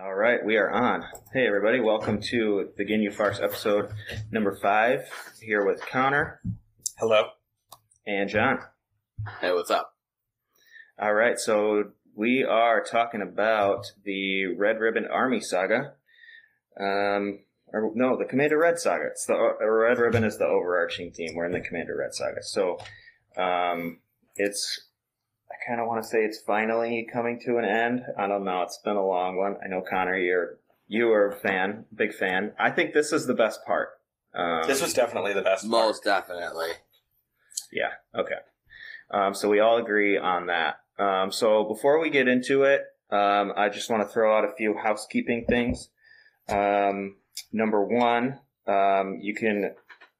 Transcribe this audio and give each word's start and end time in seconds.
All 0.00 0.14
right, 0.14 0.38
we 0.44 0.56
are 0.58 0.70
on. 0.70 1.02
Hey, 1.32 1.44
everybody, 1.44 1.80
welcome 1.80 2.20
to 2.30 2.68
the 2.76 2.84
Ginyu 2.84 3.12
Force 3.12 3.40
episode 3.40 3.90
number 4.30 4.56
five. 4.62 5.08
Here 5.42 5.66
with 5.66 5.84
Connor 5.84 6.40
Hello. 6.98 7.30
and 8.06 8.28
John. 8.28 8.60
Hey, 9.40 9.50
what's 9.50 9.72
up? 9.72 9.96
All 11.00 11.12
right, 11.12 11.36
so 11.36 11.90
we 12.14 12.44
are 12.44 12.80
talking 12.84 13.22
about 13.22 13.86
the 14.04 14.46
Red 14.56 14.78
Ribbon 14.78 15.08
Army 15.10 15.40
saga. 15.40 15.94
Um, 16.78 17.40
or 17.72 17.90
no, 17.96 18.16
the 18.16 18.24
Commander 18.24 18.58
Red 18.58 18.78
saga. 18.78 19.06
It's 19.10 19.26
the 19.26 19.34
uh, 19.34 19.66
Red 19.66 19.98
Ribbon 19.98 20.22
is 20.22 20.38
the 20.38 20.46
overarching 20.46 21.10
theme. 21.10 21.34
We're 21.34 21.46
in 21.46 21.52
the 21.52 21.60
Commander 21.60 21.96
Red 21.98 22.14
saga. 22.14 22.42
So, 22.42 22.78
um, 23.36 23.98
it's. 24.36 24.87
I 25.50 25.54
kind 25.66 25.80
of 25.80 25.86
want 25.86 26.02
to 26.02 26.08
say 26.08 26.18
it's 26.24 26.40
finally 26.46 27.06
coming 27.12 27.40
to 27.46 27.58
an 27.58 27.64
end. 27.64 28.02
I 28.18 28.26
don't 28.26 28.44
know. 28.44 28.62
It's 28.62 28.78
been 28.84 28.96
a 28.96 29.06
long 29.06 29.36
one. 29.36 29.56
I 29.64 29.68
know 29.68 29.82
Connor, 29.88 30.16
you're 30.16 30.58
you 30.86 31.10
are 31.12 31.28
a 31.28 31.36
fan, 31.36 31.84
big 31.94 32.14
fan. 32.14 32.52
I 32.58 32.70
think 32.70 32.94
this 32.94 33.12
is 33.12 33.26
the 33.26 33.34
best 33.34 33.64
part. 33.66 33.90
Um, 34.34 34.62
This 34.66 34.80
was 34.82 34.94
definitely 34.94 35.32
the 35.34 35.42
best. 35.42 35.62
part. 35.62 35.70
Most 35.70 36.04
definitely. 36.04 36.68
Yeah. 37.72 37.90
Okay. 38.14 38.36
Um, 39.10 39.34
so 39.34 39.48
we 39.48 39.60
all 39.60 39.78
agree 39.78 40.16
on 40.18 40.46
that. 40.46 40.76
Um, 40.98 41.30
so 41.30 41.64
before 41.64 41.98
we 42.00 42.10
get 42.10 42.26
into 42.28 42.62
it, 42.64 42.82
um, 43.10 43.52
I 43.56 43.68
just 43.68 43.90
want 43.90 44.02
to 44.06 44.08
throw 44.12 44.36
out 44.36 44.44
a 44.44 44.54
few 44.56 44.76
housekeeping 44.76 45.44
things. 45.48 45.88
Um, 46.48 47.16
number 47.52 47.84
one, 47.84 48.40
um, 48.66 49.18
you 49.20 49.34
can, 49.34 49.74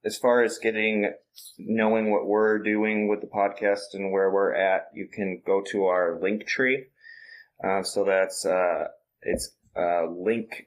as 0.09 0.17
far 0.17 0.43
as 0.43 0.57
getting, 0.57 1.13
knowing 1.59 2.11
what 2.11 2.27
we're 2.27 2.59
doing 2.59 3.09
with 3.09 3.21
the 3.21 3.27
podcast 3.27 3.93
and 3.93 4.11
where 4.11 4.31
we're 4.31 4.55
at, 4.55 4.87
you 4.95 5.07
can 5.07 5.43
go 5.47 5.63
to 5.71 5.85
our 5.85 6.19
link 6.19 6.47
tree. 6.47 6.87
Uh, 7.63 7.83
so 7.83 8.05
that's, 8.05 8.47
uh, 8.47 8.87
it's, 9.21 9.51
uh, 9.77 10.09
linktr.ee 10.09 10.59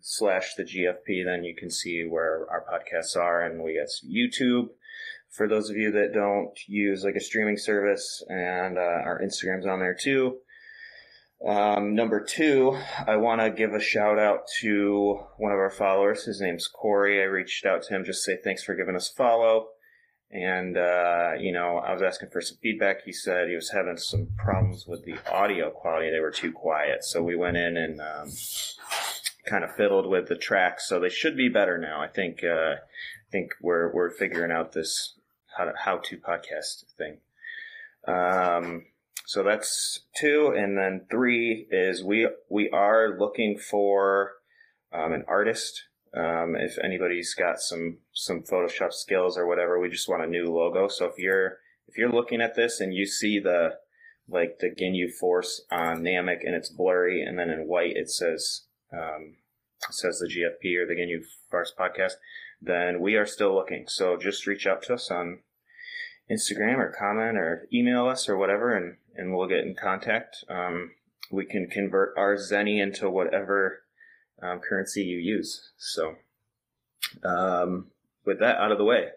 slash 0.00 0.54
the 0.54 0.62
GFP. 0.62 1.24
Then 1.24 1.42
you 1.42 1.56
can 1.58 1.68
see 1.68 2.04
where 2.08 2.46
our 2.48 2.64
podcasts 2.64 3.16
are 3.16 3.42
and 3.42 3.60
we 3.64 3.74
got 3.76 3.88
YouTube 4.08 4.68
for 5.30 5.48
those 5.48 5.68
of 5.68 5.76
you 5.76 5.90
that 5.90 6.14
don't 6.14 6.56
use 6.68 7.02
like 7.02 7.16
a 7.16 7.20
streaming 7.20 7.56
service 7.56 8.24
and 8.28 8.78
uh, 8.78 8.80
our 8.80 9.20
instagram's 9.20 9.66
on 9.66 9.80
there 9.80 9.96
too 10.00 10.36
um, 11.46 11.94
number 11.94 12.20
two 12.20 12.78
i 13.06 13.16
want 13.16 13.40
to 13.40 13.50
give 13.50 13.72
a 13.72 13.80
shout 13.80 14.18
out 14.18 14.46
to 14.60 15.20
one 15.36 15.52
of 15.52 15.58
our 15.58 15.70
followers. 15.70 16.24
His 16.24 16.40
name's 16.40 16.68
corey. 16.68 17.20
I 17.20 17.24
reached 17.24 17.66
out 17.66 17.82
to 17.84 17.94
him 17.94 18.04
just 18.04 18.24
to 18.24 18.32
say 18.32 18.38
thanks 18.42 18.62
for 18.62 18.74
giving 18.74 18.96
us 18.96 19.08
follow. 19.08 19.68
And 20.30 20.76
uh, 20.76 21.32
you 21.38 21.52
know 21.52 21.78
i 21.78 21.92
was 21.92 22.02
asking 22.02 22.30
for 22.30 22.40
some 22.40 22.58
feedback. 22.62 23.04
He 23.04 23.12
said 23.12 23.48
he 23.48 23.54
was 23.54 23.70
having 23.70 23.96
some 23.96 24.28
problems 24.36 24.86
with 24.86 25.04
the 25.04 25.16
audio 25.30 25.70
quality. 25.70 26.10
They 26.10 26.20
were 26.20 26.30
too 26.30 26.52
quiet. 26.52 27.04
So 27.04 27.22
we 27.22 27.36
went 27.36 27.56
in 27.56 27.76
and 27.76 28.00
um, 28.00 28.30
kind 29.46 29.64
of 29.64 29.74
fiddled 29.76 30.08
with 30.08 30.28
the 30.28 30.36
tracks 30.36 30.88
so 30.88 30.98
they 30.98 31.08
should 31.08 31.36
be 31.36 31.48
better 31.48 31.78
now. 31.78 32.00
I 32.00 32.08
think 32.08 32.42
uh, 32.42 32.76
I 32.76 33.30
think 33.30 33.52
we're 33.60 33.92
we're 33.92 34.10
figuring 34.10 34.50
out 34.50 34.72
this 34.72 35.14
how 35.56 35.64
to, 35.64 35.72
how 35.84 35.98
to 35.98 36.16
podcast 36.16 36.84
thing. 36.96 37.18
Um, 38.06 38.86
so 39.26 39.42
that's 39.42 40.00
two, 40.16 40.54
and 40.56 40.76
then 40.76 41.06
three 41.10 41.66
is 41.70 42.04
we 42.04 42.28
we 42.50 42.68
are 42.70 43.18
looking 43.18 43.58
for 43.58 44.32
um, 44.92 45.12
an 45.12 45.24
artist. 45.26 45.84
Um, 46.16 46.54
if 46.56 46.78
anybody's 46.82 47.34
got 47.34 47.58
some 47.58 47.98
some 48.12 48.42
Photoshop 48.42 48.92
skills 48.92 49.36
or 49.36 49.46
whatever, 49.46 49.80
we 49.80 49.88
just 49.88 50.08
want 50.08 50.22
a 50.22 50.28
new 50.28 50.46
logo. 50.46 50.88
So 50.88 51.06
if 51.06 51.18
you're 51.18 51.58
if 51.88 51.96
you're 51.96 52.12
looking 52.12 52.40
at 52.40 52.54
this 52.54 52.80
and 52.80 52.94
you 52.94 53.06
see 53.06 53.38
the 53.38 53.78
like 54.28 54.58
the 54.60 54.70
Ginyu 54.70 55.12
Force 55.12 55.62
on 55.70 56.02
Namek 56.02 56.44
and 56.44 56.54
it's 56.54 56.70
blurry, 56.70 57.22
and 57.22 57.38
then 57.38 57.50
in 57.50 57.66
white 57.66 57.96
it 57.96 58.10
says 58.10 58.66
um, 58.92 59.36
it 59.88 59.94
says 59.94 60.18
the 60.18 60.28
GFP 60.28 60.76
or 60.76 60.86
the 60.86 60.94
Ginyu 60.94 61.24
Force 61.50 61.72
podcast 61.78 62.14
then 62.64 63.00
we 63.00 63.14
are 63.16 63.26
still 63.26 63.54
looking. 63.54 63.84
So 63.88 64.16
just 64.16 64.46
reach 64.46 64.66
out 64.66 64.82
to 64.84 64.94
us 64.94 65.10
on 65.10 65.40
Instagram 66.30 66.78
or 66.78 66.94
comment 66.98 67.36
or 67.36 67.68
email 67.72 68.06
us 68.08 68.28
or 68.28 68.36
whatever, 68.36 68.74
and, 68.74 68.96
and 69.16 69.34
we'll 69.34 69.48
get 69.48 69.64
in 69.64 69.74
contact. 69.74 70.44
Um, 70.48 70.92
we 71.30 71.44
can 71.44 71.68
convert 71.68 72.14
our 72.16 72.36
Zeni 72.36 72.82
into 72.82 73.08
whatever 73.08 73.82
um, 74.42 74.60
currency 74.60 75.02
you 75.02 75.18
use. 75.18 75.70
So, 75.76 76.16
um, 77.22 77.86
with 78.24 78.40
that 78.40 78.56
out 78.56 78.72
of 78.72 78.78
the 78.78 78.84
way, 78.84 79.08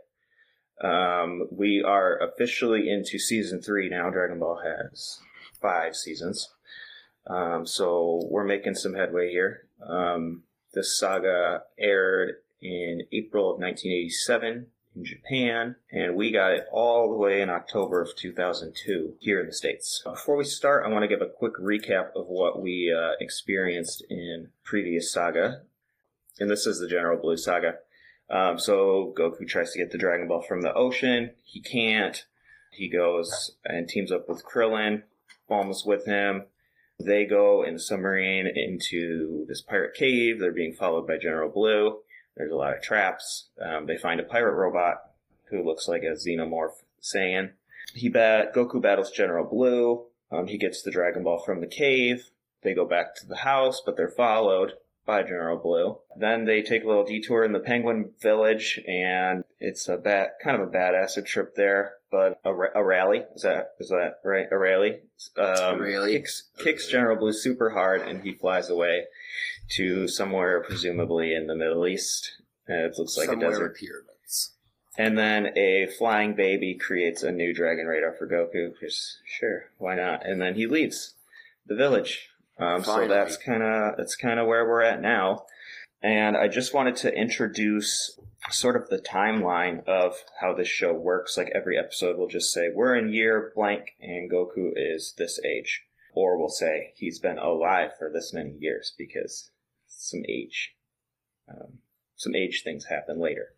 um, 0.81 1.47
we 1.51 1.83
are 1.83 2.17
officially 2.17 2.89
into 2.89 3.17
season 3.17 3.61
three 3.61 3.89
now. 3.89 4.09
Dragon 4.09 4.39
Ball 4.39 4.61
has 4.63 5.19
five 5.59 5.95
seasons. 5.95 6.49
Um, 7.25 7.65
so 7.65 8.21
we're 8.29 8.45
making 8.45 8.75
some 8.75 8.93
headway 8.93 9.31
here. 9.31 9.67
Um, 9.85 10.43
this 10.73 10.97
saga 10.97 11.63
aired 11.77 12.35
in 12.61 13.01
April 13.11 13.51
of 13.51 13.59
1987 13.59 14.67
in 14.97 15.05
Japan, 15.05 15.75
and 15.91 16.15
we 16.15 16.31
got 16.31 16.53
it 16.53 16.65
all 16.71 17.09
the 17.09 17.17
way 17.17 17.41
in 17.41 17.49
October 17.49 18.01
of 18.01 18.15
2002 18.15 19.13
here 19.19 19.39
in 19.39 19.45
the 19.45 19.53
States. 19.53 20.01
Before 20.03 20.35
we 20.35 20.43
start, 20.43 20.85
I 20.85 20.89
want 20.89 21.03
to 21.03 21.07
give 21.07 21.21
a 21.21 21.29
quick 21.29 21.53
recap 21.61 22.15
of 22.15 22.27
what 22.27 22.61
we 22.61 22.93
uh, 22.93 23.11
experienced 23.19 24.03
in 24.09 24.49
previous 24.63 25.11
saga, 25.11 25.61
and 26.39 26.49
this 26.49 26.65
is 26.65 26.79
the 26.79 26.87
General 26.87 27.21
Blue 27.21 27.37
saga. 27.37 27.75
Um, 28.29 28.59
so 28.59 29.13
Goku 29.17 29.47
tries 29.47 29.71
to 29.71 29.79
get 29.79 29.91
the 29.91 29.97
Dragon 29.97 30.27
Ball 30.27 30.41
from 30.41 30.61
the 30.61 30.73
ocean. 30.73 31.31
He 31.43 31.61
can't. 31.61 32.25
He 32.71 32.89
goes 32.89 33.55
and 33.63 33.87
teams 33.87 34.11
up 34.11 34.27
with 34.27 34.43
Krillin. 34.43 35.03
Bulma's 35.49 35.85
with 35.85 36.05
him. 36.05 36.45
They 36.99 37.25
go 37.25 37.63
in 37.63 37.75
a 37.75 37.79
submarine 37.79 38.47
into 38.47 39.45
this 39.47 39.61
pirate 39.61 39.93
cave. 39.93 40.39
They're 40.39 40.51
being 40.51 40.73
followed 40.73 41.07
by 41.07 41.17
General 41.17 41.49
Blue. 41.49 41.99
There's 42.37 42.51
a 42.51 42.55
lot 42.55 42.75
of 42.75 42.83
traps. 42.83 43.47
Um, 43.59 43.87
they 43.87 43.97
find 43.97 44.19
a 44.19 44.23
pirate 44.23 44.53
robot 44.53 44.97
who 45.49 45.63
looks 45.63 45.87
like 45.87 46.03
a 46.03 46.13
xenomorph 46.15 46.83
Saiyan. 47.01 47.51
He 47.93 48.09
bat 48.09 48.53
Goku 48.53 48.81
battles 48.81 49.11
General 49.11 49.45
Blue. 49.45 50.05
Um, 50.31 50.47
he 50.47 50.57
gets 50.57 50.81
the 50.81 50.91
Dragon 50.91 51.23
Ball 51.23 51.39
from 51.39 51.61
the 51.61 51.67
cave. 51.67 52.29
They 52.61 52.73
go 52.73 52.85
back 52.85 53.15
to 53.15 53.27
the 53.27 53.37
house, 53.37 53.81
but 53.83 53.95
they're 53.97 54.09
followed 54.09 54.73
by 55.05 55.23
General 55.23 55.57
Blue. 55.57 55.97
Then 56.17 56.45
they 56.45 56.61
take 56.61 56.83
a 56.83 56.87
little 56.87 57.05
detour 57.05 57.43
in 57.43 57.53
the 57.53 57.59
Penguin 57.59 58.11
Village, 58.21 58.79
and 58.85 59.43
it's 59.59 59.87
a 59.87 59.97
bad, 59.97 60.31
kind 60.43 60.61
of 60.61 60.67
a 60.67 60.71
badass 60.71 61.23
trip 61.25 61.55
there. 61.55 61.93
But 62.11 62.39
a, 62.43 62.49
Arale 62.51 63.25
is 63.35 63.41
that 63.43 63.71
is 63.79 63.89
that 63.89 64.19
right? 64.23 64.49
Arale. 64.51 64.99
Um, 65.37 65.79
Arale. 65.79 66.11
kicks 66.11 66.49
kicks 66.57 66.87
General 66.87 67.17
Blue 67.17 67.33
super 67.33 67.69
hard, 67.69 68.01
and 68.01 68.21
he 68.21 68.33
flies 68.33 68.69
away 68.69 69.05
to 69.69 70.07
somewhere 70.07 70.61
presumably 70.61 71.33
in 71.33 71.47
the 71.47 71.55
Middle 71.55 71.87
East. 71.87 72.31
Uh, 72.69 72.85
it 72.85 72.95
looks 72.97 73.17
like 73.17 73.27
Somewhere 73.27 73.49
a 73.49 73.51
desert. 73.51 73.77
pyramids. 73.77 74.53
And 74.97 75.17
then 75.17 75.57
a 75.57 75.87
flying 75.97 76.33
baby 76.33 76.73
creates 76.75 77.21
a 77.23 77.31
new 77.31 77.53
dragon 77.53 77.85
radar 77.85 78.13
for 78.13 78.27
Goku. 78.27 78.73
Because 78.73 79.17
sure, 79.25 79.65
why 79.77 79.95
not? 79.95 80.25
And 80.25 80.41
then 80.41 80.55
he 80.55 80.65
leaves 80.67 81.13
the 81.65 81.75
village. 81.75 82.29
Um, 82.59 82.83
so 82.83 83.07
that's 83.07 83.37
kind 83.37 83.61
of 83.61 83.95
that's 83.97 84.15
kind 84.15 84.39
of 84.39 84.47
where 84.47 84.67
we're 84.67 84.81
at 84.81 85.01
now. 85.01 85.45
And 86.01 86.35
I 86.35 86.47
just 86.47 86.73
wanted 86.73 86.95
to 86.97 87.13
introduce 87.13 88.19
sort 88.49 88.75
of 88.75 88.89
the 88.89 88.99
timeline 88.99 89.85
of 89.87 90.15
how 90.41 90.53
this 90.53 90.67
show 90.67 90.93
works. 90.93 91.37
Like 91.37 91.51
every 91.53 91.77
episode 91.77 92.17
will 92.17 92.27
just 92.27 92.51
say 92.51 92.69
we're 92.73 92.95
in 92.95 93.13
year 93.13 93.51
blank 93.55 93.95
and 94.01 94.31
Goku 94.31 94.71
is 94.75 95.13
this 95.17 95.39
age, 95.45 95.83
or 96.13 96.37
we'll 96.37 96.49
say 96.49 96.93
he's 96.95 97.19
been 97.19 97.37
alive 97.37 97.91
for 97.97 98.11
this 98.11 98.33
many 98.33 98.55
years 98.59 98.93
because 98.97 99.51
some 99.97 100.21
age, 100.27 100.75
um, 101.49 101.79
some 102.15 102.35
age 102.35 102.61
things 102.63 102.85
happen 102.85 103.19
later. 103.19 103.49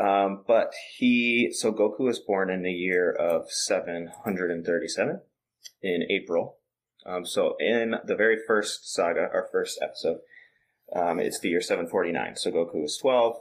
Um, 0.00 0.44
but 0.46 0.72
he, 0.96 1.50
so 1.52 1.72
Goku 1.72 2.00
was 2.00 2.18
born 2.18 2.50
in 2.50 2.62
the 2.62 2.72
year 2.72 3.10
of 3.10 3.50
737 3.50 5.20
in 5.82 6.02
April. 6.08 6.58
Um, 7.04 7.24
so 7.24 7.56
in 7.58 7.96
the 8.04 8.14
very 8.14 8.38
first 8.46 8.92
saga, 8.92 9.28
our 9.32 9.48
first 9.50 9.80
episode, 9.82 10.18
um, 10.94 11.18
it's 11.18 11.40
the 11.40 11.48
year 11.48 11.60
749. 11.60 12.36
So 12.36 12.50
Goku 12.50 12.84
is 12.84 12.98
12. 13.00 13.36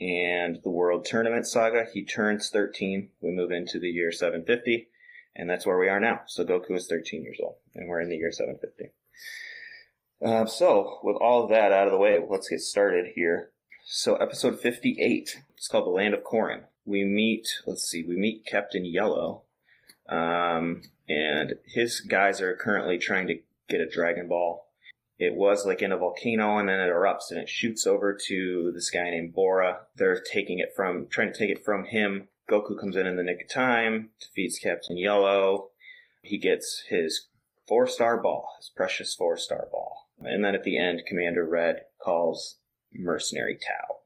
And 0.00 0.60
the 0.64 0.70
World 0.70 1.04
Tournament 1.04 1.46
Saga, 1.46 1.84
he 1.92 2.04
turns 2.04 2.48
13. 2.48 3.10
We 3.20 3.30
move 3.32 3.50
into 3.50 3.78
the 3.78 3.90
year 3.90 4.10
750. 4.10 4.88
And 5.36 5.48
that's 5.48 5.66
where 5.66 5.78
we 5.78 5.88
are 5.88 6.00
now. 6.00 6.22
So 6.26 6.44
Goku 6.44 6.74
is 6.74 6.86
13 6.86 7.22
years 7.22 7.38
old. 7.42 7.56
And 7.74 7.88
we're 7.88 8.00
in 8.00 8.08
the 8.08 8.16
year 8.16 8.32
750. 8.32 8.92
Uh, 10.22 10.44
so, 10.44 10.98
with 11.02 11.16
all 11.16 11.44
of 11.44 11.50
that 11.50 11.72
out 11.72 11.86
of 11.86 11.92
the 11.92 11.98
way, 11.98 12.18
let's 12.28 12.48
get 12.48 12.60
started 12.60 13.12
here. 13.14 13.50
So, 13.86 14.16
episode 14.16 14.60
58, 14.60 15.42
it's 15.56 15.68
called 15.68 15.86
The 15.86 15.90
Land 15.90 16.12
of 16.12 16.22
Korin. 16.24 16.64
We 16.84 17.04
meet, 17.04 17.48
let's 17.66 17.84
see, 17.84 18.04
we 18.06 18.16
meet 18.16 18.44
Captain 18.44 18.84
Yellow, 18.84 19.42
um, 20.10 20.82
and 21.08 21.54
his 21.66 22.00
guys 22.00 22.42
are 22.42 22.54
currently 22.54 22.98
trying 22.98 23.28
to 23.28 23.38
get 23.68 23.80
a 23.80 23.88
Dragon 23.88 24.28
Ball. 24.28 24.66
It 25.18 25.34
was 25.34 25.64
like 25.64 25.80
in 25.80 25.92
a 25.92 25.96
volcano, 25.96 26.58
and 26.58 26.68
then 26.68 26.80
it 26.80 26.92
erupts, 26.92 27.30
and 27.30 27.38
it 27.38 27.48
shoots 27.48 27.86
over 27.86 28.16
to 28.28 28.72
this 28.74 28.90
guy 28.90 29.08
named 29.08 29.32
Bora. 29.32 29.80
They're 29.96 30.20
taking 30.20 30.58
it 30.58 30.74
from, 30.76 31.06
trying 31.08 31.32
to 31.32 31.38
take 31.38 31.50
it 31.50 31.64
from 31.64 31.86
him. 31.86 32.28
Goku 32.50 32.78
comes 32.78 32.96
in 32.96 33.06
in 33.06 33.16
the 33.16 33.22
nick 33.22 33.42
of 33.42 33.48
time, 33.48 34.10
defeats 34.20 34.58
Captain 34.58 34.98
Yellow. 34.98 35.70
He 36.22 36.36
gets 36.36 36.84
his 36.90 37.28
four 37.66 37.86
star 37.86 38.20
ball, 38.20 38.56
his 38.58 38.70
precious 38.74 39.14
four 39.14 39.38
star 39.38 39.68
ball. 39.72 40.09
And 40.20 40.44
then 40.44 40.54
at 40.54 40.64
the 40.64 40.78
end, 40.78 41.02
Commander 41.06 41.46
Red 41.46 41.82
calls 42.02 42.56
Mercenary 42.92 43.58
Tao. 43.58 43.96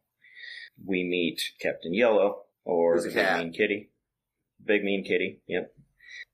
We 0.84 1.05
meet 1.05 1.40
Captain 1.61 1.94
Yellow, 1.94 2.43
or 2.64 3.00
the 3.00 3.11
Big. 3.11 3.38
Mean 3.38 3.52
Kitty. 3.52 3.90
Big 4.64 4.82
Mean 4.82 5.05
Kitty, 5.05 5.40
yep. 5.46 5.72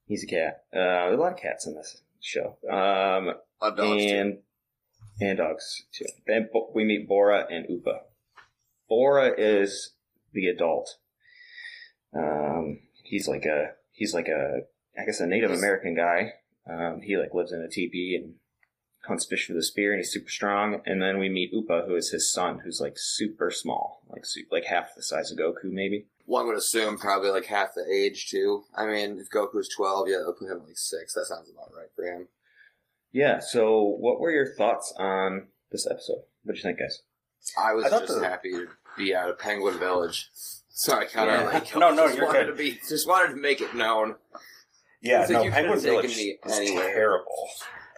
He's 0.06 0.24
a 0.24 0.26
cat. 0.26 0.64
Uh, 0.74 1.14
a 1.14 1.16
lot 1.16 1.32
of 1.32 1.38
cats 1.38 1.66
in 1.66 1.74
this 1.74 2.02
show. 2.20 2.56
Um, 2.68 3.34
dogs 3.60 4.04
too. 4.04 4.16
and 4.16 4.38
and 5.20 5.38
dogs 5.38 5.84
too. 5.92 6.06
And 6.26 6.48
we 6.74 6.84
meet 6.84 7.08
Bora 7.08 7.46
and 7.50 7.66
Upa. 7.68 8.00
Bora 8.88 9.32
is 9.36 9.94
the 10.32 10.48
adult. 10.48 10.96
Um, 12.16 12.80
he's 13.04 13.28
like 13.28 13.44
a 13.44 13.72
he's 13.92 14.14
like 14.14 14.28
a 14.28 14.62
I 14.98 15.04
guess 15.04 15.20
a 15.20 15.26
Native 15.26 15.52
American 15.52 15.94
guy. 15.94 16.32
Um, 16.68 17.00
he 17.02 17.16
like 17.16 17.34
lives 17.34 17.52
in 17.52 17.62
a 17.62 17.68
teepee 17.68 18.18
and 18.20 18.34
hunts 19.06 19.24
fish 19.24 19.48
with 19.48 19.56
a 19.58 19.62
spear, 19.62 19.92
and 19.92 19.98
he's 20.00 20.12
super 20.12 20.28
strong. 20.30 20.80
And 20.86 21.00
then 21.02 21.18
we 21.18 21.28
meet 21.28 21.52
Upa, 21.52 21.84
who 21.86 21.94
is 21.96 22.10
his 22.10 22.32
son, 22.32 22.60
who's 22.64 22.80
like 22.80 22.94
super 22.96 23.50
small, 23.50 24.02
like 24.08 24.24
su- 24.24 24.44
like 24.50 24.64
half 24.64 24.94
the 24.94 25.02
size 25.02 25.30
of 25.32 25.38
Goku, 25.38 25.64
maybe. 25.64 26.06
One 26.26 26.46
would 26.46 26.56
assume 26.56 26.96
probably 26.98 27.30
like 27.30 27.46
half 27.46 27.74
the 27.74 27.84
age 27.92 28.28
too. 28.30 28.64
I 28.76 28.86
mean, 28.86 29.18
if 29.18 29.30
Goku's 29.30 29.68
twelve, 29.68 30.08
yeah, 30.08 30.18
they'll 30.18 30.32
put 30.34 30.50
him 30.50 30.62
like 30.66 30.76
six. 30.76 31.14
That 31.14 31.26
sounds 31.26 31.50
about 31.50 31.72
right 31.76 31.88
for 31.96 32.04
him. 32.04 32.28
Yeah. 33.12 33.40
So, 33.40 33.80
what 33.98 34.20
were 34.20 34.30
your 34.30 34.54
thoughts 34.54 34.94
on 34.96 35.48
this 35.72 35.86
episode? 35.90 36.22
What 36.44 36.52
do 36.54 36.58
you 36.58 36.62
think, 36.62 36.78
guys? 36.78 37.02
I 37.60 37.72
was 37.72 37.86
I 37.86 37.88
thought 37.90 38.06
just 38.06 38.20
the- 38.20 38.28
happy 38.28 38.50
to 38.52 38.68
be 38.96 39.14
out 39.14 39.30
of 39.30 39.38
Penguin 39.38 39.78
Village. 39.78 40.28
Sorry, 40.68 41.06
I 41.06 41.08
kind 41.08 41.30
of 41.30 41.40
Yeah. 41.40 41.58
like 41.58 41.76
No, 41.76 41.90
no, 41.92 42.04
just 42.06 42.16
you're 42.16 42.26
wanted 42.26 42.44
good. 42.46 42.50
to 42.52 42.56
be 42.56 42.78
just 42.88 43.08
wanted 43.08 43.34
to 43.34 43.40
make 43.40 43.60
it 43.60 43.74
known. 43.74 44.14
Yeah, 45.02 45.22
I 45.22 45.26
think 45.26 45.38
no, 45.38 45.44
you 45.44 45.50
Penguin 45.50 45.78
could've 45.80 45.84
taken 45.84 46.00
Village 46.10 46.16
me 46.16 46.38
was 46.44 46.58
anywhere. 46.58 46.88
terrible. 46.94 47.48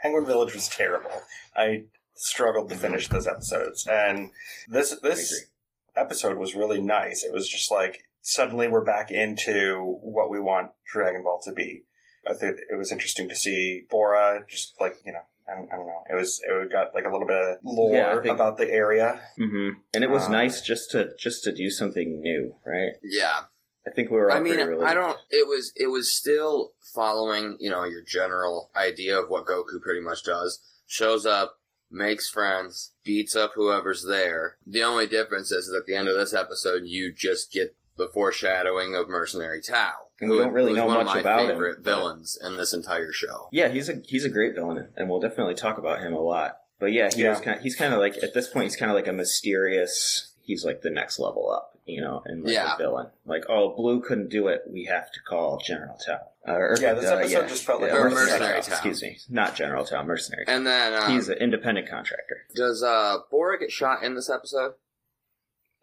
Penguin 0.02 0.26
Village 0.26 0.54
was 0.54 0.68
terrible. 0.68 1.10
I 1.56 1.84
struggled 2.14 2.68
to 2.70 2.76
finish 2.76 3.08
those 3.08 3.26
episodes, 3.26 3.86
and 3.86 4.30
this 4.68 4.98
this 5.02 5.46
episode 5.96 6.36
was 6.38 6.54
really 6.54 6.80
nice. 6.80 7.22
It 7.24 7.32
was 7.32 7.48
just 7.48 7.70
like 7.70 8.04
suddenly 8.20 8.68
we're 8.68 8.84
back 8.84 9.10
into 9.10 9.98
what 10.02 10.30
we 10.30 10.40
want 10.40 10.70
Dragon 10.92 11.22
Ball 11.22 11.40
to 11.44 11.52
be. 11.52 11.84
I 12.28 12.34
think 12.34 12.58
it 12.70 12.76
was 12.76 12.92
interesting 12.92 13.28
to 13.28 13.34
see 13.36 13.84
Bora 13.90 14.44
just 14.48 14.74
like 14.80 14.96
you 15.04 15.12
know. 15.12 15.20
I 15.48 15.56
don't, 15.56 15.72
I 15.72 15.76
don't 15.76 15.86
know. 15.86 16.04
It 16.08 16.14
was 16.14 16.40
it 16.48 16.70
got 16.72 16.94
like 16.94 17.04
a 17.04 17.10
little 17.10 17.26
bit 17.26 17.36
of 17.36 17.56
lore 17.64 17.96
Yeah, 17.96 18.14
think- 18.22 18.32
about 18.34 18.58
the 18.58 18.70
area. 18.70 19.20
Mm-hmm. 19.38 19.80
And 19.92 20.04
it 20.04 20.08
was 20.08 20.26
Um, 20.26 20.32
nice 20.32 20.60
just 20.62 20.92
to 20.92 21.10
just 21.18 21.42
to 21.44 21.52
do 21.52 21.68
something 21.68 22.20
new, 22.20 22.54
right? 22.64 22.92
Yeah, 23.02 23.40
I 23.86 23.90
think 23.90 24.10
we 24.10 24.16
were. 24.16 24.30
All 24.30 24.36
I 24.36 24.40
mean, 24.40 24.60
I 24.60 24.94
don't. 24.94 25.18
It 25.30 25.46
was 25.48 25.72
it 25.76 25.88
was 25.88 26.12
still 26.12 26.72
following 26.94 27.56
you 27.60 27.70
know 27.70 27.84
your 27.84 28.02
general 28.02 28.70
idea 28.76 29.18
of 29.18 29.28
what 29.28 29.46
Goku 29.46 29.80
pretty 29.82 30.00
much 30.00 30.22
does. 30.24 30.60
Shows 30.86 31.24
up, 31.26 31.58
makes 31.90 32.28
friends, 32.28 32.92
beats 33.04 33.34
up 33.34 33.52
whoever's 33.54 34.04
there. 34.04 34.56
The 34.66 34.82
only 34.82 35.06
difference 35.06 35.50
is 35.50 35.66
that 35.68 35.76
at 35.78 35.86
the 35.86 35.96
end 35.96 36.08
of 36.08 36.16
this 36.16 36.34
episode, 36.34 36.82
you 36.84 37.12
just 37.12 37.50
get 37.52 37.74
the 37.96 38.08
foreshadowing 38.12 38.94
of 38.94 39.08
Mercenary 39.08 39.60
Tao. 39.60 39.92
And 40.20 40.30
we 40.30 40.38
don't 40.38 40.52
really 40.52 40.72
know 40.74 40.86
one 40.86 40.98
much 41.04 41.08
of 41.08 41.14
my 41.14 41.20
about 41.20 41.48
favorite 41.48 41.82
but- 41.82 41.84
villains 41.96 42.38
in 42.42 42.56
this 42.56 42.72
entire 42.72 43.12
show. 43.12 43.48
Yeah, 43.50 43.68
he's 43.68 43.88
a 43.88 44.00
he's 44.06 44.24
a 44.24 44.28
great 44.30 44.54
villain, 44.54 44.88
and 44.96 45.10
we'll 45.10 45.20
definitely 45.20 45.54
talk 45.54 45.78
about 45.78 46.00
him 46.00 46.12
a 46.12 46.20
lot. 46.20 46.58
But 46.78 46.92
yeah, 46.92 47.10
he 47.12 47.22
Yeah. 47.22 47.38
kind. 47.40 47.60
he's 47.60 47.74
kind 47.76 47.92
of 47.92 47.98
like 48.00 48.22
at 48.22 48.32
this 48.34 48.48
point, 48.48 48.64
he's 48.64 48.76
kind 48.76 48.90
of 48.90 48.94
like 48.94 49.08
a 49.08 49.12
mysterious. 49.12 50.28
He's 50.44 50.64
like 50.64 50.82
the 50.82 50.90
next 50.90 51.18
level 51.18 51.50
up, 51.50 51.71
you 51.84 52.00
know, 52.00 52.22
and 52.24 52.44
like 52.44 52.54
Yeah. 52.54 52.74
a 52.74 52.78
villain. 52.78 53.08
Like, 53.26 53.44
oh, 53.48 53.74
Blue 53.76 54.00
couldn't 54.00 54.28
do 54.30 54.48
it. 54.48 54.62
We 54.68 54.84
have 54.84 55.10
to 55.12 55.20
call 55.20 55.58
General 55.64 55.96
Tao. 56.06 56.20
Uh, 56.46 56.52
or, 56.52 56.76
Yeah, 56.80 56.94
this 56.94 57.06
uh, 57.10 57.16
episode 57.16 57.48
just 57.48 57.64
felt 57.64 57.80
like 57.82 57.90
yeah, 57.92 57.98
Or 57.98 58.10
Mercenary 58.10 58.30
Mercenary 58.30 58.60
Tao, 58.62 58.66
Tao. 58.68 58.72
Excuse 58.74 59.02
me, 59.02 59.18
not 59.30 59.54
General 59.56 59.84
Tao, 59.84 60.02
Mercenary. 60.04 60.44
And 60.48 60.66
then 60.66 60.94
um, 60.94 61.10
he's 61.12 61.28
an 61.28 61.38
independent 61.38 61.88
contractor. 61.88 62.46
does 62.54 62.82
uh, 62.82 63.18
Bora 63.30 63.58
get 63.58 63.70
shot 63.70 64.02
in 64.02 64.14
this 64.14 64.30
episode? 64.30 64.74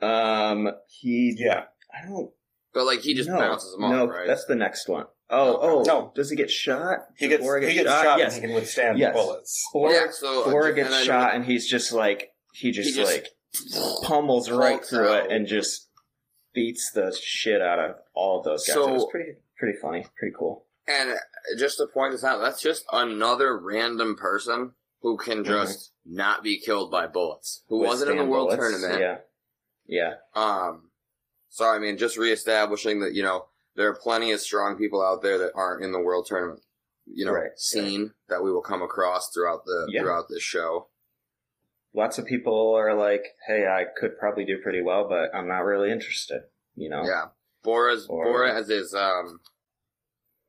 Um, 0.02 0.70
he. 0.88 1.36
Yeah, 1.38 1.64
I 1.94 2.08
don't. 2.08 2.32
But 2.74 2.86
like 2.86 3.00
he 3.02 3.14
just 3.14 3.30
no, 3.30 3.38
bounces 3.38 3.74
him 3.74 3.84
off, 3.84 3.92
No, 3.92 4.08
right? 4.08 4.28
that's 4.28 4.46
the 4.46 4.56
next 4.56 4.88
one. 4.88 5.06
Oh, 5.30 5.56
Okay. 5.58 5.68
oh, 5.68 5.84
No. 5.86 6.12
Does 6.16 6.30
he 6.30 6.36
get 6.36 6.50
shot? 6.50 7.00
he 7.18 7.28
gets 7.28 7.44
Bora 7.44 7.68
he 7.68 7.74
gets 7.76 7.90
shot, 7.90 8.18
Yes. 8.20 8.36
and 8.36 8.42
he 8.42 8.48
can 8.48 8.56
withstand 8.56 8.98
Yes. 9.00 9.14
bullets. 9.14 9.68
Bora, 9.74 9.94
yeah, 9.94 10.06
so 10.12 10.44
uh, 10.46 10.52
Bora 10.52 10.68
and 10.68 10.76
gets 10.76 10.90
then- 10.90 11.06
shot, 11.06 11.36
and 11.36 11.46
he's 11.46 11.68
just 11.68 11.92
like 11.92 12.32
he 12.54 12.72
just, 12.72 12.96
just 12.96 13.12
like 13.12 13.28
pummels 14.04 14.50
right 14.52 14.84
through 14.86 15.10
out. 15.10 15.26
it 15.26 15.32
and 15.32 15.48
just 15.48 15.89
beats 16.60 16.92
the 16.92 17.16
shit 17.22 17.62
out 17.62 17.80
of 17.80 17.96
all 18.14 18.40
of 18.40 18.46
those 18.46 18.66
guys. 18.68 18.74
So- 18.76 18.90
it 18.90 18.94
was 18.94 19.08
pretty 19.12 19.32
pretty 19.58 19.78
funny, 19.82 20.06
pretty 20.18 20.36
cool. 20.38 20.66
And 20.88 21.14
just 21.58 21.78
to 21.78 21.86
point 21.88 22.14
this 22.14 22.24
out, 22.24 22.40
that's 22.40 22.62
just 22.62 22.84
another 22.92 23.58
random 23.58 24.16
person 24.16 24.74
who 25.02 25.18
can 25.18 25.44
Mm-hmm. 25.44 25.52
just 25.52 25.92
not 26.06 26.44
be 26.44 26.60
killed 26.60 26.90
by 26.92 27.06
bullets. 27.08 27.64
Who 27.70 27.80
wasn't 27.80 28.12
in 28.12 28.18
the 28.18 28.26
world 28.26 28.50
bullets, 28.50 28.72
tournament. 28.82 29.00
Yeah, 29.02 29.18
yeah, 29.86 30.14
Um, 30.36 30.90
so 31.50 31.66
I 31.66 31.80
mean, 31.80 31.98
just 31.98 32.18
reestablishing 32.18 33.00
that 33.02 33.14
you 33.14 33.24
know 33.24 33.46
there 33.76 33.88
are 33.90 33.96
plenty 33.96 34.32
of 34.32 34.40
strong 34.42 34.78
people 34.78 35.02
out 35.06 35.22
there 35.22 35.38
that 35.38 35.52
aren't 35.56 35.84
in 35.84 35.92
the 35.92 36.00
world 36.02 36.26
tournament. 36.28 36.62
You 37.12 37.26
know, 37.26 37.32
Right, 37.34 37.58
scene 37.58 38.14
that 38.28 38.44
we 38.44 38.52
will 38.52 38.62
come 38.62 38.82
across 38.82 39.32
throughout 39.34 39.66
the 39.66 39.88
Yeah. 39.92 40.02
throughout 40.02 40.26
this 40.30 40.44
show. 40.44 40.90
Lots 41.94 42.18
of 42.18 42.26
people 42.26 42.74
are 42.76 42.94
like, 42.94 43.24
"Hey, 43.48 43.66
I 43.68 43.86
could 44.00 44.18
probably 44.18 44.46
do 44.46 44.58
pretty 44.62 44.82
well, 44.82 45.08
but 45.08 45.34
I'm 45.36 45.48
not 45.48 45.66
really 45.66 45.92
interested." 45.92 46.42
You 46.76 46.90
know? 46.90 47.04
Yeah, 47.04 47.26
Bora's 47.64 48.08
Or- 48.08 48.26
Bora 48.26 48.54
as 48.54 48.70
is 48.70 48.94
um, 48.94 49.40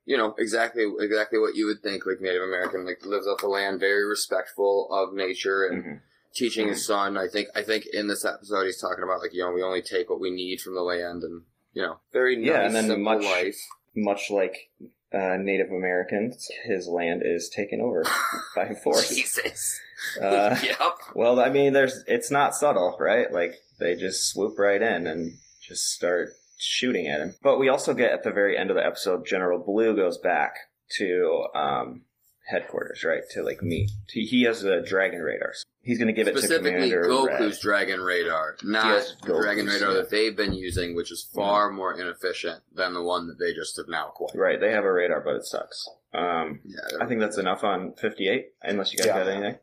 you 0.04 0.16
know 0.16 0.34
exactly 0.38 0.84
exactly 1.00 1.38
what 1.38 1.54
you 1.56 1.66
would 1.66 1.82
think 1.82 2.06
like 2.06 2.20
Native 2.20 2.42
American 2.42 2.84
like 2.86 3.04
lives 3.04 3.26
off 3.26 3.40
the 3.40 3.48
land, 3.48 3.80
very 3.80 4.04
respectful 4.04 4.88
of 4.92 5.14
nature 5.14 5.64
and. 5.66 5.84
Mhm. 5.84 6.00
teaching 6.32 6.68
his 6.68 6.86
son. 6.86 7.16
I 7.18 7.26
think 7.26 7.48
I 7.56 7.62
think 7.64 7.86
in 7.92 8.06
this 8.06 8.24
episode 8.24 8.64
he's 8.66 8.80
talking 8.80 9.02
about 9.02 9.20
like 9.20 9.34
you 9.34 9.42
know 9.42 9.50
we 9.50 9.64
only 9.64 9.82
take 9.82 10.08
what 10.08 10.20
we 10.20 10.30
need 10.30 10.60
from 10.60 10.74
the 10.76 10.80
land 10.82 11.24
and 11.24 11.42
you 11.72 11.82
know 11.82 11.98
very 12.12 12.36
nice 12.36 12.46
Yeah, 12.46 12.66
and 12.66 12.74
then 12.76 13.02
much- 13.02 13.24
life. 13.24 13.56
Much 13.96 14.30
like 14.30 14.70
uh, 15.12 15.36
Native 15.36 15.70
Americans, 15.70 16.48
his 16.64 16.86
land 16.86 17.22
is 17.24 17.48
taken 17.48 17.80
over 17.80 18.04
by 18.56 18.74
force. 18.74 19.08
Jesus. 19.08 19.80
Uh, 20.18 20.58
yep. 20.62 20.78
Well, 21.14 21.38
I 21.38 21.50
mean, 21.50 21.74
there's 21.74 22.02
it's 22.06 22.30
not 22.30 22.54
subtle, 22.54 22.96
right? 22.98 23.30
Like 23.30 23.56
they 23.78 23.94
just 23.96 24.30
swoop 24.30 24.58
right 24.58 24.80
in 24.80 25.06
and 25.06 25.36
just 25.60 25.92
start 25.92 26.30
shooting 26.56 27.06
at 27.06 27.20
him. 27.20 27.34
But 27.42 27.58
we 27.58 27.68
also 27.68 27.92
get 27.92 28.10
at 28.10 28.22
the 28.22 28.30
very 28.30 28.56
end 28.56 28.70
of 28.70 28.76
the 28.76 28.86
episode, 28.86 29.26
General 29.26 29.58
Blue 29.58 29.94
goes 29.94 30.16
back 30.16 30.54
to 30.96 31.44
um, 31.54 32.02
headquarters, 32.50 33.04
right? 33.04 33.22
To 33.32 33.42
like 33.42 33.62
meet. 33.62 33.90
He, 34.08 34.24
he 34.24 34.44
has 34.44 34.64
a 34.64 34.82
dragon 34.82 35.20
radar. 35.20 35.52
He's 35.90 35.98
going 35.98 36.06
to 36.06 36.12
give 36.14 36.28
it 36.28 36.34
to 36.34 36.38
Specifically, 36.38 36.70
Commander 36.90 37.02
Goku's 37.08 37.40
Red. 37.56 37.60
Dragon 37.62 38.00
Radar, 38.00 38.56
not 38.62 38.86
Yes, 38.86 39.16
the 39.26 39.34
Dragon 39.40 39.66
Radar 39.66 39.88
yeah. 39.88 39.94
that 39.96 40.10
they've 40.10 40.36
been 40.36 40.52
using, 40.52 40.94
which 40.94 41.10
is 41.10 41.28
far 41.34 41.68
more 41.72 41.98
inefficient 42.00 42.62
than 42.72 42.94
the 42.94 43.02
one 43.02 43.26
that 43.26 43.40
they 43.40 43.52
just 43.52 43.76
have 43.76 43.88
now 43.88 44.10
acquired. 44.10 44.38
Right, 44.40 44.60
they 44.60 44.70
have 44.70 44.84
a 44.84 44.92
radar, 44.92 45.20
but 45.20 45.34
it 45.34 45.44
sucks. 45.44 45.88
Um, 46.14 46.60
Yeah, 46.64 46.98
I 47.00 47.06
think 47.06 47.18
that's 47.18 47.38
enough 47.38 47.64
on 47.64 47.94
58, 47.94 48.52
unless 48.62 48.92
you 48.92 48.98
guys 48.98 49.06
Yeah. 49.08 49.18
got 49.24 49.28
anything. 49.32 49.58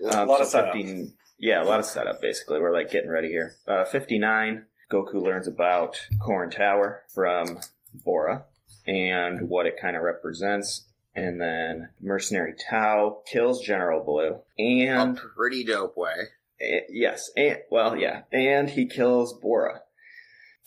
Yeah. 0.00 0.08
Um, 0.10 0.28
A 0.28 0.32
lot 0.32 0.40
of 0.40 0.48
setup. 0.48 0.74
15 0.74 1.14
yeah, 1.38 1.62
a 1.62 1.64
lot 1.64 1.78
of 1.78 1.86
setup, 1.86 2.20
basically. 2.20 2.58
We're 2.58 2.72
like 2.72 2.90
getting 2.90 3.08
ready 3.10 3.28
here. 3.28 3.54
Uh, 3.68 3.84
59, 3.84 4.66
Goku 4.90 5.22
learns 5.22 5.46
about 5.46 6.08
Korin 6.20 6.50
Tower 6.50 7.04
from 7.14 7.60
Bora 7.94 8.46
and 8.84 9.48
what 9.48 9.66
it 9.66 9.76
kind 9.80 9.94
of 9.96 10.02
represents. 10.02 10.88
And 11.14 11.40
then 11.40 11.88
Mercenary 12.00 12.54
Tao 12.70 13.22
kills 13.30 13.62
General 13.64 14.04
Blue. 14.04 14.38
And, 14.58 15.18
a 15.18 15.20
pretty 15.36 15.64
dope 15.64 15.96
way. 15.96 16.14
eh, 16.60 16.80
yes, 16.88 17.30
and, 17.36 17.58
well, 17.70 17.96
yeah, 17.96 18.22
and 18.32 18.70
he 18.70 18.86
kills 18.86 19.32
Bora. 19.32 19.80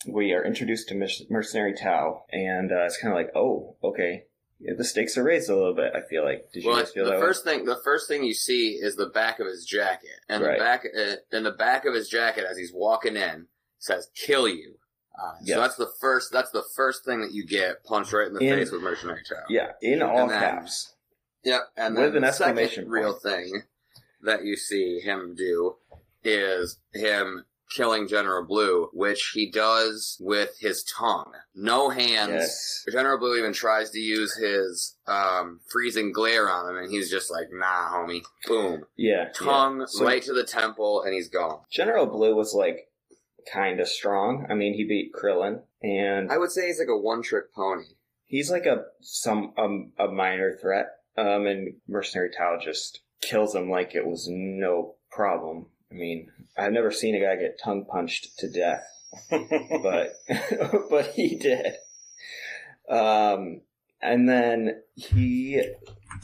We 0.06 0.32
are 0.32 0.44
introduced 0.44 0.88
to 0.88 1.26
Mercenary 1.30 1.72
Tao, 1.74 2.24
and 2.30 2.70
uh, 2.72 2.84
it's 2.84 2.98
kind 2.98 3.12
of 3.12 3.16
like, 3.16 3.34
oh, 3.34 3.76
okay. 3.82 4.24
Yeah, 4.60 4.74
the 4.76 4.84
stakes 4.84 5.16
are 5.18 5.24
raised 5.24 5.48
a 5.48 5.56
little 5.56 5.74
bit, 5.74 5.92
I 5.94 6.02
feel 6.08 6.24
like. 6.24 6.52
Did 6.52 6.64
you 6.64 6.70
Well, 6.70 6.78
guys 6.80 6.90
feel 6.92 7.04
the 7.06 7.12
that 7.12 7.20
first 7.20 7.42
thing 7.44 7.64
the 7.64 7.80
first 7.82 8.06
thing 8.06 8.22
you 8.22 8.34
see 8.34 8.72
is 8.80 8.96
the 8.96 9.06
back 9.06 9.40
of 9.40 9.46
his 9.46 9.64
jacket, 9.64 10.20
and 10.28 10.42
Right. 10.44 10.58
the 10.58 10.64
back 10.64 10.84
uh, 10.96 11.16
and 11.36 11.44
the 11.44 11.50
back 11.52 11.84
of 11.86 11.94
his 11.94 12.08
jacket 12.08 12.44
as 12.48 12.56
he's 12.56 12.72
walking 12.72 13.16
in 13.16 13.48
says 13.78 14.08
"kill 14.14 14.46
you." 14.48 14.76
Uh, 15.16 15.34
Yes. 15.42 15.56
So 15.56 15.60
that's 15.60 15.76
the 15.76 15.90
first 16.00 16.32
that's 16.32 16.50
the 16.50 16.64
first 16.74 17.04
thing 17.04 17.20
that 17.20 17.32
you 17.32 17.46
get 17.46 17.84
punched 17.84 18.12
right 18.12 18.26
in 18.26 18.34
the 18.34 18.40
In- 18.40 18.58
face 18.58 18.70
with 18.72 18.82
mercenary 18.82 19.22
Tao. 19.28 19.36
way? 19.36 19.42
Yeah, 19.50 19.72
in 19.80 20.02
all 20.02 20.26
then- 20.28 20.38
caps. 20.40 20.94
Yep, 21.44 21.60
and 21.76 21.94
With 21.94 22.04
then 22.06 22.16
an 22.16 22.22
the 22.22 22.28
exclamation 22.28 22.74
second 22.84 22.90
real 22.90 23.12
thing 23.12 23.62
that 24.22 24.44
you 24.44 24.56
see 24.56 24.98
him 25.00 25.34
do 25.36 25.76
is 26.24 26.78
him 26.94 27.44
killing 27.76 28.08
General 28.08 28.44
Blue, 28.44 28.88
which 28.94 29.32
he 29.34 29.50
does 29.50 30.16
with 30.20 30.56
his 30.60 30.82
tongue. 30.84 31.32
No 31.54 31.90
hands. 31.90 32.30
Yes. 32.32 32.84
General 32.90 33.18
Blue 33.18 33.36
even 33.36 33.52
tries 33.52 33.90
to 33.90 33.98
use 33.98 34.34
his 34.36 34.96
um, 35.06 35.60
freezing 35.68 36.12
glare 36.12 36.48
on 36.48 36.70
him, 36.70 36.76
and 36.82 36.90
he's 36.90 37.10
just 37.10 37.30
like, 37.30 37.48
"Nah, 37.52 37.90
homie." 37.92 38.22
Boom, 38.46 38.86
Yeah. 38.96 39.28
tongue 39.34 39.80
yeah. 39.80 39.86
So 39.86 40.04
right 40.06 40.22
to 40.22 40.32
the 40.32 40.44
temple, 40.44 41.02
and 41.02 41.12
he's 41.12 41.28
gone. 41.28 41.60
General 41.70 42.06
Blue 42.06 42.34
was 42.34 42.54
like 42.54 42.88
kind 43.52 43.80
of 43.80 43.88
strong. 43.88 44.46
I 44.50 44.54
mean, 44.54 44.74
he 44.74 44.84
beat 44.84 45.12
Krillin, 45.12 45.62
and 45.82 46.30
I 46.30 46.38
would 46.38 46.50
say 46.50 46.66
he's 46.66 46.78
like 46.78 46.88
a 46.88 46.96
one-trick 46.96 47.52
pony. 47.54 47.84
he's 48.26 48.50
like 48.50 48.66
a 48.66 48.84
some 49.00 49.52
um, 49.56 49.92
a 49.98 50.08
minor 50.08 50.56
threat. 50.60 50.86
Um, 51.16 51.46
and 51.46 51.74
Mercenary 51.86 52.30
Tao 52.36 52.58
just 52.60 53.00
kills 53.22 53.54
him 53.54 53.70
like 53.70 53.94
it 53.94 54.06
was 54.06 54.26
no 54.28 54.96
problem. 55.10 55.66
I 55.90 55.94
mean, 55.94 56.28
I've 56.56 56.72
never 56.72 56.90
seen 56.90 57.14
a 57.14 57.20
guy 57.20 57.36
get 57.36 57.60
tongue 57.62 57.84
punched 57.84 58.38
to 58.38 58.50
death, 58.50 58.84
but 59.30 60.14
but 60.90 61.12
he 61.14 61.36
did. 61.36 61.74
Um, 62.88 63.60
and 64.02 64.28
then 64.28 64.82
he 64.94 65.62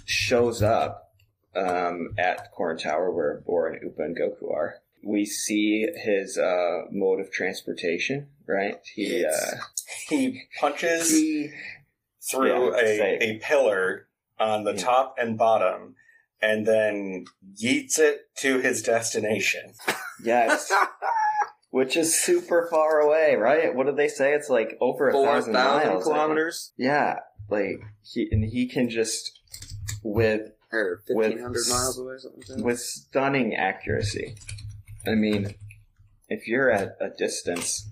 shows 0.04 0.62
up 0.62 1.12
um, 1.54 2.14
at 2.18 2.52
Korin 2.54 2.78
Tower 2.78 3.10
where 3.10 3.42
Bora 3.46 3.74
and 3.74 3.82
Upa 3.84 4.02
and 4.02 4.16
Goku 4.16 4.52
are. 4.52 4.76
We 5.02 5.24
see 5.24 5.86
his 5.96 6.36
uh, 6.36 6.82
mode 6.90 7.20
of 7.20 7.30
transportation, 7.32 8.28
right? 8.46 8.76
He 8.94 9.24
uh, 9.24 9.56
he 10.08 10.42
punches 10.60 11.10
he 11.10 11.50
through 12.30 12.72
Yeah, 12.72 12.76
a, 12.78 12.96
say. 12.96 13.18
a 13.20 13.38
pillar 13.38 14.08
on 14.38 14.64
the 14.64 14.72
Yeah. 14.74 14.82
top 14.82 15.14
and 15.18 15.38
bottom 15.38 15.94
and 16.42 16.66
then 16.66 17.24
yeets 17.62 17.98
it 17.98 18.28
to 18.38 18.58
his 18.60 18.82
destination. 18.82 19.72
yes, 20.22 20.72
which 21.70 21.96
is 21.96 22.18
super 22.18 22.66
far 22.70 23.00
away, 23.00 23.36
right? 23.36 23.74
What 23.74 23.86
did 23.86 23.96
they 23.96 24.08
say? 24.08 24.32
It's 24.34 24.48
like 24.50 24.76
over 24.80 25.08
a 25.08 25.12
Four 25.12 25.26
thousand 25.26 25.52
thousand 25.54 25.86
miles. 25.88 25.88
I 25.88 25.92
think. 25.92 26.02
kilometers 26.04 26.72
Yeah, 26.76 27.16
like 27.48 27.80
he 28.02 28.28
and 28.30 28.44
he 28.44 28.66
can 28.68 28.90
just 28.90 29.38
with 30.02 30.52
or 30.72 31.00
With- 31.08 31.26
fifteen 31.28 31.42
hundred 31.42 31.64
miles 31.70 31.98
away, 31.98 32.14
something. 32.18 32.40
like 32.48 32.56
that? 32.58 32.64
with 32.64 32.80
stunning 32.80 33.54
accuracy. 33.54 34.36
I 35.06 35.14
mean, 35.14 35.54
if 36.28 36.46
you're 36.46 36.70
at 36.70 36.96
a 37.00 37.08
distance, 37.08 37.88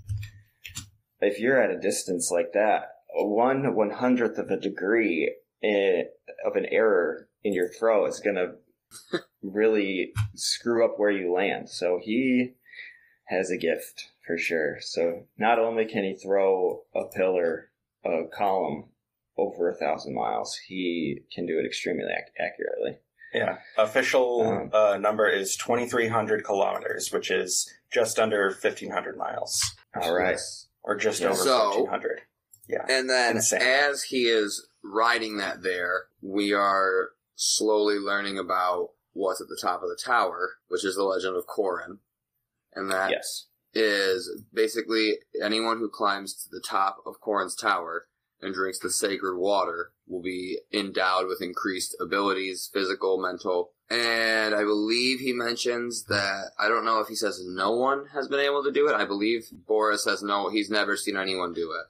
if 1.21 1.39
you're 1.39 1.61
at 1.61 1.71
a 1.71 1.81
distance 1.81 2.31
like 2.31 2.53
that, 2.53 2.97
one 3.15 3.75
one 3.75 3.91
hundredth 3.91 4.39
of 4.39 4.51
a 4.51 4.61
degree 4.61 5.35
i 5.65 6.05
of 6.45 6.55
an 6.55 6.67
error 6.71 7.29
in 7.43 7.53
your 7.53 7.69
throw 7.69 8.07
is 8.07 8.21
gonna 8.21 8.55
really 9.43 10.13
screw 10.35 10.85
up 10.85 10.99
where 10.99 11.11
you 11.11 11.33
land. 11.33 11.69
So 11.69 11.99
he 12.03 12.55
has 13.27 13.51
a 13.51 13.57
gift 13.57 14.09
for 14.27 14.39
sure. 14.39 14.77
So 14.81 15.27
not 15.39 15.59
only 15.59 15.87
can 15.87 16.05
he 16.05 16.15
throw 16.15 16.83
a 16.95 17.05
pillar, 17.05 17.71
a 18.05 18.25
column 18.33 18.85
over 19.37 19.71
a 19.71 19.75
thousand 19.75 20.15
miles, 20.15 20.57
he 20.67 21.21
can 21.33 21.47
do 21.47 21.59
it 21.59 21.67
extremely 21.67 22.05
ac- 22.05 22.33
accurately. 22.39 22.99
Yeah. 23.33 23.59
Official 23.77 24.43
Um, 24.43 24.71
uh, 24.73 24.97
number 24.99 25.29
is 25.29 25.57
2,300 25.57 26.45
kilometers, 26.45 27.11
which 27.13 27.31
is 27.31 27.71
just 27.93 28.19
under 28.19 28.51
1,500 28.51 29.17
miles. 29.17 29.61
All 30.01 30.15
right. 30.15 30.39
Or 30.83 30.97
just 30.97 31.21
Yeah. 31.21 31.29
over 31.29 31.37
So- 31.37 31.69
1,400. 31.71 32.23
And 32.89 33.09
then 33.09 33.37
Insane. 33.37 33.63
as 33.63 34.03
he 34.05 34.29
is 34.29 34.69
riding 34.83 35.39
that 35.39 35.63
there, 35.63 36.09
we 36.21 36.53
are 36.53 37.11
slowly 37.35 37.99
learning 37.99 38.39
about 38.39 38.91
what's 39.13 39.41
at 39.41 39.49
the 39.49 39.59
top 39.61 39.83
of 39.83 39.89
the 39.89 39.97
tower, 40.03 40.57
which 40.69 40.85
is 40.85 40.95
the 40.97 41.03
legend 41.05 41.37
of 41.37 41.47
Korin. 41.47 41.99
And 42.75 42.91
that 42.91 43.13
is 43.13 43.47
Yes. 43.75 44.45
basically 44.53 45.19
anyone 45.43 45.79
who 45.79 45.89
climbs 45.91 46.35
to 46.45 46.49
the 46.51 46.61
top 46.61 46.99
of 47.07 47.21
Korin's 47.21 47.57
tower 47.57 48.09
and 48.41 48.55
drinks 48.55 48.79
the 48.79 48.91
sacred 48.91 49.37
water 49.37 49.91
will 50.07 50.23
be 50.23 50.59
endowed 50.73 51.27
with 51.27 51.43
increased 51.43 51.97
abilities, 52.01 52.71
physical, 52.73 53.21
mental. 53.21 53.73
And 53.91 54.55
I 54.55 54.63
believe 54.65 55.21
he 55.21 55.33
mentions 55.33 56.05
that, 56.05 56.51
I 56.59 56.69
don't 56.69 56.85
know 56.85 57.01
if 57.01 57.09
he 57.09 57.15
says 57.15 57.43
no 57.47 57.73
one 57.73 58.07
has 58.15 58.29
been 58.29 58.41
able 58.41 58.63
to 58.65 58.71
do 58.73 58.89
it. 58.89 58.95
I 58.95 59.05
believe 59.05 59.49
Bora 59.67 59.99
says 59.99 60.23
no, 60.23 60.51
he's 60.51 60.71
never 60.71 60.97
seen 60.97 61.17
anyone 61.17 61.53
do 61.55 61.73
it. 61.73 61.87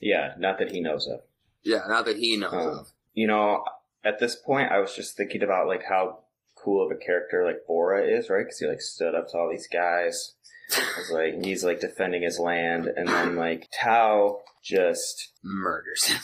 Yeah, 0.00 0.34
not 0.38 0.58
that 0.58 0.72
he 0.72 0.80
knows 0.80 1.06
of. 1.06 1.20
Yeah, 1.62 1.82
not 1.86 2.06
that 2.06 2.16
he 2.16 2.36
knows 2.36 2.52
Um, 2.52 2.78
of. 2.80 2.86
You 3.12 3.26
know, 3.26 3.62
at 4.02 4.18
this 4.18 4.34
point, 4.36 4.72
I 4.72 4.80
was 4.80 4.94
just 4.94 5.16
thinking 5.16 5.42
about 5.42 5.66
like 5.68 5.84
how 5.88 6.20
cool 6.56 6.84
of 6.84 6.90
a 6.90 6.96
character 6.98 7.44
like 7.44 7.66
Bora 7.66 8.04
is, 8.06 8.28
right? 8.28 8.44
Because 8.44 8.58
he 8.58 8.66
like 8.66 8.80
stood 8.80 9.14
up 9.14 9.28
to 9.30 9.38
all 9.38 9.50
these 9.50 9.68
guys. 9.68 10.34
I 10.74 10.82
was 10.98 11.10
like, 11.10 11.44
he's 11.44 11.62
like 11.62 11.80
defending 11.80 12.22
his 12.22 12.38
land, 12.38 12.86
and 12.86 13.06
then 13.06 13.36
like 13.36 13.68
Tao 13.70 14.40
just 14.64 15.32
Murders 15.42 16.04
him. 16.04 16.20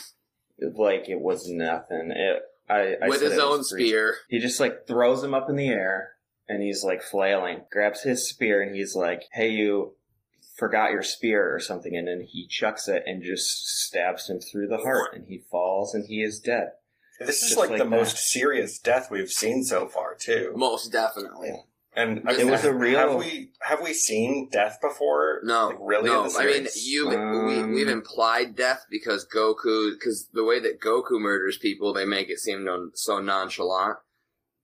like 0.75 1.07
it 1.07 1.21
was 1.21 1.47
nothing. 1.47 2.11
It, 2.11 2.41
I, 2.69 2.95
I 3.01 3.07
with 3.07 3.21
his 3.21 3.33
it 3.33 3.39
own 3.39 3.63
spear. 3.63 4.15
He 4.29 4.39
just 4.39 4.59
like 4.59 4.87
throws 4.87 5.23
him 5.23 5.33
up 5.33 5.49
in 5.49 5.55
the 5.55 5.69
air, 5.69 6.13
and 6.49 6.61
he's 6.61 6.83
like 6.83 7.03
flailing. 7.03 7.61
Grabs 7.71 8.01
his 8.01 8.27
spear, 8.27 8.61
and 8.61 8.75
he's 8.75 8.95
like, 8.95 9.23
"Hey, 9.31 9.49
you." 9.49 9.93
Forgot 10.57 10.91
your 10.91 11.01
spear 11.01 11.55
or 11.55 11.59
something, 11.59 11.95
and 11.95 12.07
then 12.07 12.21
he 12.21 12.45
chucks 12.45 12.87
it 12.87 13.01
and 13.07 13.23
just 13.23 13.67
stabs 13.67 14.29
him 14.29 14.39
through 14.39 14.67
the 14.67 14.77
heart, 14.77 15.15
and 15.15 15.25
he 15.27 15.39
falls, 15.49 15.95
and 15.95 16.05
he 16.05 16.21
is 16.21 16.39
dead. 16.39 16.73
This 17.19 17.41
is 17.41 17.57
like, 17.57 17.69
like 17.69 17.79
the 17.79 17.85
that. 17.85 17.89
most 17.89 18.17
serious 18.17 18.77
death 18.77 19.09
we've 19.09 19.31
seen 19.31 19.63
so 19.63 19.87
far, 19.87 20.13
too. 20.13 20.53
Most 20.55 20.91
definitely. 20.91 21.63
And 21.93 22.21
I 22.25 22.33
It 22.39 22.47
was 22.47 22.63
a 22.63 22.73
real- 22.73 22.97
Have 22.99 23.15
we 23.15 23.51
have 23.61 23.81
we 23.81 23.93
seen 23.93 24.47
death 24.49 24.79
before? 24.81 25.41
No, 25.43 25.67
like, 25.67 25.77
really? 25.81 26.09
no. 26.09 26.29
I 26.37 26.45
mean, 26.45 26.67
you 26.75 27.09
Um, 27.09 27.45
we, 27.47 27.63
we've 27.75 27.89
implied 27.89 28.55
death 28.55 28.85
because 28.89 29.27
Goku, 29.27 29.91
because 29.93 30.29
the 30.33 30.45
way 30.45 30.59
that 30.59 30.79
Goku 30.79 31.19
murders 31.19 31.57
people, 31.57 31.91
they 31.93 32.05
make 32.05 32.29
it 32.29 32.39
seem 32.39 32.63
non, 32.63 32.91
so 32.95 33.19
nonchalant. 33.19 33.97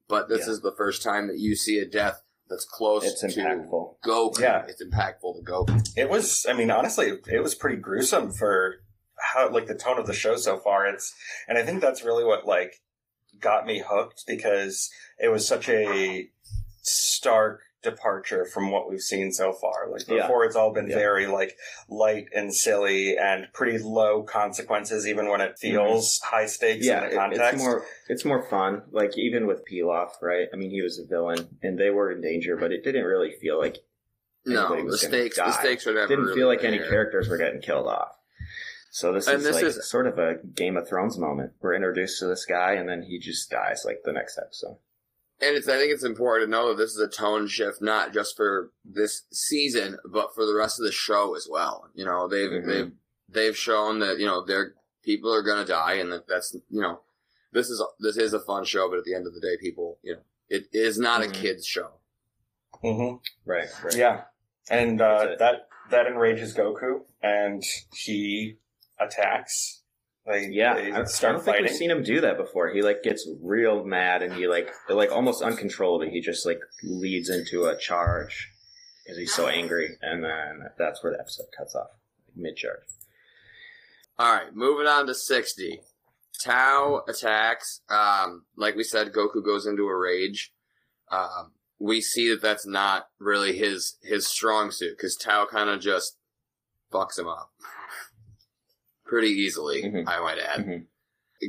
But 0.07 0.29
this 0.29 0.45
Yeah. 0.47 0.53
is 0.53 0.61
the 0.61 0.71
first 0.77 1.03
time 1.03 1.27
that 1.27 1.37
you 1.37 1.55
see 1.57 1.79
a 1.79 1.85
death 1.85 2.23
that's 2.49 2.63
close 2.65 3.03
It's 3.03 3.19
to 3.19 3.27
impactful. 3.27 3.95
Goku. 4.05 4.39
Yeah. 4.39 4.65
It's 4.65 4.81
impactful 4.81 5.35
to 5.35 5.43
Goku. 5.51 5.89
It 5.97 6.09
was. 6.09 6.45
I 6.47 6.53
mean, 6.53 6.71
honestly, 6.71 7.11
it 7.27 7.43
was 7.43 7.55
pretty 7.55 7.77
gruesome 7.77 8.31
for 8.31 8.75
how 9.19 9.49
like 9.51 9.67
the 9.67 9.75
tone 9.75 9.99
of 9.99 10.07
the 10.07 10.13
show 10.13 10.37
so 10.37 10.57
far. 10.59 10.85
It's, 10.87 11.13
and 11.49 11.57
I 11.57 11.63
think 11.65 11.81
that's 11.81 12.05
really 12.05 12.23
what 12.23 12.45
like 12.45 12.81
got 13.41 13.65
me 13.65 13.83
hooked 13.85 14.23
because 14.27 14.89
it 15.19 15.27
was 15.27 15.45
such 15.45 15.67
a 15.67 16.29
stark 16.87 17.61
departure 17.83 18.43
from 18.45 18.71
what 18.71 18.89
we've 18.89 19.01
seen 19.01 19.31
so 19.31 19.53
far. 19.53 19.87
Like 19.89 20.07
Yeah. 20.07 20.23
before, 20.23 20.43
it's 20.45 20.55
all 20.55 20.73
been 20.73 20.89
Yeah. 20.89 20.95
very 20.95 21.27
like 21.27 21.55
light 21.87 22.27
and 22.33 22.53
silly 22.53 23.17
and 23.17 23.47
pretty 23.53 23.77
low 23.77 24.23
consequences, 24.23 25.07
even 25.07 25.29
when 25.29 25.41
it 25.41 25.59
feels 25.59 26.19
high 26.21 26.47
stakes 26.47 26.85
Mm-hmm. 26.87 26.89
Yeah, 26.89 26.97
in 26.99 27.03
it- 27.05 27.09
the 27.11 27.15
context. 27.15 27.53
it's 27.53 27.63
more 27.63 27.85
it's 28.09 28.25
more 28.25 28.43
fun. 28.49 28.81
Like 28.91 29.17
even 29.17 29.45
with 29.47 29.63
Pilaf, 29.65 30.21
right? 30.21 30.47
I 30.51 30.55
mean, 30.55 30.71
he 30.71 30.81
was 30.81 30.97
a 30.99 31.05
villain, 31.05 31.59
and 31.61 31.77
they 31.77 31.89
were 31.91 32.11
in 32.11 32.21
danger, 32.21 32.57
but 32.57 32.71
it 32.71 32.83
didn't 32.83 33.05
really 33.05 33.31
feel 33.39 33.59
like 33.59 33.77
No, 34.45 34.75
the 34.75 34.83
was 34.83 35.01
gonna 35.03 35.13
stakes, 35.17 35.35
the 35.37 35.51
stakes 35.51 35.87
are 35.87 35.93
never. 35.93 36.07
didn't 36.07 36.25
really 36.25 36.37
feel 36.37 36.47
like 36.47 36.63
any 36.63 36.79
characters 36.79 37.29
were 37.29 37.37
getting 37.37 37.61
killed 37.61 37.87
off. 37.87 38.15
So 38.89 39.13
this 39.13 39.27
And 39.27 39.37
is 39.37 39.43
this 39.43 39.55
like 39.55 39.65
is- 39.65 39.87
sort 39.89 40.07
of 40.07 40.17
a 40.17 40.35
Game 40.55 40.77
of 40.77 40.87
Thrones 40.89 41.17
moment. 41.17 41.51
We're 41.61 41.75
introduced 41.75 42.19
to 42.19 42.25
this 42.25 42.45
guy, 42.45 42.73
and 42.73 42.89
then 42.89 43.03
he 43.03 43.19
just 43.19 43.51
dies 43.51 43.83
like 43.85 44.01
the 44.03 44.13
next 44.13 44.37
episode. 44.39 44.77
And 45.39 45.55
it's, 45.55 45.67
I 45.67 45.77
think 45.77 45.93
it's 45.93 46.03
important 46.03 46.47
to 46.47 46.51
know 46.51 46.69
that 46.69 46.77
this 46.77 46.95
is 46.95 46.99
a 46.99 47.07
tone 47.07 47.47
shift, 47.47 47.79
not 47.81 48.11
just 48.11 48.35
for 48.35 48.71
this 48.83 49.23
season, 49.31 49.97
but 50.05 50.33
for 50.33 50.45
the 50.45 50.55
rest 50.55 50.79
of 50.79 50.85
the 50.85 50.91
show 50.91 51.35
as 51.35 51.47
well. 51.49 51.89
You 51.93 52.05
know, 52.05 52.27
they've 52.27 52.49
Mhm. 52.49 52.65
they've 52.65 52.91
they've 53.29 53.57
shown 53.57 53.99
that 53.99 54.17
you 54.19 54.25
know 54.25 54.43
their 54.43 54.73
people 55.03 55.31
are 55.33 55.43
going 55.43 55.63
to 55.63 55.71
die, 55.71 55.93
and 55.93 56.11
that 56.11 56.27
that's 56.27 56.55
you 56.69 56.81
know 56.81 57.01
this 57.51 57.69
is 57.69 57.83
this 57.99 58.17
is 58.17 58.33
a 58.33 58.39
fun 58.39 58.65
show, 58.65 58.89
but 58.89 58.97
at 58.97 59.03
the 59.05 59.13
end 59.13 59.27
of 59.27 59.33
the 59.35 59.41
day, 59.41 59.57
people 59.61 59.99
you 60.01 60.13
know 60.13 60.21
it 60.49 60.67
is 60.73 60.97
not 60.97 61.21
Mhm. 61.21 61.29
a 61.29 61.31
kids 61.31 61.65
show. 61.67 61.91
Mm-hmm. 62.83 63.17
Right. 63.49 63.67
Right. 63.83 63.95
Yeah, 63.95 64.23
and 64.71 64.99
uh, 65.01 65.35
that 65.37 65.67
that 65.91 66.07
enrages 66.07 66.55
Goku, 66.55 67.01
and 67.21 67.63
he 67.93 68.57
attacks. 68.99 69.76
They, 70.27 70.47
Yeah, 70.51 70.75
they 70.75 70.91
I, 70.91 71.01
I 71.01 71.03
start 71.05 71.35
don't 71.35 71.43
think 71.45 71.55
fighting. 71.57 71.71
we've 71.71 71.75
seen 71.77 71.91
him 71.91 72.03
do 72.03 72.21
that 72.21 72.37
before. 72.37 72.69
He 72.69 72.81
like 72.81 73.01
gets 73.03 73.27
real 73.41 73.83
mad 73.85 74.21
and 74.21 74.33
he 74.33 74.47
like 74.47 74.69
like 74.89 75.11
almost 75.11 75.41
uncontrollably. 75.41 76.09
He 76.09 76.21
just 76.21 76.45
like 76.45 76.59
leads 76.83 77.29
into 77.29 77.65
a 77.65 77.77
charge 77.77 78.51
because 79.03 79.17
he's 79.17 79.33
so 79.33 79.47
angry, 79.47 79.97
and 80.01 80.23
then 80.23 80.63
that's 80.77 81.01
where 81.03 81.13
the 81.13 81.19
episode 81.19 81.45
cuts 81.57 81.75
off 81.75 81.87
mid 82.35 82.57
charge. 82.57 82.81
All 84.19 84.33
right, 84.33 84.53
moving 84.53 84.87
on 84.87 85.07
to 85.07 85.15
sixty. 85.15 85.81
Tao 86.43 87.01
attacks. 87.07 87.81
Um, 87.89 88.45
like 88.55 88.75
we 88.75 88.83
said, 88.83 89.11
Goku 89.13 89.43
goes 89.43 89.65
into 89.65 89.87
a 89.87 89.95
rage. 89.97 90.53
Um, 91.09 91.53
we 91.79 92.01
see 92.01 92.29
that 92.29 92.41
that's 92.41 92.65
not 92.67 93.07
really 93.19 93.57
his 93.57 93.97
his 94.03 94.27
strong 94.27 94.71
suit 94.71 94.97
because 94.97 95.15
Tao 95.15 95.45
kind 95.49 95.69
of 95.69 95.79
just 95.79 96.17
fucks 96.91 97.17
him 97.17 97.27
up 97.27 97.51
pretty 99.07 99.29
easily. 99.29 99.83
Mhm. 99.83 100.07
I 100.07 100.19
might 100.19 100.39
add. 100.39 100.65
Mhm. 100.65 100.85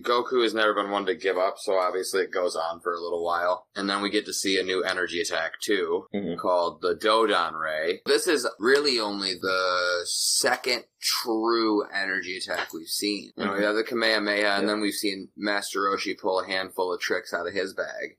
Goku 0.03 0.43
has 0.43 0.53
never 0.53 0.75
been 0.75 0.91
one 0.91 1.07
to 1.07 1.15
give 1.15 1.39
up, 1.39 1.55
so 1.59 1.79
obviously 1.79 2.21
it 2.21 2.31
goes 2.31 2.55
on 2.55 2.79
for 2.83 2.93
a 2.93 3.01
little 3.01 3.25
while, 3.25 3.69
and 3.75 3.89
then 3.89 4.03
we 4.03 4.11
get 4.11 4.27
to 4.27 4.35
see 4.35 4.59
a 4.59 4.63
new 4.63 4.83
energy 4.83 5.19
attack 5.19 5.55
too, 5.63 6.07
Mhm. 6.15 6.39
called 6.39 6.83
the 6.83 6.95
Dodon 6.95 7.59
Ray. 7.59 8.03
This 8.05 8.27
is 8.27 8.47
really 8.59 9.01
only 9.01 9.33
the 9.41 10.03
second 10.05 10.85
true 11.01 11.85
energy 11.87 12.37
attack 12.37 12.75
we've 12.75 12.87
seen. 12.87 13.33
You 13.39 13.47
know, 13.47 13.53
we 13.55 13.61
Mhm. 13.61 13.63
have 13.63 13.77
the 13.77 13.85
Kamehameha, 13.85 14.59
and 14.59 14.69
then 14.69 14.81
we've 14.83 14.93
seen 14.93 15.31
Master 15.39 15.81
Roshi 15.81 16.19
pull 16.19 16.41
a 16.41 16.47
handful 16.47 16.93
of 16.93 17.01
tricks 17.01 17.33
out 17.33 17.47
of 17.47 17.55
his 17.55 17.73
bag. 17.73 18.19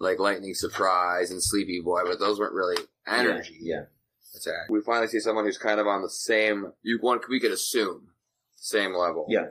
Like 0.00 0.18
Lightning 0.18 0.54
Surprise 0.54 1.30
and 1.30 1.40
Sleepy 1.42 1.80
Boy, 1.80 2.02
but 2.04 2.18
those 2.18 2.40
weren't 2.40 2.52
really 2.54 2.76
energy 3.06 3.56
Yeah. 3.60 3.84
attack. 4.34 4.68
We 4.68 4.80
finally 4.82 5.06
see 5.06 5.20
someone 5.20 5.44
who's 5.44 5.58
kind 5.58 5.78
of 5.78 5.86
on 5.86 6.02
the 6.02 6.10
same, 6.10 6.72
you 6.82 6.98
one 7.00 7.20
we 7.28 7.38
could 7.40 7.52
assume, 7.52 8.10
same 8.66 8.94
level. 8.94 9.26
Yeah. 9.28 9.46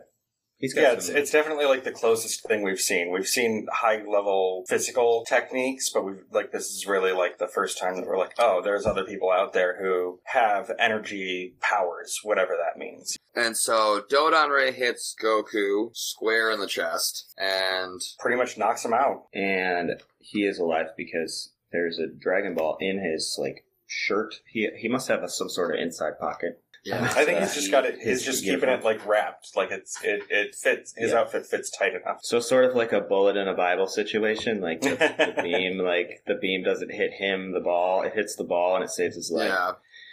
He's 0.57 0.73
got 0.73 0.81
Yeah, 0.81 0.91
it's, 0.93 1.09
it's 1.09 1.31
definitely 1.31 1.65
like 1.65 1.83
the 1.83 1.91
closest 1.91 2.47
thing 2.47 2.63
we've 2.63 2.79
seen. 2.79 3.11
We've 3.11 3.27
seen 3.27 3.67
high 3.73 3.97
level 3.97 4.63
physical 4.69 5.25
techniques, 5.27 5.89
but 5.93 6.05
we've 6.05 6.23
like 6.31 6.53
this 6.53 6.69
is 6.71 6.87
really 6.87 7.11
like 7.11 7.37
the 7.39 7.47
first 7.47 7.77
time 7.77 7.97
that 7.97 8.05
we're 8.07 8.17
like, 8.17 8.35
oh, 8.39 8.61
there's 8.63 8.85
other 8.85 9.03
people 9.03 9.29
out 9.31 9.51
there 9.51 9.77
who 9.81 10.19
have 10.23 10.71
energy 10.79 11.55
powers, 11.59 12.19
whatever 12.23 12.53
that 12.53 12.79
means. 12.79 13.17
And 13.35 13.57
so 13.57 14.03
Dodon 14.09 14.49
Ray 14.49 14.71
hits 14.71 15.13
Goku 15.21 15.89
square 15.93 16.49
in 16.51 16.61
the 16.61 16.67
chest, 16.67 17.33
and 17.37 17.99
Pretty 18.19 18.37
much 18.37 18.57
knocks 18.57 18.85
him 18.85 18.93
out. 18.93 19.23
and 19.33 20.01
he 20.19 20.45
is 20.45 20.57
alive 20.57 20.87
because 20.95 21.51
there's 21.73 21.99
a 21.99 22.07
Dragon 22.07 22.55
Ball 22.55 22.77
in 22.79 23.03
his 23.03 23.35
like 23.37 23.65
shirt. 23.87 24.35
He 24.49 24.69
he 24.77 24.87
must 24.87 25.09
have 25.09 25.21
a, 25.21 25.27
some 25.27 25.49
sort 25.49 25.75
of 25.75 25.81
inside 25.81 26.17
pocket. 26.17 26.61
Yeah, 26.85 27.03
I 27.03 27.25
think 27.25 27.37
Uh, 27.37 27.41
he's 27.41 27.55
just 27.55 27.71
got 27.71 27.85
it. 27.85 27.99
He's 28.01 28.23
just 28.23 28.43
keeping 28.45 28.69
it 28.69 28.83
like 28.83 29.05
wrapped, 29.05 29.55
like 29.57 29.71
it's 29.71 30.01
it 30.03 30.21
it 30.29 30.55
fits. 30.55 30.93
His 30.95 31.11
Yeah. 31.11 31.19
outfit 31.19 31.45
fits 31.45 31.69
tight 31.69 31.93
enough. 31.95 32.19
So 32.21 32.39
sort 32.39 32.65
of 32.65 32.75
like 32.75 32.93
a 32.93 33.01
bullet 33.01 33.35
in 33.35 33.47
a 33.47 33.53
Bible 33.55 33.87
situation. 33.87 34.61
Like 34.61 34.81
the, 34.81 34.89
the 34.91 35.41
beam, 35.43 35.79
like 35.79 36.21
the 36.27 36.35
beam 36.35 36.63
doesn't 36.63 36.91
hit 36.91 37.11
him, 37.13 37.51
the 37.53 37.59
ball. 37.59 38.03
It 38.03 38.13
hits 38.13 38.35
the 38.35 38.43
ball 38.45 38.75
and 38.75 38.83
it 38.83 38.89
saves 38.91 39.15
his 39.15 39.31
life. 39.31 39.49
yeah. 39.49 39.71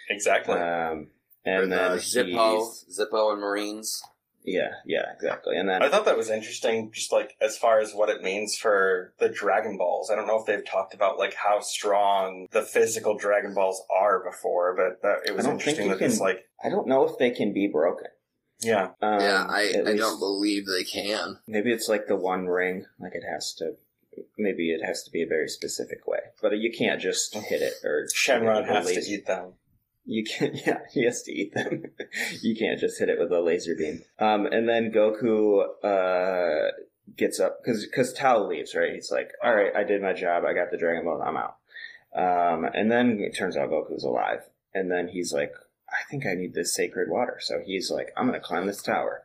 exactly. 0.09 0.55
Um, 0.57 1.09
Or 1.45 1.63
and 1.63 1.73
then 1.73 1.93
the 1.93 1.99
Zippo, 1.99 2.57
he's- 2.59 2.99
Zippo 2.99 3.33
and 3.33 3.41
Marines. 3.41 4.03
Yeah, 4.45 4.71
yeah, 4.85 5.13
exactly. 5.15 5.57
And 5.57 5.69
then 5.69 5.83
I 5.83 5.89
thought 5.89 6.05
that 6.07 6.17
was 6.17 6.29
interesting, 6.31 6.91
just 6.93 7.13
like 7.13 7.37
as 7.41 7.57
far 7.57 7.79
as 7.81 7.93
what 7.93 8.09
it 8.09 8.23
means 8.23 8.57
for 8.57 9.15
the 9.19 9.29
Dragon 9.29 9.77
Balls. 9.77 10.11
I 10.11 10.17
don't 10.17 10.27
know 10.27 10.39
if 10.41 10.47
they've 10.47 10.65
talked 10.67 10.95
about 10.95 11.19
like 11.19 11.35
how 11.35 11.61
strong 11.61 12.49
the 12.51 12.63
physical 12.63 13.17
Dragon 13.17 13.55
Balls 13.55 13.83
are 13.95 14.23
before, 14.25 14.75
but 14.77 15.01
that, 15.03 15.29
it 15.31 15.37
was 15.37 15.47
I 15.47 15.51
don't 15.51 15.59
think 15.59 15.69
interesting 15.79 15.91
you 15.93 15.99
that 15.99 16.05
it's 16.05 16.21
like, 16.21 16.45
I 16.65 16.69
don't 16.71 16.89
know 16.89 17.07
if 17.09 17.19
they 17.19 17.31
can 17.31 17.53
be 17.53 17.69
broken. 17.69 18.09
yeah, 18.61 18.91
Um, 19.01 19.21
yeah, 19.21 19.47
I, 19.49 19.73
I 19.77 19.81
least- 19.83 19.99
don't 19.99 20.19
believe 20.19 20.67
they 20.67 20.85
can. 20.85 21.39
Maybe 21.47 21.71
it's 21.73 21.89
like 21.89 22.07
the 22.09 22.17
one 22.17 22.47
ring. 22.49 22.87
Like 22.99 23.15
it 23.15 23.25
has 23.31 23.55
to. 23.55 23.75
Maybe 24.37 24.73
it 24.73 24.85
has 24.85 25.03
to 25.05 25.11
be 25.11 25.23
a 25.23 25.27
very 25.27 25.49
specific 25.49 26.07
way, 26.07 26.19
but 26.43 26.53
you 26.59 26.71
can't 26.71 27.01
just 27.01 27.35
hit 27.35 27.63
it 27.63 27.73
or 27.83 28.07
Shenron 28.15 28.67
has 28.67 28.85
to 28.93 29.01
eat 29.01 29.25
them. 29.27 29.55
You 30.05 30.25
can, 30.25 30.55
yeah, 30.67 30.81
he 30.93 31.05
has 31.05 31.23
to 31.23 31.33
eat 31.33 31.55
them. 31.55 31.85
you 32.43 32.57
can't 32.57 32.81
just 32.81 32.99
hit 32.99 33.09
it 33.09 33.19
with 33.19 33.33
a 33.33 33.41
laser 33.41 33.75
beam. 33.75 34.03
Um, 34.19 34.47
and 34.47 34.69
then 34.69 34.93
Goku 34.93 35.65
uh 35.85 36.71
gets 37.17 37.41
up 37.41 37.63
because 37.63 37.85
because 37.87 38.13
Tao 38.13 38.47
leaves, 38.47 38.75
right? 38.75 38.93
He's 38.95 39.11
like, 39.11 39.31
"All 39.43 39.55
right, 39.55 39.75
I 39.75 39.85
did 39.85 40.03
my 40.03 40.13
job. 40.13 40.45
I 40.45 40.55
got 40.55 40.71
the 40.71 40.79
Dragon 40.79 41.05
Ball. 41.05 41.23
I'm 41.23 41.37
out." 41.37 41.57
Um, 42.15 42.65
and 42.75 42.91
then 42.91 43.19
it 43.21 43.37
turns 43.37 43.57
out 43.57 43.71
Goku's 43.71 44.05
alive, 44.05 44.41
and 44.75 44.91
then 44.91 45.09
he's 45.09 45.33
like, 45.33 45.55
"I 45.89 46.03
think 46.11 46.27
I 46.27 46.35
need 46.35 46.55
this 46.55 46.75
sacred 46.75 47.09
water." 47.11 47.39
So 47.41 47.61
he's 47.65 47.91
like, 47.91 48.13
"I'm 48.17 48.27
gonna 48.27 48.41
climb 48.41 48.67
this 48.67 48.83
tower." 48.83 49.25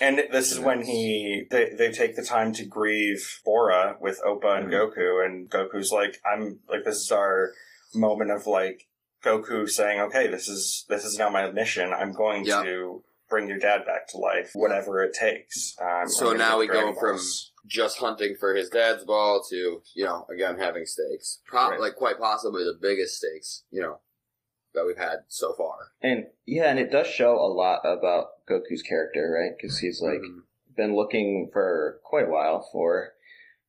And 0.00 0.22
this 0.30 0.52
is 0.52 0.60
when 0.60 0.82
he 0.82 1.46
they, 1.50 1.70
they 1.76 1.90
take 1.90 2.14
the 2.14 2.22
time 2.22 2.52
to 2.54 2.64
grieve 2.64 3.40
Bora 3.44 3.96
with 4.00 4.20
Upa 4.24 4.52
and 4.54 4.68
Mhm. 4.68 4.72
Goku, 4.72 5.24
and 5.24 5.50
Goku's 5.50 5.90
like, 5.90 6.20
I'm 6.24 6.60
like, 6.68 6.84
this 6.84 6.98
is 6.98 7.10
our 7.10 7.52
moment 7.94 8.30
of 8.30 8.46
like 8.46 8.86
Goku 9.24 9.68
saying, 9.68 10.00
okay, 10.00 10.28
this 10.28 10.48
is 10.48 10.84
this 10.88 11.04
is 11.04 11.18
now 11.18 11.28
my 11.28 11.50
mission. 11.50 11.92
I'm 11.92 12.12
going 12.12 12.44
Yep. 12.44 12.64
to 12.64 13.04
bring 13.28 13.48
your 13.48 13.58
dad 13.58 13.84
back 13.84 14.08
to 14.08 14.16
life, 14.18 14.50
whatever 14.54 15.02
it 15.02 15.12
takes. 15.12 15.76
Um, 15.80 16.08
So 16.08 16.32
now 16.32 16.52
get 16.52 16.58
we 16.58 16.66
go 16.68 16.94
from 16.94 17.18
just 17.66 17.98
hunting 17.98 18.36
for 18.40 18.54
his 18.54 18.70
dad's 18.70 19.04
ball 19.04 19.42
to, 19.50 19.82
you 19.94 20.04
know, 20.04 20.26
again 20.32 20.58
having 20.58 20.86
stakes. 20.86 21.40
Pro- 21.46 21.70
Right. 21.70 21.80
Like 21.80 21.96
quite 21.96 22.18
possibly 22.18 22.64
the 22.64 22.78
biggest 22.80 23.18
stakes, 23.18 23.64
you 23.70 23.82
know, 23.82 24.00
that 24.74 24.86
we've 24.86 24.96
had 24.96 25.24
so 25.28 25.52
far. 25.52 25.92
And 26.00 26.26
yeah, 26.46 26.70
and 26.70 26.78
it 26.78 26.90
does 26.90 27.06
show 27.08 27.34
a 27.34 27.52
lot 27.52 27.80
about 27.84 28.46
Goku's 28.48 28.82
character, 28.82 29.30
right? 29.38 29.54
Because 29.56 29.78
he's 29.80 30.00
like 30.00 30.20
Mhm. 30.20 30.44
been 30.74 30.94
looking 30.96 31.50
for 31.52 32.00
quite 32.04 32.26
a 32.28 32.30
while 32.30 32.66
for 32.72 33.14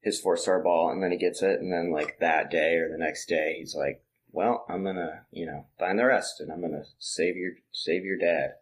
his 0.01 0.21
four 0.21 0.37
star 0.37 0.61
ball, 0.63 0.89
and 0.91 1.03
then 1.03 1.11
he 1.11 1.17
gets 1.17 1.41
it, 1.41 1.59
and 1.59 1.73
then 1.73 1.91
like 1.91 2.19
that 2.19 2.49
day 2.49 2.75
or 2.77 2.87
the 2.89 2.97
next 2.97 3.25
day, 3.25 3.55
he's 3.59 3.75
like, 3.75 4.01
"Well, 4.31 4.65
I'm 4.69 4.83
gonna, 4.83 5.25
you 5.31 5.45
know, 5.45 5.65
find 5.77 5.99
the 5.99 6.05
rest, 6.05 6.39
and 6.39 6.51
I'm 6.51 6.61
gonna 6.61 6.85
save 6.97 7.35
your 7.35 7.53
save 7.71 8.03
your 8.03 8.17
dad." 8.17 8.55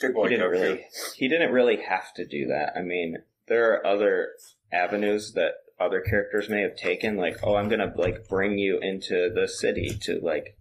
good 0.00 0.12
boy 0.12 0.24
he 0.24 0.36
didn't 0.36 0.46
Goku. 0.46 0.50
really, 0.50 0.86
he 1.14 1.28
didn't 1.28 1.52
really 1.52 1.76
have 1.82 2.12
to 2.14 2.26
do 2.26 2.46
that. 2.48 2.76
I 2.76 2.82
mean, 2.82 3.22
there 3.48 3.72
are 3.72 3.86
other 3.86 4.32
avenues 4.72 5.32
that 5.32 5.54
other 5.78 6.00
characters 6.00 6.48
may 6.48 6.62
have 6.62 6.76
taken, 6.76 7.16
like, 7.16 7.38
"Oh, 7.42 7.54
I'm 7.54 7.68
gonna 7.68 7.92
like 7.96 8.28
bring 8.28 8.58
you 8.58 8.78
into 8.78 9.30
the 9.34 9.48
city 9.48 9.96
to 10.02 10.20
like." 10.20 10.56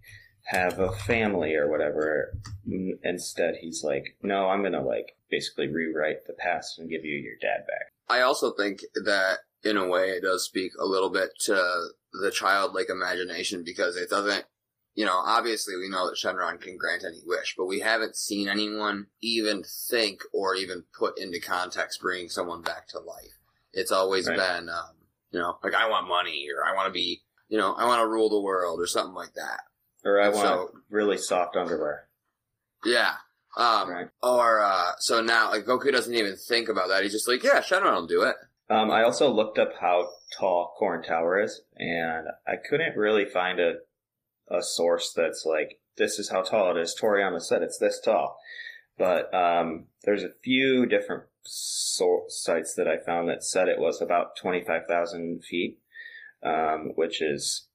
have 0.50 0.80
a 0.80 0.92
family 0.92 1.56
or 1.56 1.70
whatever. 1.70 2.38
Instead, 3.04 3.56
he's 3.62 3.84
like, 3.84 4.16
no, 4.22 4.50
I'm 4.50 4.62
gonna 4.62 4.86
like 4.86 5.16
basically 5.30 5.68
rewrite 5.68 6.28
the 6.28 6.34
past 6.34 6.78
and 6.78 6.90
give 6.90 7.04
you 7.04 7.18
your 7.18 7.36
dad 7.42 7.66
back. 7.66 7.88
I 8.08 8.22
also 8.22 8.54
think 8.54 8.82
that 9.06 9.40
in 9.64 9.78
a 9.78 9.88
way 9.88 10.12
it 10.12 10.22
does 10.22 10.46
speak 10.46 10.72
a 10.80 10.86
little 10.86 11.10
bit 11.10 11.32
to 11.46 11.88
the 12.22 12.32
childlike 12.32 12.90
imagination 12.90 13.64
because 13.64 13.96
it 13.98 14.10
doesn't, 14.10 14.46
you 14.94 15.06
know, 15.06 15.18
obviously 15.26 15.76
we 15.76 15.90
know 15.90 16.08
that 16.08 16.18
Shenron 16.18 16.60
can 16.62 16.78
grant 16.78 17.04
any 17.06 17.20
wish, 17.26 17.56
but 17.58 17.66
we 17.66 17.80
haven't 17.80 18.16
seen 18.16 18.48
anyone 18.48 19.08
even 19.22 19.64
think 19.90 20.22
or 20.34 20.56
even 20.56 20.84
put 20.98 21.18
into 21.20 21.40
context 21.40 22.02
bringing 22.02 22.30
someone 22.30 22.62
back 22.62 22.88
to 22.90 23.00
life. 23.00 23.38
It's 23.74 23.92
always 23.92 24.28
Right. 24.28 24.38
been, 24.38 24.70
um, 24.70 24.96
you 25.32 25.40
know, 25.40 25.60
like 25.64 25.74
I 25.74 25.90
want 25.90 26.08
money 26.08 26.48
or 26.56 26.64
I 26.66 26.74
want 26.74 26.88
to 26.88 26.94
be, 26.94 27.24
you 27.50 27.58
know, 27.58 27.74
I 27.74 27.86
want 27.86 28.02
to 28.02 28.08
rule 28.08 28.30
the 28.30 28.40
world 28.42 28.80
or 28.80 28.88
something 28.88 29.14
like 29.14 29.34
that. 29.34 29.62
Or 30.06 30.22
I 30.22 30.30
want 30.30 30.48
So- 30.48 30.72
really 30.90 31.18
soft 31.18 31.56
underwear. 31.58 32.08
Yeah. 32.86 33.16
Um, 33.58 33.90
Right. 33.90 34.10
or, 34.22 34.62
uh, 34.62 34.92
so 35.00 35.22
now, 35.22 35.50
like, 35.50 35.66
Goku 35.66 35.92
doesn't 35.92 36.14
even 36.14 36.36
think 36.36 36.70
about 36.70 36.90
that. 36.90 37.04
He's 37.04 37.14
just 37.14 37.28
like, 37.28 37.42
yeah, 37.44 37.62
Shenron 37.62 37.94
will 37.96 38.08
do 38.08 38.22
it. 38.24 38.36
Um, 38.70 38.90
I 38.90 39.04
also 39.04 39.32
looked 39.32 39.60
up 39.60 39.74
how 39.80 40.10
tall 40.38 40.76
Korin 40.80 41.06
Tower 41.06 41.40
is, 41.40 41.62
and 41.78 42.28
I 42.48 42.56
couldn't 42.56 42.98
really 42.98 43.26
find 43.26 43.60
a 43.60 43.76
a 44.50 44.62
source 44.62 45.12
that's 45.12 45.46
like 45.46 45.80
this 45.98 46.20
is 46.20 46.30
how 46.30 46.42
tall 46.42 46.76
it 46.76 46.80
is. 46.80 46.96
Toriyama 47.00 47.42
said 47.42 47.62
it's 47.62 47.78
this 47.78 48.00
tall, 48.00 48.38
but 48.98 49.34
um, 49.34 49.86
there's 50.04 50.24
a 50.24 50.34
few 50.44 50.86
different 50.86 51.24
so- 51.44 52.26
sites 52.28 52.74
that 52.76 52.88
I 52.88 52.98
found 52.98 53.30
that 53.30 53.44
said 53.44 53.68
it 53.68 53.80
was 53.80 54.02
about 54.02 54.36
twenty 54.36 54.64
five 54.64 54.86
thousand 54.88 55.44
feet, 55.44 55.80
um, 56.44 56.92
which 56.96 57.22
is 57.22 57.68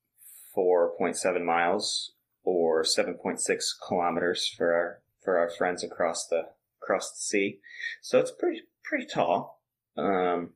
four 0.55 0.97
point 0.97 1.17
seven 1.17 1.45
miles 1.45 2.13
or 2.43 2.85
seven 2.85 3.15
point 3.15 3.41
six 3.41 3.77
kilometers 3.87 4.49
for 4.49 4.75
our 4.75 5.03
for 5.23 5.39
our 5.39 5.51
friends 5.51 5.85
across 5.85 6.27
the 6.27 6.49
across 6.83 7.11
the 7.11 7.21
sea. 7.21 7.61
So 8.01 8.19
it's 8.19 8.33
pretty 8.33 8.63
pretty 8.83 9.07
tall. 9.07 9.61
Um, 9.97 10.55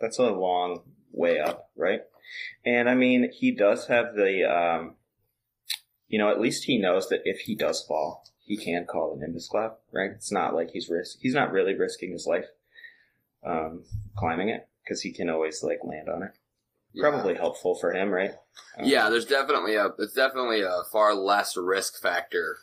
that's 0.00 0.18
a 0.18 0.30
long 0.30 0.80
way 1.12 1.38
up, 1.38 1.70
right? 1.76 2.00
And 2.64 2.88
I 2.88 2.94
mean, 2.94 3.30
he 3.32 3.50
does 3.52 3.86
have 3.86 4.14
the, 4.14 4.44
um, 4.44 4.96
you 6.08 6.18
know, 6.18 6.30
at 6.30 6.40
least 6.40 6.64
he 6.64 6.78
knows 6.78 7.08
that 7.08 7.22
if 7.24 7.40
he 7.40 7.54
does 7.54 7.82
fall, 7.82 8.24
he 8.40 8.56
can 8.56 8.86
call 8.86 9.14
the 9.14 9.20
Nimbus 9.20 9.48
Cloud, 9.48 9.72
right? 9.92 10.10
It's 10.10 10.32
not 10.32 10.54
like 10.54 10.70
he's 10.70 10.88
risk, 10.88 11.18
he's 11.20 11.34
not 11.34 11.52
really 11.52 11.74
risking 11.74 12.12
his 12.12 12.26
life, 12.26 12.46
um, 13.44 13.84
climbing 14.16 14.48
it 14.48 14.68
because 14.82 15.00
he 15.02 15.12
can 15.12 15.30
always 15.30 15.62
like 15.62 15.80
land 15.84 16.08
on 16.08 16.22
it. 16.22 16.32
Yeah. 16.92 17.10
Probably 17.10 17.34
helpful 17.34 17.74
for 17.74 17.92
him, 17.92 18.10
right? 18.10 18.32
Um, 18.78 18.84
Yeah, 18.84 19.10
there's 19.10 19.26
definitely 19.26 19.74
a 19.74 19.86
it's 19.98 20.14
definitely 20.14 20.62
a 20.62 20.82
far 20.92 21.14
less 21.14 21.56
risk 21.56 22.00
factor 22.00 22.58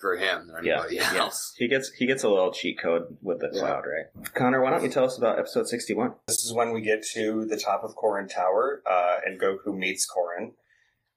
for 0.00 0.16
him 0.16 0.48
than 0.48 0.64
Yeah, 0.64 0.78
anybody 0.80 0.96
yeah. 0.96 1.14
else. 1.16 1.54
He 1.56 1.68
gets 1.68 1.92
he 1.92 2.06
gets 2.06 2.22
a 2.22 2.28
little 2.28 2.52
cheat 2.52 2.78
code 2.80 3.18
with 3.22 3.40
the 3.40 3.50
Yeah. 3.52 3.60
cloud, 3.60 3.84
right? 3.86 4.34
Connor, 4.34 4.62
why 4.62 4.70
don't 4.70 4.82
you 4.82 4.88
tell 4.88 5.04
us 5.04 5.18
about 5.18 5.38
episode 5.38 5.68
sixty 5.68 5.94
one? 5.94 6.14
This 6.26 6.44
is 6.44 6.52
when 6.52 6.72
we 6.72 6.80
get 6.80 7.04
to 7.14 7.44
the 7.44 7.56
top 7.58 7.84
of 7.84 7.94
Korin 7.94 8.28
Tower, 8.28 8.82
uh, 8.90 9.18
and 9.24 9.40
Goku 9.40 9.76
meets 9.76 10.06
Korin. 10.10 10.54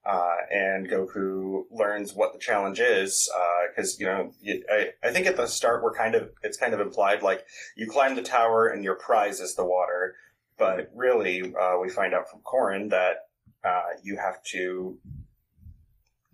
Uh, 0.05 0.35
and 0.51 0.89
Goku 0.89 1.63
learns 1.71 2.13
what 2.13 2.33
the 2.33 2.39
challenge 2.39 2.81
is, 2.81 3.31
because 3.69 3.97
you 4.01 4.05
know, 4.05 4.33
you, 4.41 4.61
I, 4.69 4.89
I 5.01 5.11
think 5.13 5.27
at 5.27 5.37
the 5.37 5.47
start 5.47 5.81
we're 5.81 5.93
kind 5.95 6.13
of 6.13 6.29
it's 6.43 6.57
kind 6.57 6.73
of 6.73 6.81
implied 6.81 7.21
like 7.23 7.45
you 7.77 7.87
climb 7.87 8.15
the 8.15 8.21
tower 8.21 8.67
and 8.67 8.83
your 8.83 8.95
prize 8.95 9.39
is 9.39 9.55
the 9.55 9.63
water, 9.65 10.15
but 10.57 10.89
really 10.93 11.53
uh, 11.55 11.77
we 11.81 11.87
find 11.87 12.13
out 12.13 12.29
from 12.29 12.41
Korin 12.41 12.89
that 12.89 13.29
uh, 13.63 13.91
you 14.03 14.17
have 14.17 14.43
to 14.51 14.97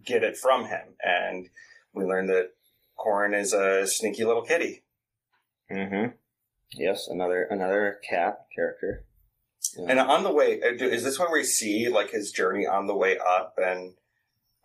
get 0.04 0.24
it 0.24 0.36
from 0.36 0.66
him, 0.66 0.96
and 1.04 1.48
we 1.94 2.04
learn 2.06 2.28
that 2.28 2.52
Korin 2.98 3.38
is 3.40 3.54
a 3.54 3.88
sneaky 3.88 4.26
little 4.26 4.42
kitty. 4.44 4.84
Mm-hmm. 5.72 6.12
Yes, 6.74 7.08
another 7.08 7.44
another 7.44 8.00
cat 8.08 8.46
character. 8.56 9.06
And 9.78 10.00
on 10.00 10.24
the 10.24 10.32
way, 10.34 10.62
uh, 10.62 10.74
is 10.84 11.04
this 11.04 11.20
where 11.20 11.32
we 11.32 11.44
see 11.44 11.90
like 11.90 12.12
his 12.12 12.32
journey 12.32 12.66
on 12.66 12.88
the 12.88 12.96
way 12.96 13.18
up? 13.18 13.56
And 13.58 13.94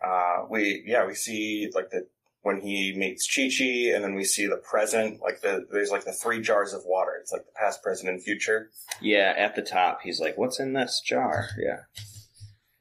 uh, 0.03 0.45
we, 0.49 0.83
yeah, 0.85 1.05
we 1.05 1.13
see 1.15 1.69
like 1.73 1.89
the 1.91 2.07
when 2.41 2.61
he 2.61 2.93
meets 2.95 3.27
Chi 3.33 3.49
Chi, 3.55 3.93
and 3.93 4.03
then 4.03 4.13
we 4.15 4.23
see 4.23 4.45
the 4.47 4.57
present. 4.57 5.21
Like 5.21 5.41
the 5.41 5.65
there's 5.71 5.91
like 5.91 6.05
the 6.05 6.13
three 6.13 6.41
jars 6.41 6.73
of 6.73 6.81
water. 6.85 7.11
It's 7.19 7.31
like 7.31 7.45
the 7.45 7.51
past, 7.59 7.81
present, 7.83 8.09
and 8.09 8.23
future. 8.23 8.69
Yeah, 9.01 9.33
at 9.35 9.55
the 9.55 9.61
top, 9.63 10.01
he's 10.03 10.19
like, 10.19 10.37
"What's 10.37 10.59
in 10.59 10.73
this 10.73 11.01
jar?" 11.05 11.49
Yeah, 11.59 11.79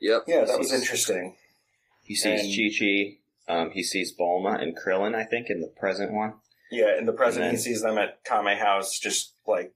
Yep. 0.00 0.22
Yeah, 0.26 0.44
that 0.44 0.58
was 0.58 0.72
interesting. 0.72 1.36
he 2.04 2.14
sees 2.14 2.42
And- 2.42 2.50
Chi 2.54 2.78
Chi. 2.78 3.18
Um, 3.48 3.70
he 3.72 3.82
sees 3.82 4.14
Bulma 4.18 4.60
and 4.62 4.76
Krillin, 4.76 5.14
I 5.14 5.24
think, 5.24 5.50
in 5.50 5.60
the 5.60 5.68
present 5.78 6.12
one. 6.12 6.34
Yeah, 6.70 6.96
in 6.98 7.04
the 7.06 7.12
present, 7.12 7.44
And 7.44 7.52
he 7.52 7.58
sees 7.62 7.82
them 7.82 7.98
at 7.98 8.24
Kame 8.24 8.56
House, 8.58 8.98
just 8.98 9.34
like 9.46 9.74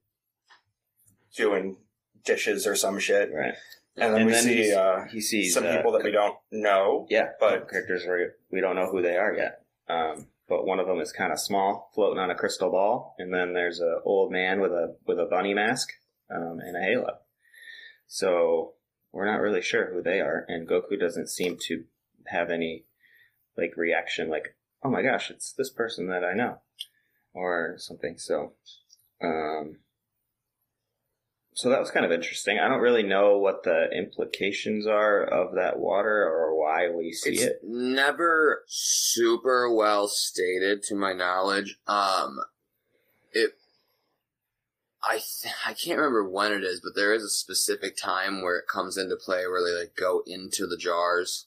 doing 1.36 1.76
dishes 2.24 2.66
or 2.66 2.74
some 2.74 2.98
shit, 2.98 3.30
Right. 3.32 3.54
and 3.96 4.12
then 4.14 4.22
And 4.22 4.26
we 4.26 4.32
then 4.32 4.42
see 4.42 4.74
uh, 4.74 5.04
He 5.04 5.20
sees 5.20 5.54
some 5.54 5.66
uh, 5.66 5.76
people 5.76 5.92
that 5.92 6.02
we 6.04 6.10
don't 6.10 6.36
know. 6.50 7.06
Yeah, 7.10 7.30
but- 7.38 7.60
but 7.60 7.70
characters 7.70 8.04
where 8.06 8.34
we 8.50 8.60
don't 8.60 8.74
know 8.76 8.86
who 8.90 9.02
they 9.02 9.16
are 9.16 9.34
yet. 9.34 9.62
Um, 9.88 10.28
but 10.48 10.66
one 10.66 10.80
of 10.80 10.86
them 10.86 10.98
is 11.00 11.12
kind 11.12 11.30
of 11.32 11.38
small, 11.38 11.90
floating 11.94 12.18
on 12.18 12.30
a 12.30 12.34
crystal 12.34 12.70
ball, 12.70 13.14
and 13.18 13.32
then 13.32 13.52
there's 13.52 13.80
an 13.80 14.00
old 14.04 14.32
man 14.32 14.60
with 14.60 14.72
a 14.72 14.96
with 15.06 15.18
a 15.18 15.26
bunny 15.26 15.52
mask 15.54 15.90
um, 16.30 16.58
and 16.60 16.74
a 16.76 16.80
halo. 16.80 17.18
So 18.06 18.74
we're 19.12 19.30
not 19.30 19.40
really 19.40 19.60
sure 19.62 19.92
who 19.92 20.02
they 20.02 20.20
are, 20.20 20.44
and 20.48 20.66
Goku 20.66 20.98
doesn't 20.98 21.28
seem 21.28 21.58
to 21.66 21.84
have 22.26 22.50
any 22.50 22.86
like 23.58 23.76
reaction, 23.76 24.30
like 24.30 24.54
"Oh 24.82 24.90
my 24.90 25.02
gosh, 25.02 25.30
it's 25.30 25.52
this 25.52 25.70
person 25.70 26.06
that 26.08 26.24
I 26.24 26.32
know," 26.34 26.60
or 27.34 27.74
something. 27.78 28.16
So, 28.16 28.52
um, 29.22 29.78
so 31.58 31.70
that 31.70 31.80
was 31.80 31.90
kind 31.90 32.06
of 32.06 32.12
interesting. 32.12 32.60
I 32.60 32.68
don't 32.68 32.80
really 32.80 33.02
know 33.02 33.36
what 33.38 33.64
the 33.64 33.90
implications 33.90 34.86
are 34.86 35.24
of 35.24 35.56
that 35.56 35.80
water 35.80 36.22
or 36.24 36.56
why 36.56 36.88
we 36.88 37.12
see 37.12 37.30
it's 37.30 37.42
it. 37.42 37.60
never 37.64 38.62
super 38.68 39.74
well 39.74 40.06
stated 40.06 40.84
to 40.84 40.94
my 40.94 41.12
knowledge. 41.12 41.76
Um, 41.88 42.38
it, 43.32 43.54
I 45.02 45.14
th- 45.14 45.54
I 45.66 45.74
can't 45.74 45.98
remember 45.98 46.28
when 46.28 46.52
it 46.52 46.62
is, 46.62 46.80
but 46.80 46.94
there 46.94 47.12
is 47.12 47.24
a 47.24 47.28
specific 47.28 47.96
time 47.96 48.40
where 48.40 48.56
it 48.56 48.68
comes 48.68 48.96
into 48.96 49.16
play 49.16 49.46
where 49.48 49.60
they 49.64 49.76
like 49.76 49.96
go 49.96 50.22
into 50.28 50.64
the 50.64 50.76
jars 50.76 51.46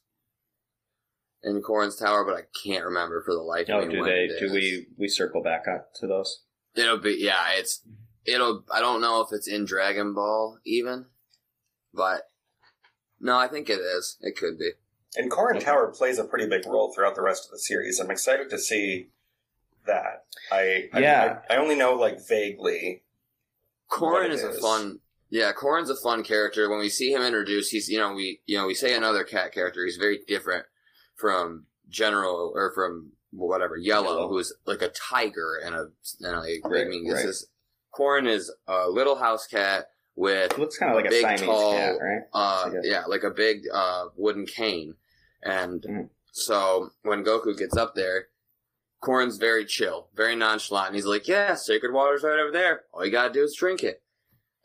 in 1.44 1.62
Korin's 1.62 1.96
Tower, 1.96 2.24
but 2.26 2.36
I 2.36 2.42
can't 2.64 2.86
remember 2.86 3.22
for 3.24 3.34
the 3.34 3.42
life 3.42 3.68
Oh, 3.70 3.80
of 3.82 3.88
me 3.88 3.94
do 3.96 4.02
when 4.02 4.10
they? 4.10 4.24
it 4.26 4.40
Do 4.40 4.52
we 4.54 4.88
we 4.98 5.08
circle 5.08 5.42
back 5.42 5.68
up 5.68 5.94
to 5.96 6.08
those? 6.08 6.44
It'll 6.76 6.98
be 7.00 7.18
yeah. 7.20 7.44
It's 7.56 7.82
it'll. 8.26 8.64
I 8.74 8.80
don't 8.80 9.02
know 9.02 9.22
if 9.22 9.30
it's 9.32 9.48
in 9.48 9.66
Dragon 9.66 10.14
Ball 10.14 10.58
even, 10.66 11.06
but 11.94 12.24
no, 13.20 13.38
I 13.38 13.48
think 13.48 13.70
it 13.70 13.80
is. 13.80 14.18
It 14.22 14.38
could 14.38 14.58
be. 14.58 14.72
And 15.18 15.30
Korin 15.30 15.60
Tower 15.60 15.92
plays 15.92 16.18
a 16.20 16.24
pretty 16.24 16.48
big 16.48 16.66
role 16.66 16.94
throughout 16.94 17.16
the 17.16 17.22
rest 17.22 17.46
of 17.46 17.52
the 17.52 17.60
series. 17.60 18.00
I'm 18.00 18.10
excited 18.12 18.50
to 18.50 18.58
see 18.58 19.10
that. 19.86 20.26
I 20.52 20.90
I- 20.94 21.00
Yeah. 21.00 21.40
I, 21.50 21.56
I 21.56 21.58
only 21.58 21.76
know 21.76 21.94
like 21.96 22.26
vaguely. 22.26 23.04
Korin 23.92 24.30
is, 24.30 24.42
it 24.42 24.52
is 24.52 24.58
a 24.58 24.62
fun. 24.62 25.00
Yeah, 25.30 25.52
Korin's 25.54 25.90
a 25.90 25.96
fun 25.96 26.24
character. 26.24 26.70
When 26.70 26.80
we 26.80 26.90
see 26.90 27.12
him 27.12 27.22
introduced, 27.22 27.72
he's 27.72 27.90
you 27.90 27.98
know 28.00 28.14
we 28.14 28.42
you 28.46 28.58
know 28.58 28.68
we 28.68 28.74
say 28.74 28.96
another 28.96 29.24
cat 29.26 29.54
character. 29.54 29.84
He's 29.84 29.98
very 29.98 30.20
different 30.28 30.66
from 31.22 31.66
General 31.90 32.52
or 32.56 32.72
from 32.74 33.12
whatever 33.32 33.78
Yellow, 33.78 34.16
Yellow. 34.18 34.28
who's 34.30 34.52
like 34.66 34.82
a 34.82 34.90
tiger 34.90 35.60
and 35.64 35.76
a 35.76 35.88
and 36.22 36.38
like 36.40 36.62
Right, 36.66 36.86
I 36.86 36.90
mean 36.90 37.08
this 37.08 37.24
is 37.24 37.48
Korin 37.98 38.28
is 38.28 38.52
a 38.68 38.90
little 38.90 39.16
house 39.16 39.46
cat 39.48 39.86
with 40.16 40.52
It 40.54 40.58
looks 40.60 40.78
kind 40.78 40.92
of 40.92 40.96
like 40.98 41.06
a 41.06 41.10
Big, 41.10 41.24
Siamese 41.24 41.42
tall, 41.46 41.72
cat, 41.72 41.96
right? 42.02 42.22
uh, 42.34 42.70
yeah, 42.84 43.06
like 43.06 43.24
a 43.24 43.30
big 43.32 43.64
uh, 43.74 44.06
wooden 44.18 44.46
cane. 44.46 44.96
And 45.44 45.82
Mhm. 45.84 46.10
so 46.32 46.92
when 47.04 47.24
Goku 47.24 47.58
gets 47.58 47.78
up 47.78 47.96
there, 47.96 48.28
Korin's 49.04 49.38
very 49.38 49.66
chill, 49.66 50.10
very 50.14 50.36
nonchalant. 50.36 50.88
And 50.88 50.96
he's 50.96 51.06
like, 51.06 51.28
"Yeah, 51.28 51.56
sacred 51.56 51.92
water's 51.94 52.24
right 52.24 52.40
over 52.40 52.52
there. 52.52 52.84
All 52.94 53.06
you 53.06 53.12
gotta 53.12 53.34
do 53.34 53.44
is 53.44 53.56
drink 53.56 53.84
it." 53.84 54.02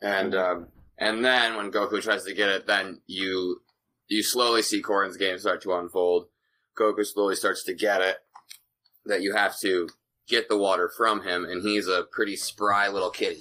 And 0.01 0.33
Mhm. 0.33 0.51
um, 0.51 0.67
and 0.97 1.23
then 1.25 1.55
when 1.55 1.71
Goku 1.71 2.01
tries 2.01 2.23
to 2.25 2.33
get 2.33 2.49
it, 2.49 2.67
then 2.67 3.01
you 3.07 3.61
you 4.07 4.23
slowly 4.23 4.61
see 4.61 4.81
Korin's 4.81 5.17
game 5.17 5.37
start 5.39 5.61
to 5.63 5.73
unfold. 5.73 6.29
Goku 6.79 7.05
slowly 7.05 7.35
starts 7.35 7.63
to 7.63 7.73
get 7.73 8.01
it 8.01 8.17
that 9.05 9.21
you 9.21 9.33
have 9.33 9.57
to 9.59 9.87
get 10.27 10.49
the 10.49 10.57
water 10.57 10.91
from 10.95 11.23
him, 11.23 11.45
and 11.45 11.61
he's 11.63 11.87
a 11.87 12.03
pretty 12.11 12.35
spry 12.35 12.87
little 12.89 13.09
kitty. 13.09 13.39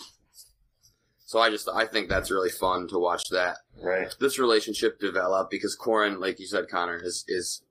So 1.25 1.40
I 1.40 1.51
just 1.51 1.68
I 1.68 1.87
think 1.87 2.09
that's 2.09 2.31
really 2.31 2.51
fun 2.51 2.87
to 2.88 2.99
watch 2.99 3.29
that 3.31 3.57
Right. 3.83 4.14
this 4.20 4.38
relationship 4.38 5.01
develop 5.01 5.51
because 5.51 5.77
Korin, 5.77 6.20
like 6.20 6.38
you 6.38 6.46
said, 6.46 6.68
Connor, 6.70 7.01
is 7.03 7.25
is 7.27 7.62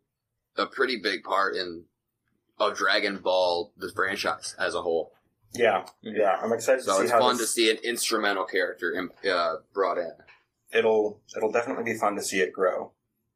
a 0.58 0.66
pretty 0.66 0.98
big 1.02 1.24
part 1.24 1.56
in 1.56 1.86
of 2.60 2.76
Dragon 2.78 3.18
Ball 3.20 3.72
the 3.78 3.92
franchise 3.94 4.56
as 4.60 4.76
a 4.76 4.82
whole. 4.82 5.14
Yeah, 5.54 5.86
yeah. 6.02 6.38
I'm 6.42 6.52
excited 6.52 6.80
to 6.80 6.84
So 6.84 6.98
see 6.98 7.04
it's 7.04 7.12
how 7.12 7.20
fun 7.20 7.38
this, 7.38 7.48
to 7.48 7.54
see 7.54 7.72
an 7.72 7.78
instrumental 7.78 8.44
character 8.46 8.92
in, 8.92 9.30
uh, 9.32 9.56
brought 9.74 9.98
in. 9.98 10.12
it'll 10.74 11.22
it'll 11.36 11.52
definitely 11.52 11.86
be 11.86 11.98
fun 11.98 12.16
to 12.16 12.22
see 12.22 12.40
it 12.42 12.52
grow. 12.52 12.92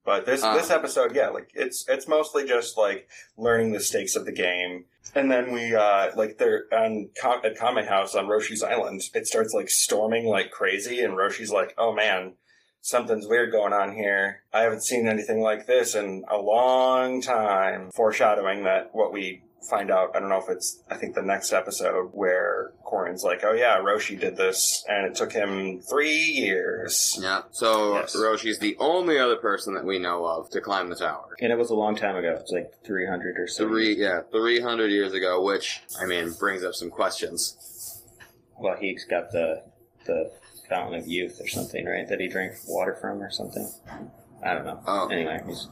But 0.05 0.25
this 0.25 0.41
this 0.41 0.71
episode, 0.71 1.15
yeah, 1.15 1.29
like 1.29 1.51
it's 1.53 1.85
it's 1.87 2.07
mostly 2.07 2.45
just 2.45 2.77
like 2.77 3.07
learning 3.37 3.73
the 3.73 3.79
stakes 3.79 4.15
of 4.15 4.25
the 4.25 4.31
game, 4.31 4.85
and 5.13 5.29
then 5.29 5.51
we 5.51 5.75
uh 5.75 6.11
like 6.15 6.37
they're 6.37 6.65
on 6.71 7.09
at 7.43 7.59
Kame 7.59 7.85
House 7.85 8.15
on 8.15 8.27
Roshi's 8.27 8.63
Island. 8.63 9.01
It 9.13 9.27
starts 9.27 9.53
like 9.53 9.69
storming 9.69 10.25
like 10.25 10.51
crazy, 10.51 11.01
and 11.01 11.17
Roshi's 11.17 11.51
like, 11.51 11.75
"Oh 11.77 11.93
man, 11.93 12.33
something's 12.81 13.27
weird 13.27 13.51
going 13.51 13.73
on 13.73 13.93
here. 13.93 14.43
I 14.53 14.61
haven't 14.61 14.83
seen 14.83 15.07
anything 15.07 15.41
like 15.41 15.67
this 15.67 15.95
in 15.95 16.23
a 16.29 16.37
long 16.37 17.21
time." 17.21 17.91
Foreshadowing 17.93 18.63
that 18.63 18.89
what 18.93 19.11
we 19.11 19.43
find 19.69 19.91
out, 19.91 20.15
I 20.15 20.19
don't 20.19 20.29
know 20.29 20.37
if 20.41 20.49
it's 20.49 20.83
I 20.89 20.95
think 20.95 21.15
the 21.15 21.21
next 21.21 21.51
episode 21.53 22.09
where 22.13 22.71
Korin's 22.85 23.23
like, 23.23 23.43
"Oh 23.43 23.53
yeah, 23.53 23.77
Roshi 23.79 24.19
did 24.19 24.35
this, 24.37 24.85
and 24.87 25.05
it 25.05 25.15
took 25.15 25.31
him 25.33 25.79
three 25.81 26.15
years." 26.15 27.17
Yeah. 27.21 27.41
So 27.51 27.95
Yes. 27.95 28.15
Roshi's 28.15 28.59
the 28.59 28.75
only 28.79 29.17
other 29.17 29.35
person 29.37 29.73
that 29.73 29.85
we 29.85 29.99
know 29.99 30.25
of 30.25 30.49
to 30.51 30.61
climb 30.61 30.89
the 30.89 30.95
tower. 30.95 31.35
And 31.41 31.51
it 31.51 31.57
was 31.57 31.69
a 31.69 31.75
long 31.75 31.95
time 31.95 32.15
ago. 32.15 32.37
It's 32.39 32.51
like 32.51 32.71
300 32.85 33.37
or 33.39 33.47
so. 33.47 33.67
Three, 33.67 33.95
yeah, 33.95 34.21
three 34.31 34.59
hundred 34.61 34.91
years 34.91 35.13
ago, 35.13 35.41
which 35.43 35.81
I 36.01 36.05
mean 36.05 36.31
brings 36.33 36.63
up 36.63 36.73
some 36.73 36.89
questions. 36.89 38.03
Well, 38.57 38.75
he's 38.79 39.05
got 39.05 39.31
the 39.31 39.63
the 40.05 40.31
fountain 40.69 40.99
of 40.99 41.07
youth 41.07 41.39
or 41.41 41.47
something, 41.47 41.85
right? 41.85 42.07
That 42.07 42.19
he 42.19 42.27
drank 42.27 42.53
water 42.67 42.95
from 42.99 43.21
or 43.21 43.31
something. 43.31 43.69
I 44.43 44.53
don't 44.53 44.65
know. 44.65 44.79
Oh, 44.87 45.07
Anyway, 45.09 45.41
he's, 45.47 45.67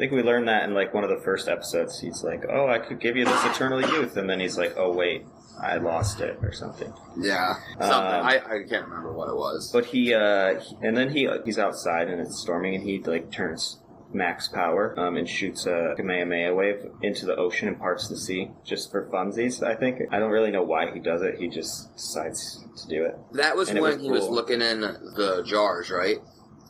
think 0.00 0.12
we 0.12 0.22
learned 0.22 0.48
that 0.48 0.64
in 0.64 0.74
like 0.74 0.92
one 0.92 1.04
of 1.04 1.10
the 1.10 1.20
first 1.24 1.48
episodes. 1.48 2.00
He's 2.00 2.24
like, 2.24 2.44
"Oh, 2.50 2.66
I 2.68 2.78
could 2.80 3.00
give 3.00 3.16
you 3.16 3.24
this 3.24 3.44
eternal 3.44 3.80
youth," 3.80 4.16
and 4.16 4.28
then 4.28 4.40
he's 4.40 4.58
like, 4.58 4.74
"Oh, 4.76 4.92
wait, 4.92 5.24
I 5.62 5.76
lost 5.76 6.20
it" 6.20 6.38
or 6.42 6.52
something. 6.52 6.92
yeah, 7.18 7.54
something. 7.78 7.88
Um, 7.90 8.26
I, 8.26 8.36
I 8.38 8.58
can't 8.68 8.88
remember 8.88 9.12
what 9.12 9.28
it 9.28 9.36
was. 9.36 9.70
But 9.72 9.84
he, 9.86 10.12
uh, 10.14 10.58
he- 10.60 10.76
and 10.82 10.96
then 10.96 11.10
he 11.10 11.28
he's 11.44 11.58
outside 11.58 12.08
and 12.08 12.20
it's 12.20 12.40
storming, 12.40 12.74
and 12.74 12.82
he 12.82 12.98
like 13.00 13.30
turns 13.30 13.78
max 14.12 14.48
power 14.48 14.98
um, 14.98 15.16
and 15.16 15.28
shoots 15.28 15.66
a 15.66 15.94
Kamehameha 15.96 16.52
wave 16.52 16.84
into 17.00 17.26
the 17.26 17.36
ocean 17.36 17.68
and 17.68 17.78
parts 17.78 18.08
the 18.08 18.16
sea 18.16 18.50
just 18.64 18.90
for 18.90 19.08
funsies. 19.08 19.62
I 19.62 19.76
think 19.76 20.00
I 20.10 20.18
don't 20.18 20.32
really 20.32 20.50
know 20.50 20.64
why 20.64 20.90
he 20.92 20.98
does 20.98 21.22
it. 21.22 21.36
He 21.38 21.46
just 21.48 21.94
decides 21.94 22.64
to 22.82 22.88
do 22.88 23.04
it. 23.04 23.14
That 23.34 23.54
was 23.56 23.68
And 23.68 23.78
it 23.78 23.82
when 23.82 23.92
was 23.98 24.02
he 24.02 24.10
was 24.10 24.20
cool. 24.24 24.34
looking 24.34 24.62
in 24.62 24.80
the 24.80 25.44
jars, 25.46 25.90
right? 25.90 26.16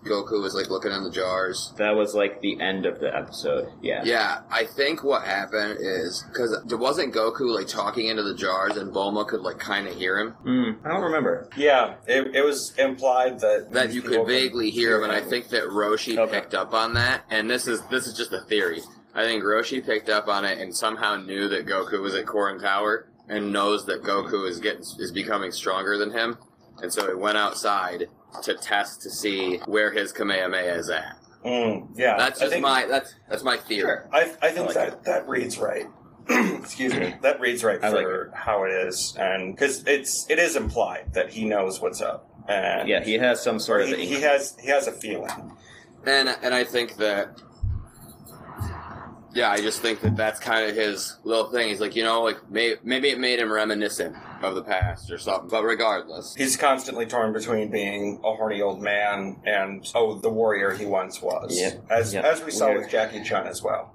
Goku 0.05 0.41
was 0.43 0.55
like 0.55 0.71
looking 0.71 0.93
in 0.93 1.05
the 1.05 1.11
jars. 1.11 1.73
That 1.77 1.95
was 1.95 2.15
like 2.15 2.41
the 2.41 2.61
end 2.61 2.87
of 2.87 3.01
the 3.01 3.15
episode. 3.15 3.69
Yeah. 3.83 4.03
Yeah, 4.05 4.41
I 4.51 4.65
think 4.65 5.05
what 5.05 5.25
happened 5.25 5.79
is 5.81 6.25
because 6.29 6.57
there 6.67 6.79
wasn't 6.79 7.15
Goku 7.15 7.55
like 7.55 7.69
talking 7.69 8.07
into 8.09 8.23
the 8.23 8.35
jars, 8.35 8.77
and 8.77 8.93
Bulma 8.93 9.27
could 9.27 9.41
like 9.43 9.59
kind 9.59 9.87
of 9.87 9.95
hear 9.97 10.19
him. 10.19 10.35
Mm, 10.45 10.85
I 10.85 10.89
don't 10.89 11.03
remember. 11.03 11.49
Yeah, 11.57 11.95
it, 12.07 12.35
it 12.35 12.45
was 12.45 12.75
implied 12.79 13.41
that 13.41 13.69
That 13.73 13.93
you 13.93 14.03
could 14.03 14.27
vaguely 14.27 14.71
hear 14.71 14.97
him, 14.97 15.05
and 15.05 15.13
I 15.13 15.21
think 15.21 15.49
that 15.51 15.65
Roshi 15.65 16.17
Okay. 16.19 16.41
picked 16.41 16.55
up 16.55 16.73
on 16.73 16.95
that. 16.95 17.23
And 17.31 17.51
this 17.51 17.67
is 17.67 17.83
this 17.89 18.07
is 18.07 18.15
just 18.15 18.33
a 18.33 18.41
theory. 18.43 18.81
I 19.15 19.25
think 19.25 19.43
Roshi 19.45 19.85
picked 19.85 20.09
up 20.09 20.29
on 20.29 20.45
it 20.45 20.59
and 20.59 20.75
somehow 20.75 21.17
knew 21.17 21.49
that 21.49 21.67
Goku 21.67 22.01
was 22.01 22.15
at 22.15 22.27
Korin 22.27 22.61
Tower 22.61 23.09
and 23.29 23.53
knows 23.53 23.85
that 23.87 24.03
Goku 24.03 24.49
is 24.49 24.61
getting 24.61 24.81
is 24.99 25.13
becoming 25.13 25.53
stronger 25.53 25.99
than 25.99 26.11
him, 26.13 26.39
and 26.83 26.93
so 26.93 27.07
he 27.09 27.15
went 27.15 27.37
outside 27.37 28.07
to 28.43 28.55
test 28.55 29.03
to 29.03 29.11
see 29.11 29.59
where 29.67 29.91
his 29.93 30.13
Kamehameha 30.13 30.75
is 30.75 30.91
at. 30.91 31.17
Mm, 31.45 31.89
yeah, 31.97 32.17
That's 32.19 32.39
just 32.41 32.53
think, 32.53 32.63
my 32.63 32.87
that's 32.87 33.15
that's 33.29 33.43
my 33.43 33.57
theory. 33.57 33.81
Sure, 33.81 34.09
I, 34.13 34.33
I 34.43 34.51
think 34.51 34.67
like 34.67 34.75
that 34.75 35.05
that 35.05 35.29
reads 35.29 35.59
right. 35.59 35.87
Excuse 36.29 36.95
me, 36.95 37.15
that 37.23 37.41
reads 37.41 37.65
right 37.65 37.83
I 37.83 37.91
for 37.91 38.27
like 38.27 38.35
how 38.35 38.65
it 38.65 38.73
is, 38.73 39.17
and 39.19 39.55
because 39.55 39.87
it's 39.87 40.29
it 40.31 40.39
is 40.39 40.55
implied 40.57 41.15
that 41.15 41.31
he 41.33 41.45
knows 41.47 41.81
what's 41.81 42.03
up, 42.03 42.29
and 42.47 42.87
Yeah, 42.89 43.03
he 43.03 43.15
has 43.15 43.43
some 43.43 43.59
sort 43.59 43.83
of. 43.83 43.89
he, 43.89 44.05
he 44.05 44.21
has 44.21 44.55
he 44.61 44.69
has 44.69 44.87
a 44.87 44.93
feeling. 44.93 45.57
And 46.05 46.29
and 46.43 46.55
I 46.55 46.65
think 46.65 46.97
that 46.97 47.41
yeah, 49.33 49.51
I 49.51 49.59
just 49.59 49.81
think 49.81 50.01
that 50.01 50.17
that's 50.17 50.41
kind 50.41 50.69
of 50.69 50.77
his 50.77 51.17
little 51.25 51.51
thing. 51.51 51.69
He's 51.69 51.81
like, 51.81 51.95
you 51.97 52.03
know, 52.05 52.23
like 52.23 52.51
may, 52.51 52.75
maybe 52.83 53.11
it 53.11 53.19
made 53.19 53.39
him 53.39 53.51
reminiscent 53.51 54.17
of 54.43 54.55
the 54.55 54.63
past 54.63 55.11
or 55.11 55.19
something. 55.19 55.49
But 55.49 55.65
regardless, 55.65 56.35
He's 56.35 56.57
constantly 56.57 57.07
torn 57.07 57.33
between 57.33 57.71
being 57.71 58.21
a 58.25 58.35
horny 58.35 58.61
old 58.63 58.81
man 58.83 59.41
and 59.45 59.87
oh, 59.95 60.19
the 60.19 60.31
warrior 60.31 60.73
he 60.73 60.87
once 60.87 61.21
was. 61.23 61.59
Yep. 61.59 61.85
As 61.91 62.15
Yep. 62.15 62.25
as 62.25 62.43
we 62.45 62.51
saw 62.51 62.67
Weird. 62.69 62.81
with 62.83 62.91
Jackie 62.91 63.23
Chun 63.23 63.47
as 63.47 63.63
well. 63.63 63.95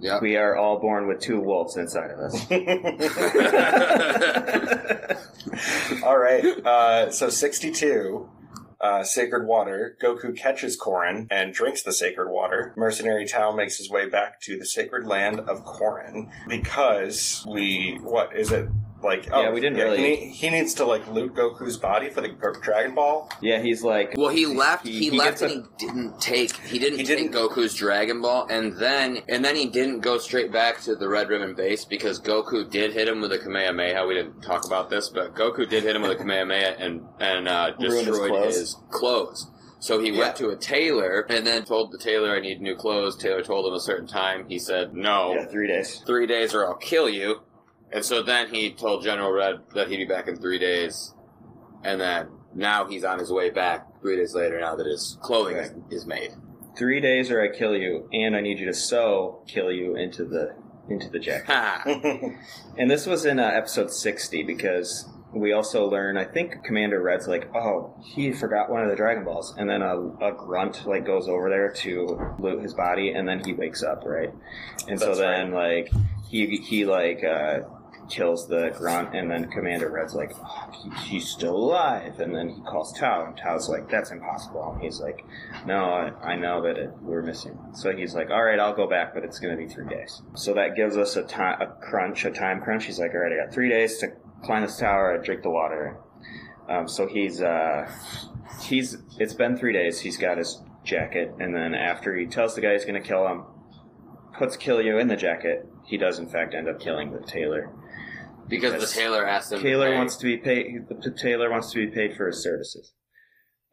yeah. 0.00 0.18
we 0.20 0.36
are 0.36 0.56
all 0.56 0.78
born 0.80 1.06
with 1.08 1.20
two 1.20 1.40
wolves 1.40 1.76
inside 1.76 2.10
of 2.10 2.18
us. 2.20 2.50
All 6.02 6.18
right. 6.18 6.44
Uh, 6.64 7.10
so 7.10 7.28
62. 7.28 8.28
uh, 8.80 9.02
sacred 9.04 9.46
water. 9.46 9.96
Goku 10.02 10.36
catches 10.36 10.78
Korin 10.78 11.26
and 11.30 11.52
drinks 11.54 11.82
the 11.82 11.92
sacred 11.92 12.30
water. 12.30 12.72
Mercenary 12.76 13.26
Tao 13.26 13.52
makes 13.52 13.78
his 13.78 13.88
way 13.90 14.08
back 14.08 14.40
to 14.42 14.58
the 14.58 14.66
sacred 14.66 15.06
land 15.06 15.40
of 15.40 15.64
Korin 15.64 16.30
because 16.48 17.44
we, 17.48 17.98
what 18.02 18.36
is 18.36 18.52
it? 18.52 18.68
Like, 19.04 19.28
oh, 19.30 19.42
Yeah, 19.42 19.52
we 19.52 19.60
didn't 19.60 19.78
really- 19.78 20.16
He, 20.16 20.26
he 20.28 20.50
needs 20.50 20.72
to 20.74 20.84
like 20.86 21.06
loot 21.08 21.34
Goku's 21.34 21.76
body 21.76 22.08
for 22.08 22.22
the 22.22 22.28
Dragon 22.62 22.94
Ball. 22.94 23.30
Yeah, 23.42 23.60
he's 23.60 23.82
like. 23.84 24.14
Well, 24.16 24.30
he 24.30 24.46
left. 24.46 24.86
He, 24.86 25.10
left, 25.10 25.40
gets 25.40 25.42
a- 25.42 25.54
and 25.56 25.68
he 25.78 25.86
didn't 25.86 26.20
take. 26.20 26.56
He 26.56 26.78
didn't 26.78 26.98
He 26.98 27.04
take 27.04 27.30
didn't- 27.30 27.34
Goku's 27.34 27.74
Dragon 27.74 28.22
Ball, 28.22 28.46
and 28.50 28.76
then 28.78 29.18
and 29.28 29.44
then 29.44 29.56
he 29.56 29.66
didn't 29.66 30.00
go 30.00 30.18
straight 30.18 30.50
back 30.50 30.80
to 30.82 30.96
the 30.96 31.08
Red 31.08 31.28
Ribbon 31.28 31.54
base 31.54 31.84
because 31.84 32.18
Goku 32.20 32.68
did 32.68 32.92
hit 32.94 33.06
him 33.06 33.20
with 33.20 33.32
a 33.32 33.38
Kamehameha. 33.38 34.06
We 34.06 34.14
didn't 34.14 34.40
talk 34.40 34.64
about 34.66 34.88
this, 34.90 35.08
but 35.10 35.34
Goku 35.34 35.68
did 35.68 35.82
hit 35.82 35.94
him 35.94 36.02
with 36.02 36.12
a 36.12 36.16
Kamehameha 36.16 36.76
and 36.78 37.02
and 37.20 37.46
uh, 37.46 37.72
Ruined 37.78 37.96
his 37.98 38.06
destroyed 38.06 38.30
clothes. 38.30 38.56
his 38.56 38.76
clothes. 38.90 39.50
So 39.80 40.00
he 40.00 40.10
Yeah. 40.12 40.18
went 40.20 40.36
to 40.36 40.48
a 40.48 40.56
tailor 40.56 41.26
and 41.28 41.46
then 41.46 41.64
told 41.66 41.92
the 41.92 41.98
tailor, 41.98 42.34
"I 42.34 42.40
need 42.40 42.62
new 42.62 42.74
clothes." 42.74 43.16
Tailor 43.18 43.42
told 43.42 43.66
him 43.66 43.74
a 43.74 43.80
certain 43.80 44.06
time. 44.06 44.46
He 44.48 44.58
said, 44.58 44.94
"No, 44.94 45.34
Yeah, 45.34 45.44
three 45.44 45.66
days. 45.68 46.02
three 46.06 46.26
days 46.26 46.54
or 46.54 46.66
I'll 46.66 46.76
kill 46.76 47.08
you." 47.08 47.40
And 47.94 48.04
so 48.04 48.24
then 48.24 48.52
he 48.52 48.72
told 48.72 49.04
General 49.04 49.30
Red 49.30 49.60
that 49.74 49.88
he'd 49.88 49.98
be 49.98 50.04
back 50.04 50.26
in 50.26 50.36
three 50.36 50.58
days, 50.58 51.14
and 51.84 52.00
then 52.00 52.28
now 52.52 52.86
he's 52.86 53.04
on 53.04 53.20
his 53.20 53.30
way 53.30 53.50
back 53.50 53.86
three 54.02 54.16
days 54.16 54.34
later. 54.34 54.58
Now 54.60 54.74
that 54.74 54.84
his 54.84 55.16
clothing 55.22 55.56
is, 55.56 55.72
is 55.90 56.04
made. 56.04 56.32
Three 56.76 57.00
days 57.00 57.30
or 57.30 57.40
I 57.40 57.56
kill 57.56 57.76
you, 57.76 58.08
and 58.12 58.34
I 58.34 58.40
need 58.40 58.58
you 58.58 58.66
to 58.66 58.74
sew 58.74 59.44
kill 59.46 59.70
you 59.70 59.94
into 59.94 60.24
the 60.24 60.56
into 60.88 61.08
the 61.08 61.20
jacket. 61.20 62.34
And 62.76 62.90
this 62.90 63.06
was 63.06 63.24
in 63.24 63.38
uh, 63.38 63.44
episode 63.44 63.92
60 63.92 64.42
because 64.42 65.08
we 65.32 65.52
also 65.52 65.88
learn, 65.88 66.16
I 66.16 66.24
think 66.24 66.64
Commander 66.64 67.00
Red's 67.00 67.28
like, 67.28 67.48
oh, 67.54 67.94
he 68.02 68.32
forgot 68.32 68.68
one 68.68 68.82
of 68.82 68.90
the 68.90 68.96
Dragon 68.96 69.24
Balls. 69.24 69.54
And 69.56 69.70
then 69.70 69.80
a, 69.80 69.96
a 69.96 70.32
grunt 70.32 70.84
like 70.84 71.06
goes 71.06 71.28
over 71.28 71.48
there 71.48 71.70
to 71.70 72.34
loot 72.40 72.60
his 72.60 72.74
body 72.74 73.12
and 73.12 73.28
then 73.28 73.44
he 73.44 73.52
wakes 73.52 73.84
up, 73.84 74.02
right? 74.04 74.30
And 74.88 74.98
so 74.98 75.06
That's 75.06 75.18
then 75.20 75.52
like 75.52 75.92
he, 76.28 76.56
he 76.56 76.84
like, 76.84 77.22
uh, 77.22 77.60
kills 78.08 78.48
the 78.48 78.70
grunt 78.76 79.14
and 79.14 79.30
then 79.30 79.50
Commander 79.50 79.90
Red's 79.90 80.14
like, 80.14 80.32
oh, 80.36 80.70
he, 80.72 80.90
he's 81.08 81.28
still 81.28 81.56
alive. 81.56 82.20
And 82.20 82.34
then 82.34 82.48
he 82.48 82.60
calls 82.62 82.92
Tao 82.98 83.26
and 83.26 83.36
Tao's 83.36 83.68
like, 83.68 83.88
that's 83.88 84.10
impossible. 84.10 84.72
And 84.72 84.82
he's 84.82 85.00
like, 85.00 85.24
no, 85.66 85.84
I, 85.84 86.32
I 86.32 86.36
know 86.36 86.62
that 86.62 86.76
it, 86.76 86.90
we're 87.00 87.22
missing. 87.22 87.56
one." 87.56 87.74
So 87.74 87.94
he's 87.94 88.14
like, 88.14 88.30
all 88.30 88.42
right, 88.42 88.58
I'll 88.58 88.74
go 88.74 88.88
back, 88.88 89.14
but 89.14 89.24
it's 89.24 89.38
going 89.38 89.56
to 89.56 89.62
be 89.62 89.72
three 89.72 89.88
days. 89.88 90.22
So 90.34 90.54
that 90.54 90.76
gives 90.76 90.96
us 90.96 91.16
a 91.16 91.22
time, 91.22 91.60
a 91.60 91.66
crunch, 91.66 92.24
a 92.24 92.30
time 92.30 92.60
crunch. 92.60 92.84
He's 92.84 92.98
like, 92.98 93.12
all 93.14 93.20
right, 93.20 93.32
I 93.32 93.44
got 93.44 93.54
three 93.54 93.68
days 93.68 93.98
to 93.98 94.08
climb 94.42 94.62
this 94.62 94.78
tower, 94.78 95.18
I 95.18 95.24
drink 95.24 95.42
the 95.42 95.50
water. 95.50 95.98
Um, 96.68 96.88
so 96.88 97.06
he's, 97.06 97.42
uh, 97.42 97.90
he's, 98.62 98.96
it's 99.18 99.34
been 99.34 99.56
three 99.56 99.72
days. 99.72 100.00
He's 100.00 100.16
got 100.16 100.38
his 100.38 100.62
jacket. 100.82 101.34
And 101.40 101.54
then 101.54 101.74
after 101.74 102.16
he 102.16 102.26
tells 102.26 102.54
the 102.54 102.60
guy 102.60 102.72
he's 102.72 102.84
going 102.84 103.00
to 103.00 103.06
kill 103.06 103.26
him, 103.26 103.44
puts 104.36 104.56
kill 104.56 104.82
you 104.82 104.98
in 104.98 105.08
the 105.08 105.16
jacket, 105.16 105.66
he 105.84 105.96
does 105.96 106.18
in 106.18 106.28
fact 106.28 106.54
end 106.54 106.68
up 106.68 106.80
killing 106.80 107.12
the 107.12 107.20
tailor. 107.20 107.70
Because 108.48 108.72
Because 108.74 108.92
the 108.94 109.00
tailor 109.00 109.26
asked 109.26 109.52
him. 109.52 109.58
to 109.58 109.64
Taylor 109.64 109.90
pay. 109.90 109.96
wants 109.96 110.16
to 110.16 110.24
be 110.24 110.36
paid, 110.36 110.86
the 110.88 111.10
tailor 111.10 111.50
wants 111.50 111.70
to 111.72 111.86
be 111.86 111.92
paid 111.92 112.16
for 112.16 112.26
his 112.26 112.42
services. 112.42 112.92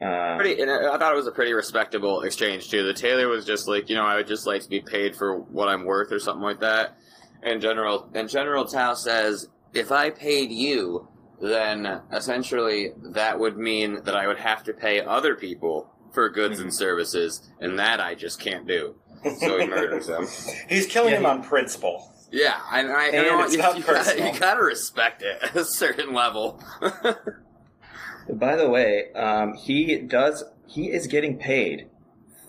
Uh, 0.04 0.38
Pretty, 0.38 0.60
and 0.62 0.72
I 0.72 0.94
I 0.96 0.98
thought 0.98 1.12
it 1.14 1.16
was 1.16 1.28
a 1.28 1.32
pretty 1.32 1.54
respectable 1.54 2.22
exchange 2.22 2.70
too. 2.72 2.84
The 2.84 2.94
tailor 2.94 3.28
was 3.28 3.46
just 3.46 3.68
like, 3.68 3.88
you 3.90 3.96
know, 3.96 4.06
I 4.06 4.16
would 4.16 4.28
just 4.28 4.48
like 4.48 4.64
to 4.64 4.70
be 4.70 4.80
paid 4.82 5.16
for 5.16 5.38
what 5.38 5.68
I'm 5.70 5.86
worth 5.86 6.12
or 6.12 6.20
something 6.20 6.42
like 6.42 6.60
that. 6.62 6.98
And 7.44 7.62
General 7.62 8.10
and 8.16 8.28
General 8.30 8.66
Tao 8.66 8.94
says, 8.96 9.48
if 9.74 9.92
I 9.92 10.10
paid 10.10 10.52
you, 10.52 11.08
then 11.40 12.02
essentially 12.12 12.92
that 13.14 13.40
would 13.40 13.58
mean 13.58 14.04
that 14.06 14.16
I 14.16 14.26
would 14.28 14.40
have 14.40 14.64
to 14.66 14.74
pay 14.74 15.02
other 15.02 15.36
people 15.36 15.92
for 16.14 16.30
goods 16.30 16.60
and 16.60 16.74
services, 16.74 17.50
and 17.60 17.78
that 17.80 18.00
I 18.02 18.16
just 18.16 18.40
can't 18.40 18.68
do. 18.68 18.96
So 19.40 19.58
he 19.60 19.66
murders 19.68 20.08
them. 20.08 20.28
He's 20.70 20.86
killing 20.88 21.12
Yeah, 21.12 21.18
him 21.20 21.24
he- 21.24 21.30
on 21.30 21.44
principle. 21.44 22.12
Yeah, 22.32 22.60
and 22.72 22.92
I, 22.92 23.08
you 23.08 23.14
And 23.14 23.28
know, 23.28 23.44
it's 23.44 23.54
you, 23.54 23.60
not 23.60 23.78
you, 23.78 23.84
gotta, 23.84 24.18
you 24.34 24.40
gotta 24.40 24.64
respect 24.64 25.22
it 25.22 25.38
at 25.44 25.56
a 25.56 25.66
certain 25.66 26.14
level. 26.14 26.64
By 28.34 28.56
the 28.56 28.70
way, 28.70 29.12
um, 29.14 29.54
he 29.56 29.98
does. 29.98 30.44
He 30.68 30.90
is 30.92 31.08
getting 31.08 31.38
paid 31.38 31.90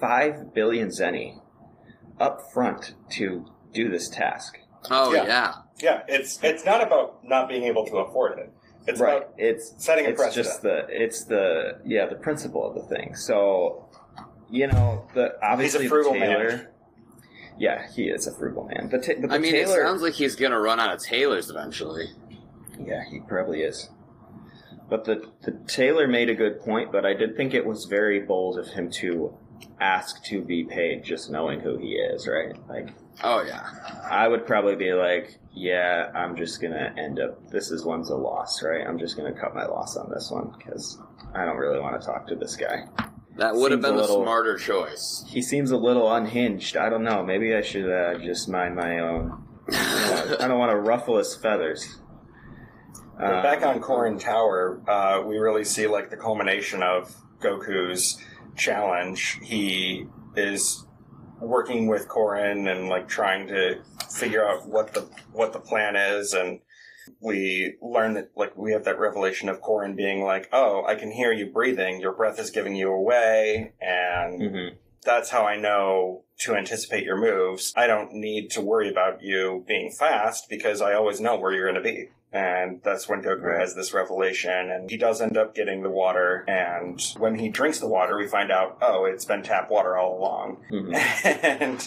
five 0.01 0.55
billion 0.55 0.89
zeni 0.89 1.41
up 2.21 2.41
front 2.53 2.95
to 3.13 3.47
do 3.73 3.89
this 3.89 4.09
task. 4.09 4.59
oh 4.91 5.13
Yeah. 5.13 5.25
yeah. 5.27 5.53
Yeah, 5.79 6.03
it's 6.07 6.39
it's 6.45 6.65
not 6.65 6.83
about 6.87 7.25
not 7.25 7.49
being 7.49 7.65
able 7.65 7.85
to 7.87 7.97
afford 7.97 8.39
it. 8.39 8.53
It's 8.87 9.01
right. 9.01 9.17
about 9.23 9.35
It's 9.39 9.75
setting 9.79 10.07
a 10.07 10.11
it's 10.11 10.21
precedent. 10.21 10.47
just 10.47 10.63
the 10.63 10.87
it's 10.89 11.25
the 11.25 11.81
yeah 11.85 12.07
the 12.07 12.15
principle 12.17 12.65
of 12.69 12.75
the 12.77 12.95
thing. 12.95 13.17
So 13.17 13.89
you 14.51 14.69
know 14.69 15.09
the 15.15 15.33
obviously 15.43 15.89
frugal 15.89 16.13
the 16.13 16.19
tailor. 16.21 16.49
man. 16.49 16.69
Yeah, 17.59 17.87
he 17.95 18.05
is 18.05 18.27
a 18.27 18.33
frugal 18.33 18.65
man. 18.65 18.89
The 18.91 18.99
ta- 18.99 19.21
but 19.21 19.29
the 19.31 19.35
I 19.35 19.39
mean, 19.39 19.55
it 19.55 19.69
sounds 19.69 20.03
like 20.03 20.15
he's 20.15 20.37
gonna 20.37 20.61
run 20.61 20.81
out 20.81 20.93
of 20.93 21.01
tailors 21.01 21.51
eventually. 21.51 22.07
Yeah, 22.81 23.03
he 23.09 23.21
probably 23.21 23.63
is. 23.63 23.91
But 24.89 25.05
the, 25.05 25.23
the 25.43 25.53
tailor 25.67 26.07
made 26.07 26.29
a 26.29 26.35
good 26.35 26.61
point, 26.61 26.93
but 26.93 27.07
I 27.07 27.15
did 27.15 27.37
think 27.37 27.55
it 27.55 27.65
was 27.65 27.87
very 27.87 28.21
bold 28.21 28.59
of 28.59 28.67
him 28.67 28.91
to 28.93 29.35
ask 29.81 30.23
to 30.25 30.43
be 30.43 30.65
paid 30.65 31.05
just 31.05 31.31
knowing 31.31 31.61
who 31.61 31.79
he 31.79 31.93
is, 31.95 32.27
right? 32.29 32.55
Like, 32.69 32.89
Oh 33.23 33.43
yeah. 33.43 33.69
I 34.11 34.27
would 34.29 34.47
probably 34.47 34.75
be 34.77 34.93
like, 34.93 35.39
yeah, 35.55 36.11
I'm 36.15 36.37
just 36.37 36.61
gonna 36.61 36.95
end 36.99 37.21
up, 37.21 37.49
this 37.51 37.71
is 37.71 37.85
one's 37.85 38.11
a 38.11 38.17
loss, 38.17 38.63
right? 38.63 38.87
I'm 38.87 38.99
just 38.99 39.17
gonna 39.17 39.33
cut 39.33 39.55
my 39.55 39.65
loss 39.67 39.97
on 39.97 40.11
this 40.11 40.31
one 40.31 40.53
because 40.59 40.99
I 41.35 41.45
don't 41.45 41.57
really 41.57 41.79
want 41.81 42.01
to 42.01 42.07
talk 42.07 42.27
to 42.29 42.35
this 42.35 42.57
guy. 42.57 42.85
That 43.37 43.55
would 43.55 43.73
have 43.73 43.81
been 43.81 43.95
a 43.95 43.97
the 43.97 44.01
little- 44.03 44.23
smarter 44.23 44.57
choice. 44.59 45.25
He 45.29 45.41
seems 45.43 45.71
a 45.71 45.77
little 45.77 46.13
unhinged. 46.13 46.77
I 46.77 46.89
don't 46.91 47.03
know. 47.05 47.25
Maybe 47.25 47.55
I 47.55 47.63
should 47.63 47.91
uh, 47.91 48.19
just 48.19 48.49
mind 48.49 48.77
my 48.77 48.99
own. 48.99 49.45
I 49.73 50.47
don't 50.49 50.59
want 50.59 50.71
to 50.73 50.77
ruffle 50.77 51.17
his 51.19 51.35
feathers. 51.35 51.99
But 53.19 53.43
back 53.43 53.63
on 53.65 53.81
Korin 53.81 54.19
Tower, 54.19 54.81
uh, 54.89 55.23
we 55.25 55.39
really 55.39 55.65
see 55.65 55.87
like 55.87 56.11
the 56.11 56.17
culmination 56.17 56.83
of 56.83 57.15
Goku's 57.41 58.19
challenge. 58.57 59.39
He 59.43 60.07
is 60.37 60.87
working 61.41 61.87
with 61.87 62.09
Korin 62.09 62.71
and 62.71 62.89
like 62.89 63.09
trying 63.09 63.47
to 63.49 63.81
figure 64.11 64.45
out 64.47 64.67
what 64.69 64.93
the 64.93 65.03
what 65.33 65.53
the 65.53 65.61
plan 65.61 65.95
is, 65.97 66.35
and 66.35 66.59
we 67.21 67.77
learn 67.81 68.15
that 68.15 68.31
like 68.37 68.57
we 68.57 68.73
have 68.73 68.85
that 68.85 68.99
revelation 68.99 69.49
of 69.49 69.61
Korin 69.61 69.97
being 69.97 70.23
like, 70.23 70.49
"Oh, 70.53 70.85
I 70.85 70.95
can 70.95 71.11
hear 71.11 71.33
you 71.33 71.47
breathing. 71.47 72.01
Your 72.01 72.13
breath 72.13 72.39
is 72.39 72.51
giving 72.51 72.75
you 72.75 72.91
away," 72.93 73.73
and 73.81 74.41
mhm. 74.41 74.71
that's 75.05 75.31
how 75.31 75.45
I 75.45 75.57
know 75.57 76.25
to 76.41 76.55
anticipate 76.55 77.05
your 77.05 77.17
moves. 77.17 77.73
I 77.77 77.87
don't 77.87 78.15
need 78.15 78.51
to 78.53 78.61
worry 78.61 78.89
about 78.89 79.23
you 79.23 79.65
being 79.67 79.91
fast 79.91 80.49
because 80.49 80.81
I 80.81 80.95
always 80.95 81.21
know 81.21 81.37
where 81.37 81.53
you're 81.53 81.71
going 81.71 81.83
to 81.83 81.89
be. 81.89 82.09
And 82.33 82.81
that's 82.83 83.09
when 83.09 83.23
Goku 83.23 83.59
has 83.59 83.75
this 83.75 83.93
revelation, 83.93 84.71
and 84.71 84.91
he 84.91 84.97
does 84.97 85.21
end 85.21 85.37
up 85.37 85.55
getting 85.55 85.83
the 85.83 85.91
water. 85.91 86.45
And 86.49 86.99
when 87.19 87.35
he 87.39 87.51
drinks 87.51 87.79
the 87.79 87.89
water, 87.89 88.17
we 88.17 88.27
find 88.27 88.51
out, 88.51 88.79
oh, 88.81 89.05
it's 89.05 89.27
been 89.27 89.43
tap 89.43 89.71
water 89.71 89.97
all 89.99 90.19
along. 90.19 90.57
Mhm. 90.71 90.95
and 91.61 91.79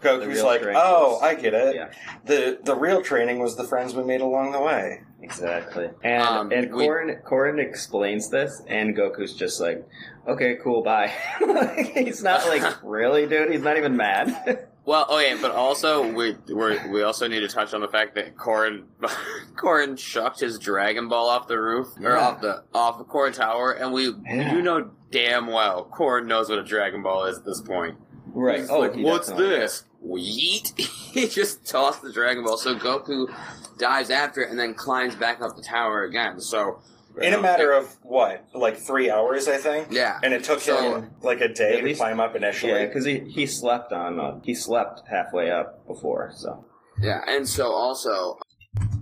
Goku's 0.00 0.42
like, 0.44 0.62
oh, 0.64 1.14
was- 1.14 1.22
I 1.22 1.34
get 1.34 1.52
it. 1.54 1.74
Yeah. 1.74 1.90
The 2.24 2.58
the 2.62 2.76
real 2.76 3.02
training 3.02 3.40
was 3.40 3.56
the 3.56 3.64
friends 3.64 3.94
we 3.94 4.04
made 4.04 4.20
along 4.20 4.52
the 4.52 4.60
way. 4.60 5.00
Exactly. 5.20 5.90
And 6.04 6.22
Um, 6.22 6.52
and 6.52 6.72
we- 6.72 6.86
Korin 6.86 7.20
Korin 7.24 7.58
explains 7.58 8.30
this, 8.30 8.62
and 8.68 8.96
Goku's 8.96 9.34
just 9.34 9.60
like, 9.60 9.84
"Okay, 10.28 10.56
cool, 10.62 10.82
bye." 10.84 11.12
He's 11.94 12.22
not 12.22 12.46
like, 12.46 12.62
"Really, 12.84 13.26
dude?" 13.26 13.50
He's 13.50 13.62
not 13.62 13.76
even 13.76 13.96
mad. 13.96 14.67
Well, 14.88 15.04
oh, 15.10 15.18
okay, 15.18 15.36
but 15.38 15.50
also 15.50 16.10
we 16.10 16.34
we're, 16.48 16.90
we 16.90 17.02
also 17.02 17.28
need 17.28 17.40
to 17.40 17.48
touch 17.48 17.74
on 17.74 17.82
the 17.82 17.88
fact 17.88 18.14
that 18.14 18.36
Korin 18.36 18.84
Korin 19.54 19.98
chucked 20.12 20.40
his 20.40 20.58
Dragon 20.58 21.08
Ball 21.08 21.28
off 21.28 21.46
the 21.46 21.60
roof 21.60 21.88
or 22.02 22.12
Yeah. 22.14 22.18
off 22.18 22.40
the 22.40 22.64
off 22.72 22.96
the 22.96 23.04
Korin 23.04 23.34
Tower, 23.34 23.72
and 23.72 23.92
we 23.92 24.14
Yeah. 24.24 24.54
you 24.54 24.62
know 24.62 24.90
damn 25.10 25.46
well 25.48 25.84
Korin 25.92 26.24
knows 26.24 26.48
what 26.48 26.58
a 26.58 26.64
Dragon 26.64 27.02
Ball 27.02 27.26
is 27.26 27.36
at 27.36 27.44
this 27.44 27.60
point. 27.60 27.98
right. 28.28 28.60
He's 28.60 28.70
Oh, 28.70 28.78
like, 28.78 28.94
what's 28.96 29.30
this? 29.30 29.84
Yeet! 30.02 30.78
he 30.80 31.28
just 31.28 31.66
tossed 31.66 32.00
the 32.00 32.10
Dragon 32.10 32.42
Ball, 32.42 32.56
so 32.56 32.74
Goku 32.74 33.26
dives 33.76 34.08
after 34.08 34.40
it 34.40 34.48
and 34.48 34.58
then 34.58 34.72
climbs 34.72 35.14
back 35.14 35.42
up 35.42 35.54
the 35.54 35.62
tower 35.62 36.04
again. 36.04 36.40
So 36.40 36.80
In 37.22 37.34
a 37.34 37.40
matter 37.40 37.72
of 37.72 37.96
what, 38.02 38.44
like 38.54 38.76
three 38.76 39.10
hours, 39.10 39.48
I 39.48 39.56
think. 39.56 39.88
yeah, 39.90 40.18
And 40.22 40.32
it 40.34 40.44
took 40.44 40.60
So- 40.60 40.76
him 41.00 41.10
like 41.22 41.40
a 41.40 41.48
day 41.48 41.74
At 41.74 41.78
to 41.80 41.84
least- 41.84 42.00
climb 42.00 42.20
up 42.20 42.34
initially. 42.36 42.72
Yeah, 42.72 42.86
because 42.86 43.04
he 43.04 43.20
he 43.20 43.46
slept 43.46 43.92
on 43.92 44.18
uh, 44.20 44.40
he 44.42 44.54
slept 44.54 45.02
halfway 45.08 45.50
up 45.50 45.86
before, 45.86 46.30
so 46.34 46.64
Yeah, 47.00 47.20
and 47.26 47.48
so 47.48 47.70
also, 47.72 48.38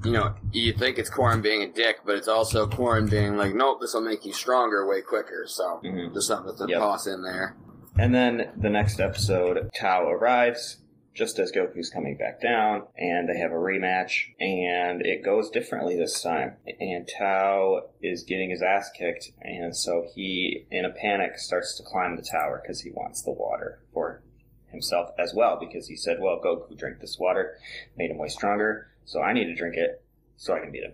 you 0.04 0.12
know, 0.12 0.34
you 0.52 0.72
think 0.72 0.98
it's 0.98 1.10
Korin 1.10 1.40
being 1.42 1.62
a 1.62 1.72
dick, 1.72 1.96
but 2.04 2.16
it's 2.16 2.28
also 2.28 2.66
Korin 2.66 3.08
being 3.10 3.36
like, 3.36 3.54
nope, 3.54 3.80
this 3.80 3.94
will 3.94 4.02
make 4.02 4.24
you 4.26 4.32
stronger 4.32 4.86
way 4.86 5.00
quicker. 5.00 5.44
So 5.46 5.80
Mhm. 5.84 6.12
there's 6.12 6.26
something 6.26 6.54
to 6.56 6.66
Yep. 6.68 6.78
toss 6.78 7.06
in 7.06 7.22
there. 7.22 7.56
And 7.98 8.14
then 8.14 8.52
the 8.56 8.68
next 8.68 9.00
episode, 9.00 9.70
Tao 9.74 10.06
arrives. 10.10 10.82
Just 11.16 11.38
as 11.38 11.50
Goku's 11.50 11.88
coming 11.88 12.16
back 12.16 12.40
down, 12.42 12.82
and 12.96 13.28
they 13.28 13.38
have 13.38 13.50
a 13.50 13.54
rematch, 13.54 14.34
and 14.38 15.00
it 15.00 15.24
goes 15.24 15.50
differently 15.50 15.96
this 15.96 16.22
time. 16.22 16.56
And 16.78 17.08
Tao 17.18 17.88
is 18.02 18.22
getting 18.22 18.50
his 18.50 18.62
ass 18.62 18.90
kicked, 18.96 19.32
and 19.40 19.74
so 19.74 20.06
he, 20.14 20.66
in 20.70 20.84
a 20.84 20.90
panic, 20.90 21.38
starts 21.38 21.76
to 21.78 21.82
climb 21.82 22.16
the 22.16 22.22
tower 22.22 22.60
because 22.62 22.82
he 22.82 22.90
wants 22.90 23.22
the 23.22 23.32
water 23.32 23.80
for 23.94 24.22
himself 24.68 25.10
as 25.18 25.32
well, 25.34 25.58
because 25.58 25.88
he 25.88 25.96
said, 25.96 26.18
well, 26.20 26.38
Goku 26.44 26.76
drank 26.76 27.00
this 27.00 27.18
water, 27.18 27.58
made 27.96 28.10
him 28.10 28.18
way 28.18 28.28
stronger, 28.28 28.90
so 29.06 29.22
I 29.22 29.32
need 29.32 29.46
to 29.46 29.54
drink 29.54 29.76
it 29.76 30.04
so 30.36 30.54
I 30.54 30.60
can 30.60 30.70
beat 30.70 30.84
him. 30.84 30.92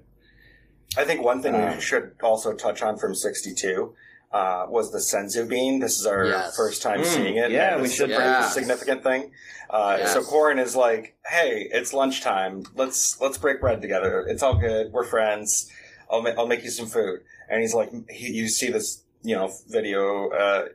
I 0.97 1.05
think 1.05 1.25
one 1.25 1.43
thing 1.43 1.55
Um, 1.55 1.75
we 1.75 1.81
should 1.81 2.13
also 2.23 2.53
touch 2.53 2.83
on 2.83 2.97
from 2.97 3.15
62 3.15 3.95
uh, 4.33 4.67
was 4.69 4.91
the 4.93 4.99
Senzu 4.99 5.47
bean. 5.49 5.79
This 5.81 5.99
is 6.01 6.07
our 6.07 6.25
Yes. 6.27 6.57
first 6.57 6.83
time 6.83 7.01
Mm, 7.01 7.05
seeing 7.05 7.37
it. 7.37 7.51
yeah, 7.51 7.77
we 7.77 7.83
this 7.83 7.95
should 7.95 8.11
is 8.11 8.17
a 8.19 8.49
significant 8.51 9.03
thing. 9.03 9.31
Uh, 9.69 9.97
Yes. 10.01 10.13
So 10.15 10.23
Korin 10.23 10.59
is 10.59 10.75
like, 10.77 11.17
"Hey, 11.27 11.69
it's 11.71 11.93
lunchtime. 11.93 12.65
Let's 12.75 13.21
let's 13.21 13.39
break 13.39 13.61
bread 13.61 13.81
together. 13.83 14.25
It's 14.27 14.43
all 14.43 14.55
good. 14.57 14.93
We're 14.93 15.05
friends. 15.05 15.71
I'll 16.11 16.23
ma- 16.23 16.35
I'll 16.39 16.47
make 16.47 16.63
you 16.65 16.71
some 16.71 16.87
food." 16.87 17.21
And 17.49 17.61
he's 17.61 17.75
like, 17.75 17.91
he, 18.11 18.33
you 18.33 18.49
see 18.49 18.71
this, 18.71 19.03
you 19.23 19.35
know, 19.35 19.53
video 19.69 20.31
uh, 20.31 20.69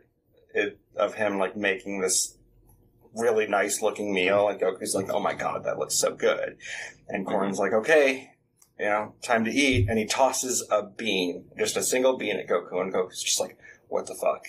it, 0.54 0.78
of 0.96 1.16
him 1.16 1.40
like 1.40 1.56
making 1.58 2.02
this 2.02 2.36
really 3.16 3.48
nice 3.48 3.82
looking 3.82 4.14
meal, 4.14 4.48
and 4.50 4.60
Goku's 4.60 4.94
like, 4.94 5.10
"Oh 5.12 5.20
my 5.20 5.34
god, 5.34 5.64
that 5.66 5.80
looks 5.80 5.98
so 6.00 6.14
good." 6.14 6.58
And 7.08 7.26
Korin's 7.26 7.58
like, 7.60 7.74
"Okay." 7.74 8.32
You 8.80 8.86
know, 8.86 9.14
time 9.24 9.44
to 9.46 9.52
eat, 9.52 9.90
and 9.90 9.98
he 9.98 10.06
tosses 10.06 10.64
a 10.70 10.84
bean, 10.84 11.46
just 11.58 11.78
a 11.78 11.84
single 11.84 12.16
bean 12.18 12.38
at 12.38 12.48
Goku, 12.48 12.80
and 12.80 12.94
Goku's 12.94 13.24
just 13.24 13.40
like, 13.40 13.58
"What 13.88 14.06
the 14.08 14.14
fuck?" 14.16 14.46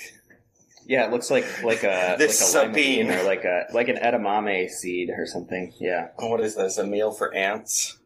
Yeah, 0.87 1.07
it 1.07 1.11
looks 1.11 1.31
like 1.31 1.62
like 1.62 1.83
a 1.83 2.17
This 2.19 2.55
like 2.55 2.62
a 2.64 2.67
lima 2.67 2.75
bean. 2.75 3.11
or 3.11 3.23
like 3.25 3.45
a 3.45 3.67
like 3.73 3.88
an 3.88 3.97
edamame 3.97 4.69
seed 4.69 5.11
or 5.11 5.25
something. 5.27 5.73
Yeah, 5.79 6.09
oh, 6.19 6.29
What 6.29 6.41
is 6.41 6.57
this? 6.57 6.77
A 6.79 6.87
meal 6.87 7.12
for 7.12 7.33
ants? 7.35 7.99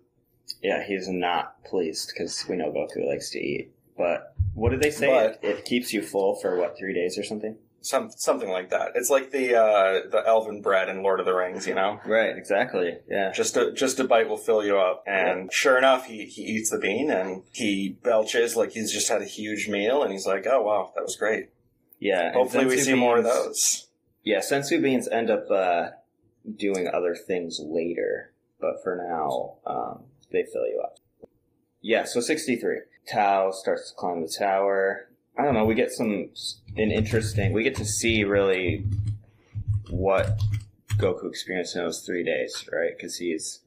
yeah, 0.62 0.84
he's 0.86 1.08
not 1.08 1.64
pleased 1.64 2.12
because 2.14 2.44
we 2.48 2.54
know 2.56 2.70
Goku 2.70 3.04
likes 3.06 3.30
to 3.30 3.38
eat. 3.40 3.72
But 3.96 4.32
what 4.54 4.70
did 4.70 4.80
they 4.80 4.90
say? 4.90 5.06
But- 5.08 5.40
it, 5.42 5.58
it 5.58 5.64
keeps 5.64 5.92
you 5.92 6.02
full 6.02 6.36
for 6.36 6.56
what 6.56 6.76
three 6.78 6.94
days 6.94 7.18
or 7.18 7.24
something? 7.24 7.56
Some 7.82 8.10
something 8.16 8.48
like 8.50 8.70
that. 8.70 8.92
It's 8.94 9.10
like 9.10 9.30
the 9.30 9.56
uh, 9.56 10.10
the 10.10 10.22
elven 10.26 10.62
bread 10.62 10.88
in 10.88 11.02
Lord 11.02 11.20
of 11.20 11.26
the 11.26 11.34
Rings, 11.34 11.66
you 11.66 11.74
know. 11.74 12.00
Right, 12.06 12.36
exactly. 12.36 12.98
Yeah, 13.08 13.32
Just 13.32 13.56
a 13.56 13.72
just 13.72 14.00
a 14.00 14.04
bite 14.04 14.28
will 14.28 14.36
fill 14.38 14.64
you 14.64 14.78
up. 14.78 15.04
And 15.06 15.52
sure 15.52 15.76
enough, 15.76 16.06
he 16.06 16.26
he 16.26 16.42
eats 16.42 16.70
the 16.70 16.78
bean 16.78 17.10
and 17.10 17.42
he 17.52 17.98
belches 18.02 18.56
like 18.56 18.72
he's 18.72 18.92
just 18.92 19.08
had 19.08 19.20
a 19.20 19.26
huge 19.26 19.68
meal, 19.68 20.02
and 20.02 20.12
he's 20.12 20.26
like, 20.26 20.46
"Oh 20.46 20.62
wow, 20.62 20.92
that 20.94 21.02
was 21.02 21.16
great." 21.16 21.50
yeah. 22.02 22.32
Hopefully, 22.32 22.66
we 22.66 22.78
see 22.78 22.94
more 22.94 23.18
of 23.18 23.24
those. 23.24 23.88
Yeah, 24.24 24.38
senzu 24.38 24.82
beans 24.82 25.08
end 25.08 25.30
up 25.30 25.50
uh, 25.50 25.90
doing 26.56 26.88
other 26.92 27.14
things 27.14 27.60
later, 27.62 28.32
but 28.60 28.82
for 28.82 28.96
now, 28.96 29.56
um, 29.66 30.04
they 30.30 30.44
fill 30.44 30.66
you 30.66 30.80
up. 30.82 30.98
Yeah, 31.80 32.04
so 32.04 32.20
63. 32.20 32.78
Tao 33.08 33.50
starts 33.50 33.90
to 33.90 33.96
climb 33.96 34.22
the 34.22 34.28
tower. 34.28 35.08
I 35.38 35.44
don't 35.44 35.54
know, 35.54 35.64
we 35.64 35.74
get 35.74 35.90
some, 35.90 36.28
an 36.76 36.90
interesting, 36.90 37.52
we 37.52 37.62
get 37.62 37.76
to 37.76 37.84
see 37.84 38.24
really 38.24 38.84
what 39.88 40.38
Goku 40.96 41.28
experienced 41.28 41.74
in 41.76 41.82
those 41.82 42.04
three 42.04 42.22
days, 42.22 42.68
right? 42.72 42.92
Because 42.96 43.16
he's, 43.16 43.60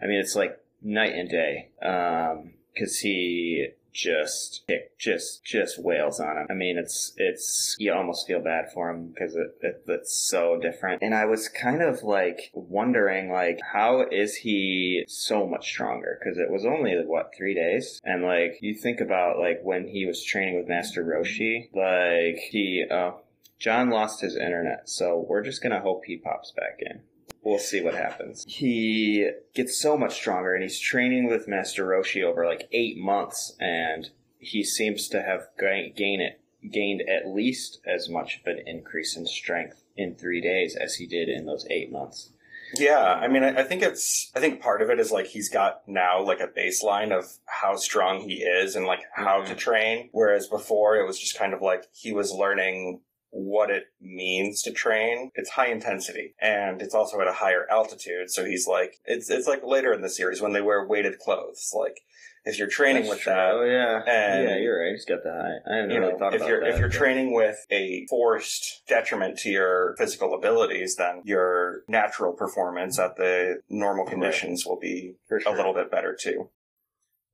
I 0.00 0.06
mean, 0.06 0.20
it's 0.20 0.36
like 0.36 0.58
night 0.82 1.14
and 1.14 1.28
day. 1.28 1.68
Um, 1.82 2.52
because 2.72 2.98
he 2.98 3.68
just 3.92 4.62
it 4.68 4.92
just 4.98 5.44
just 5.44 5.82
wails 5.82 6.20
on 6.20 6.36
him. 6.36 6.46
I 6.50 6.54
mean, 6.54 6.78
it's 6.78 7.12
it's 7.16 7.76
you 7.78 7.92
almost 7.92 8.26
feel 8.26 8.40
bad 8.40 8.72
for 8.72 8.90
him 8.90 9.08
because 9.08 9.34
it, 9.34 9.56
it 9.60 9.84
it's 9.86 10.14
so 10.14 10.58
different. 10.60 11.02
And 11.02 11.14
I 11.14 11.24
was 11.26 11.48
kind 11.48 11.82
of 11.82 12.02
like 12.02 12.50
wondering, 12.54 13.30
like, 13.30 13.58
how 13.72 14.06
is 14.10 14.36
he 14.36 15.04
so 15.08 15.46
much 15.46 15.68
stronger? 15.68 16.18
Because 16.18 16.38
it 16.38 16.50
was 16.50 16.64
only 16.64 16.94
what 17.04 17.32
three 17.36 17.54
days, 17.54 18.00
and 18.04 18.22
like 18.22 18.58
you 18.60 18.74
think 18.74 19.00
about 19.00 19.38
like 19.38 19.60
when 19.62 19.88
he 19.88 20.06
was 20.06 20.24
training 20.24 20.56
with 20.56 20.68
Master 20.68 21.04
Roshi, 21.04 21.68
like 21.74 22.40
he 22.50 22.84
uh, 22.90 23.12
John 23.58 23.90
lost 23.90 24.20
his 24.20 24.36
internet, 24.36 24.88
so 24.88 25.24
we're 25.28 25.42
just 25.42 25.62
gonna 25.62 25.80
hope 25.80 26.04
he 26.04 26.16
pops 26.16 26.52
back 26.52 26.78
in. 26.80 27.02
We'll 27.42 27.58
see 27.58 27.80
what 27.80 27.94
happens. 27.94 28.44
He 28.46 29.30
gets 29.54 29.80
so 29.80 29.96
much 29.96 30.14
stronger, 30.14 30.54
and 30.54 30.62
he's 30.62 30.78
training 30.78 31.28
with 31.28 31.48
Master 31.48 31.86
Roshi 31.86 32.22
over 32.22 32.44
like 32.46 32.68
eight 32.72 32.98
months, 32.98 33.56
and 33.58 34.10
he 34.38 34.62
seems 34.62 35.08
to 35.08 35.22
have 35.22 35.46
gain, 35.58 35.92
gain 35.96 36.20
it, 36.20 36.40
gained 36.70 37.02
at 37.08 37.28
least 37.28 37.80
as 37.86 38.08
much 38.08 38.38
of 38.40 38.46
an 38.46 38.62
increase 38.66 39.16
in 39.16 39.26
strength 39.26 39.82
in 39.96 40.14
three 40.14 40.40
days 40.40 40.76
as 40.76 40.96
he 40.96 41.06
did 41.06 41.28
in 41.28 41.46
those 41.46 41.66
eight 41.70 41.90
months. 41.90 42.30
Yeah, 42.76 42.98
I 43.02 43.26
mean, 43.26 43.42
I, 43.42 43.60
I 43.60 43.64
think 43.64 43.82
it's. 43.82 44.30
I 44.36 44.38
think 44.38 44.60
part 44.60 44.80
of 44.80 44.90
it 44.90 45.00
is 45.00 45.10
like 45.10 45.26
he's 45.26 45.48
got 45.48 45.82
now 45.88 46.22
like 46.22 46.38
a 46.40 46.46
baseline 46.46 47.10
of 47.10 47.24
how 47.46 47.74
strong 47.74 48.20
he 48.20 48.42
is 48.44 48.76
and 48.76 48.86
like 48.86 49.00
how 49.12 49.40
Mhm. 49.42 49.48
to 49.48 49.54
train. 49.56 50.08
Whereas 50.12 50.46
before, 50.46 50.96
it 50.96 51.04
was 51.06 51.18
just 51.18 51.36
kind 51.36 51.52
of 51.52 51.62
like 51.62 51.86
he 51.92 52.12
was 52.12 52.30
learning 52.32 53.00
what 53.30 53.70
it 53.70 53.84
means 54.00 54.62
to 54.62 54.72
train. 54.72 55.30
It's 55.34 55.50
high 55.50 55.68
intensity 55.70 56.34
and 56.40 56.82
it's 56.82 56.94
also 56.94 57.20
at 57.20 57.28
a 57.28 57.32
higher 57.32 57.66
altitude. 57.70 58.30
So 58.30 58.44
he's 58.44 58.66
like, 58.66 58.94
it's 59.04 59.30
it's 59.30 59.46
like 59.46 59.62
later 59.64 59.92
in 59.92 60.02
the 60.02 60.08
series 60.10 60.40
when 60.42 60.52
they 60.52 60.60
wear 60.60 60.86
weighted 60.86 61.18
clothes. 61.18 61.70
Like 61.72 62.00
if 62.44 62.58
you're 62.58 62.68
training 62.68 63.06
with 63.08 63.24
that, 63.26 63.50
Oh 63.52 63.62
yeah, 63.62 64.02
And- 64.10 64.48
yeah, 64.48 64.56
you're 64.56 64.82
right. 64.82 64.92
He's 64.92 65.04
got 65.04 65.22
the 65.22 65.30
high. 65.30 65.72
I 65.72 65.80
you 65.82 65.86
really 66.00 66.00
know, 66.12 66.18
thought 66.18 66.34
if 66.34 66.40
about 66.40 66.48
you're 66.48 66.60
that. 66.60 66.70
if 66.70 66.78
you're 66.80 66.88
but- 66.88 66.96
training 66.96 67.32
with 67.34 67.58
a 67.70 68.06
forced 68.10 68.82
detriment 68.88 69.38
to 69.40 69.50
your 69.50 69.94
physical 69.98 70.34
abilities, 70.34 70.96
then 70.96 71.22
your 71.24 71.82
natural 71.86 72.32
performance 72.32 72.98
at 72.98 73.16
the 73.16 73.60
normal 73.68 74.06
conditions 74.06 74.64
will 74.66 74.78
be 74.78 75.14
for 75.28 75.38
a 75.46 75.52
little 75.52 75.74
bit 75.74 75.90
better 75.90 76.16
too. 76.20 76.50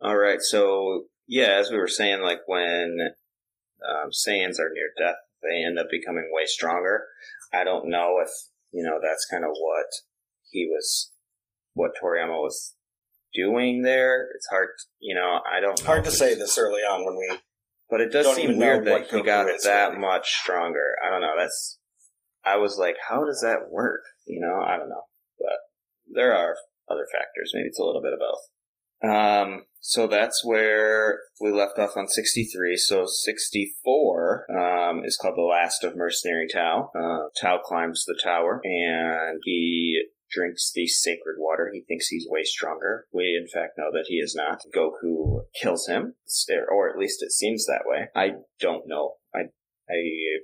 All 0.02 0.16
right, 0.16 0.42
so 0.42 1.04
yeah, 1.26 1.52
as 1.58 1.70
we 1.70 1.78
were 1.78 1.88
saying, 1.88 2.20
like 2.20 2.40
when 2.46 2.98
um, 3.88 4.10
Saiyans 4.10 4.58
are 4.58 4.70
near 4.74 4.90
death, 4.98 5.16
they 5.42 5.64
end 5.64 5.78
up 5.78 5.86
becoming 5.90 6.30
way 6.32 6.46
stronger. 6.46 7.04
I 7.52 7.64
don't 7.64 7.88
know 7.88 8.16
if 8.22 8.30
you 8.72 8.82
know 8.82 8.98
that's 9.02 9.26
kind 9.30 9.44
of 9.44 9.50
what 9.50 9.86
he 10.50 10.68
was, 10.70 11.12
what 11.74 11.92
Toriyama 12.02 12.40
was 12.40 12.74
doing 13.34 13.82
there. 13.82 14.28
It's 14.34 14.46
hard, 14.48 14.68
you 15.00 15.14
know. 15.14 15.40
I 15.50 15.60
don't. 15.60 15.78
Hard 15.80 16.04
to 16.04 16.10
say 16.10 16.34
this 16.34 16.58
early 16.58 16.80
on 16.80 17.04
when 17.04 17.16
we 17.16 17.38
but 17.88 18.00
it 18.00 18.12
does 18.12 18.34
seem 18.34 18.58
weird 18.58 18.84
that 18.86 19.08
he 19.10 19.22
got 19.22 19.46
that 19.64 19.98
much 19.98 20.32
stronger. 20.34 20.96
I 21.04 21.10
don't 21.10 21.20
know. 21.20 21.34
That's. 21.38 21.78
I 22.44 22.56
was 22.56 22.78
like, 22.78 22.96
how 23.08 23.24
does 23.24 23.40
that 23.42 23.70
work? 23.70 24.02
You 24.26 24.40
know, 24.40 24.60
I 24.60 24.76
don't 24.76 24.88
know, 24.88 25.02
but 25.38 25.58
there 26.14 26.34
are 26.34 26.56
other 26.88 27.06
factors. 27.12 27.52
Maybe 27.54 27.68
it's 27.68 27.78
a 27.78 27.84
little 27.84 28.02
bit 28.02 28.12
of 28.12 28.18
both. 28.18 28.40
Um, 29.02 29.64
so 29.80 30.06
that's 30.06 30.44
where 30.44 31.20
we 31.40 31.52
left 31.52 31.78
off 31.78 31.96
on 31.96 32.08
63. 32.08 32.76
So 32.76 33.04
64 33.06 34.46
um, 34.50 35.04
is 35.04 35.16
called 35.16 35.36
The 35.36 35.42
Last 35.42 35.84
of 35.84 35.96
Mercenary 35.96 36.48
Tao. 36.52 36.90
Uh, 36.94 37.28
Tao 37.40 37.58
climbs 37.64 38.04
the 38.04 38.18
tower 38.22 38.60
and 38.64 39.40
he 39.44 40.02
drinks 40.30 40.72
the 40.74 40.86
sacred 40.86 41.36
water. 41.38 41.70
He 41.72 41.82
thinks 41.82 42.08
he's 42.08 42.26
way 42.28 42.42
stronger. 42.42 43.06
We, 43.12 43.38
in 43.40 43.46
fact, 43.48 43.78
know 43.78 43.90
that 43.92 44.06
he 44.08 44.16
is 44.16 44.34
not. 44.34 44.60
Goku 44.74 45.42
kills 45.60 45.86
him, 45.86 46.14
or 46.70 46.90
at 46.90 46.98
least 46.98 47.22
it 47.22 47.32
seems 47.32 47.66
that 47.66 47.84
way. 47.86 48.08
I 48.14 48.32
don't 48.60 48.88
know. 48.88 49.14
I, 49.34 49.42
I, 49.88 49.94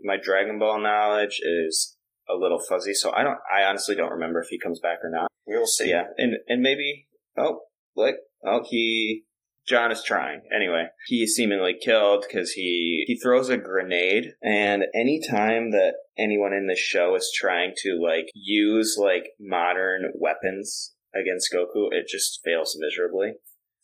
my 0.04 0.16
Dragon 0.22 0.58
Ball 0.58 0.80
knowledge 0.80 1.40
is 1.42 1.96
a 2.28 2.34
little 2.34 2.60
fuzzy, 2.60 2.94
so 2.94 3.12
I 3.12 3.22
don't. 3.22 3.38
I 3.52 3.64
honestly 3.64 3.94
don't 3.94 4.12
remember 4.12 4.40
if 4.40 4.48
he 4.48 4.58
comes 4.58 4.80
back 4.80 4.98
or 5.02 5.10
not. 5.10 5.28
we 5.46 5.56
will 5.56 5.66
see. 5.66 5.90
Yeah, 5.90 6.04
and 6.16 6.36
and 6.46 6.62
maybe 6.62 7.08
oh, 7.36 7.60
like 7.96 8.16
oh 8.44 8.64
he 8.68 9.24
John 9.66 9.92
is 9.92 10.02
trying 10.02 10.42
anyway. 10.54 10.86
He 11.06 11.22
is 11.22 11.36
seemingly 11.36 11.76
killed 11.80 12.24
because 12.26 12.52
he 12.52 13.04
he 13.06 13.16
throws 13.16 13.48
a 13.48 13.56
grenade, 13.56 14.32
and 14.42 14.84
anytime 14.94 15.70
that 15.70 15.94
anyone 16.18 16.52
in 16.52 16.66
this 16.66 16.80
show 16.80 17.14
is 17.14 17.32
trying 17.34 17.72
to 17.78 17.98
like 18.02 18.26
use 18.34 18.96
like 19.00 19.30
modern 19.38 20.12
weapons 20.18 20.94
against 21.14 21.52
Goku, 21.52 21.88
it 21.92 22.08
just 22.08 22.40
fails 22.44 22.76
miserably. 22.78 23.34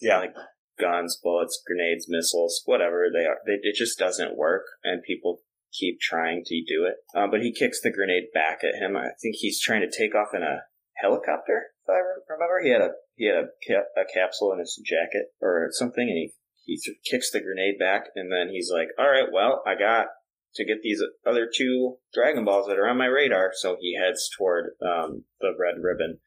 Yeah. 0.01 0.19
like 0.19 0.35
guns, 0.81 1.19
bullets, 1.23 1.61
grenades, 1.67 2.07
missiles, 2.09 2.63
whatever 2.65 3.07
they 3.13 3.25
are. 3.25 3.39
They, 3.47 3.59
it 3.63 3.75
just 3.77 3.99
doesn't 3.99 4.37
work, 4.37 4.65
and 4.83 5.03
people 5.03 5.43
keep 5.73 6.01
trying 6.01 6.43
to 6.47 6.63
do 6.67 6.87
it. 6.87 6.95
Uh, 7.17 7.27
but 7.31 7.41
he 7.41 7.53
kicks 7.53 7.81
the 7.81 7.93
grenade 7.93 8.25
back 8.35 8.61
at 8.65 8.81
him. 8.81 8.97
I 8.97 9.11
think 9.21 9.37
he's 9.39 9.61
trying 9.61 9.83
to 9.83 9.97
take 9.97 10.15
off 10.15 10.35
in 10.35 10.43
a 10.43 10.63
helicopter. 10.97 11.67
If 11.85 11.91
I 11.91 12.33
remember, 12.33 12.61
he 12.63 12.71
had 12.71 12.83
a 12.83 12.93
he 13.19 13.27
had 13.27 13.37
a, 13.37 13.47
cap, 13.67 13.85
a 13.97 14.05
capsule 14.11 14.53
in 14.55 14.61
his 14.61 14.81
jacket 14.85 15.27
or 15.43 15.69
something, 15.73 16.09
and 16.09 16.17
he 16.17 16.33
he 16.65 16.79
th- 16.79 16.97
kicks 17.11 17.31
the 17.31 17.41
grenade 17.41 17.79
back, 17.79 18.05
and 18.15 18.33
then 18.33 18.49
he's 18.51 18.71
like, 18.73 18.89
"All 18.99 19.11
right, 19.11 19.29
well, 19.33 19.63
I 19.67 19.75
got." 19.75 20.07
To 20.55 20.65
get 20.65 20.79
these 20.83 21.01
other 21.27 21.47
two 21.55 21.99
Dragon 22.15 22.45
Balls 22.47 22.67
that 22.69 22.79
are 22.79 22.89
on 22.89 22.97
my 22.97 23.05
radar, 23.05 23.51
so 23.55 23.77
he 23.79 23.97
heads 23.97 24.29
toward 24.37 24.71
um, 24.83 25.25
the 25.43 25.51
Red 25.57 25.75
Ribbon 25.81 26.19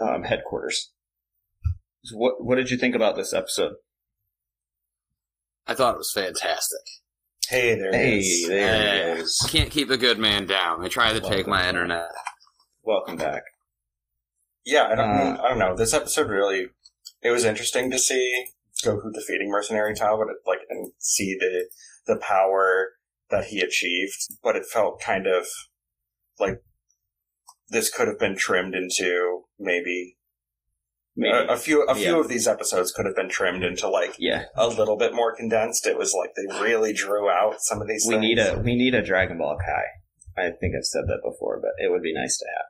um, 0.00 0.24
headquarters. 0.24 0.90
So 2.04 2.16
what 2.16 2.44
what 2.44 2.56
did 2.56 2.70
you 2.72 2.76
think 2.76 2.96
about 2.96 3.14
this 3.14 3.32
episode? 3.32 3.74
I 5.66 5.74
thought 5.74 5.94
it 5.94 5.98
was 5.98 6.12
fantastic. 6.12 6.80
Hey, 7.48 7.76
there 7.76 7.92
Hey, 7.92 8.18
is. 8.18 8.48
there 8.48 8.58
Yeah. 8.58 9.12
it 9.14 9.18
is. 9.20 9.46
Can't 9.48 9.70
keep 9.70 9.90
a 9.90 9.96
good 9.96 10.18
man 10.18 10.46
down. 10.46 10.82
They 10.82 10.88
tried 10.88 11.12
to 11.14 11.20
take 11.20 11.46
my 11.46 11.68
internet. 11.68 12.08
welcome 12.82 13.16
back. 13.16 13.44
Yeah, 14.70 14.88
I 14.90 14.94
don't, 14.94 15.10
Uh, 15.10 15.42
I 15.42 15.48
don't 15.48 15.58
know. 15.58 15.74
This 15.76 15.94
episode 15.94 16.28
really, 16.28 16.68
it 17.22 17.30
was 17.30 17.44
interesting 17.44 17.90
to 17.90 17.98
see 17.98 18.46
Goku 18.84 19.12
defeating 19.12 19.48
Mercenary 19.50 19.94
Tao, 19.94 20.16
but 20.16 20.28
it, 20.30 20.36
like 20.46 20.60
and 20.68 20.92
see 20.98 21.36
the 21.38 21.68
the 22.06 22.20
power 22.20 22.90
that 23.30 23.44
he 23.46 23.60
achieved. 23.60 24.18
But 24.42 24.56
it 24.56 24.64
felt 24.66 25.00
kind 25.00 25.26
of 25.26 25.46
like 26.38 26.62
this 27.70 27.90
could 27.90 28.08
have 28.08 28.18
been 28.18 28.36
trimmed 28.36 28.74
into 28.74 29.42
maybe. 29.58 30.16
A, 31.20 31.54
a 31.54 31.56
few. 31.56 31.82
A 31.82 31.94
few 31.96 32.14
Yeah. 32.14 32.20
of 32.20 32.28
these 32.28 32.46
episodes 32.46 32.92
could 32.92 33.04
have 33.06 33.16
been 33.16 33.28
trimmed 33.28 33.64
into 33.64 33.88
like 33.88 34.14
yeah, 34.20 34.44
a 34.54 34.68
little 34.68 34.96
bit 34.96 35.12
more 35.14 35.34
condensed. 35.34 35.84
It 35.86 35.98
was 35.98 36.14
like 36.14 36.30
they 36.36 36.60
really 36.62 36.92
drew 36.92 37.28
out 37.28 37.56
some 37.60 37.80
of 37.82 37.88
these. 37.88 38.04
we 38.06 38.14
things. 38.14 38.22
need 38.22 38.38
a 38.38 38.60
we 38.64 38.76
need 38.76 38.94
a 38.94 39.02
Dragon 39.02 39.38
Ball 39.38 39.56
Kai. 39.58 39.86
I 40.40 40.50
think 40.60 40.74
I've 40.76 40.84
said 40.84 41.04
that 41.08 41.20
before, 41.24 41.58
but 41.60 41.72
it 41.84 41.90
would 41.90 42.02
be 42.02 42.14
nice 42.14 42.38
to 42.38 42.44
have. 42.56 42.66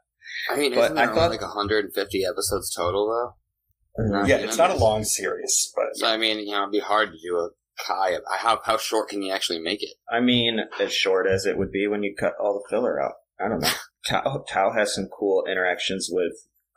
I 0.50 0.56
mean, 0.56 0.74
But 0.74 0.96
I 0.96 1.06
thought- 1.06 1.30
like 1.30 1.40
150 1.40 2.24
episodes 2.24 2.74
total 2.74 3.06
though? 3.08 4.02
Mm-hmm. 4.02 4.12
Not 4.12 4.28
Yeah, 4.28 4.36
it's 4.36 4.58
not 4.58 4.70
a 4.70 4.76
long 4.76 5.04
series, 5.04 5.72
but 5.74 5.86
So 5.94 6.06
I 6.06 6.16
mean, 6.16 6.38
you 6.40 6.52
know, 6.52 6.62
it'd 6.62 6.72
be 6.72 6.80
hard 6.80 7.10
to 7.12 7.18
do 7.22 7.36
a 7.36 7.50
Kai. 7.86 8.18
How 8.38 8.60
how 8.64 8.76
short 8.76 9.08
can 9.08 9.22
you 9.22 9.32
actually 9.32 9.60
make 9.60 9.82
it? 9.82 9.94
I 10.10 10.20
mean, 10.20 10.60
as 10.80 10.92
short 10.92 11.26
as 11.28 11.46
it 11.46 11.56
would 11.56 11.70
be 11.70 11.86
when 11.86 12.02
you 12.02 12.14
cut 12.18 12.34
all 12.40 12.54
the 12.54 12.68
filler 12.68 13.00
out. 13.00 13.14
I 13.40 13.48
don't 13.48 13.60
know. 13.60 13.70
Tao, 14.06 14.44
Tao 14.48 14.72
has 14.72 14.94
some 14.94 15.06
cool 15.06 15.44
interactions 15.48 16.08
with 16.10 16.32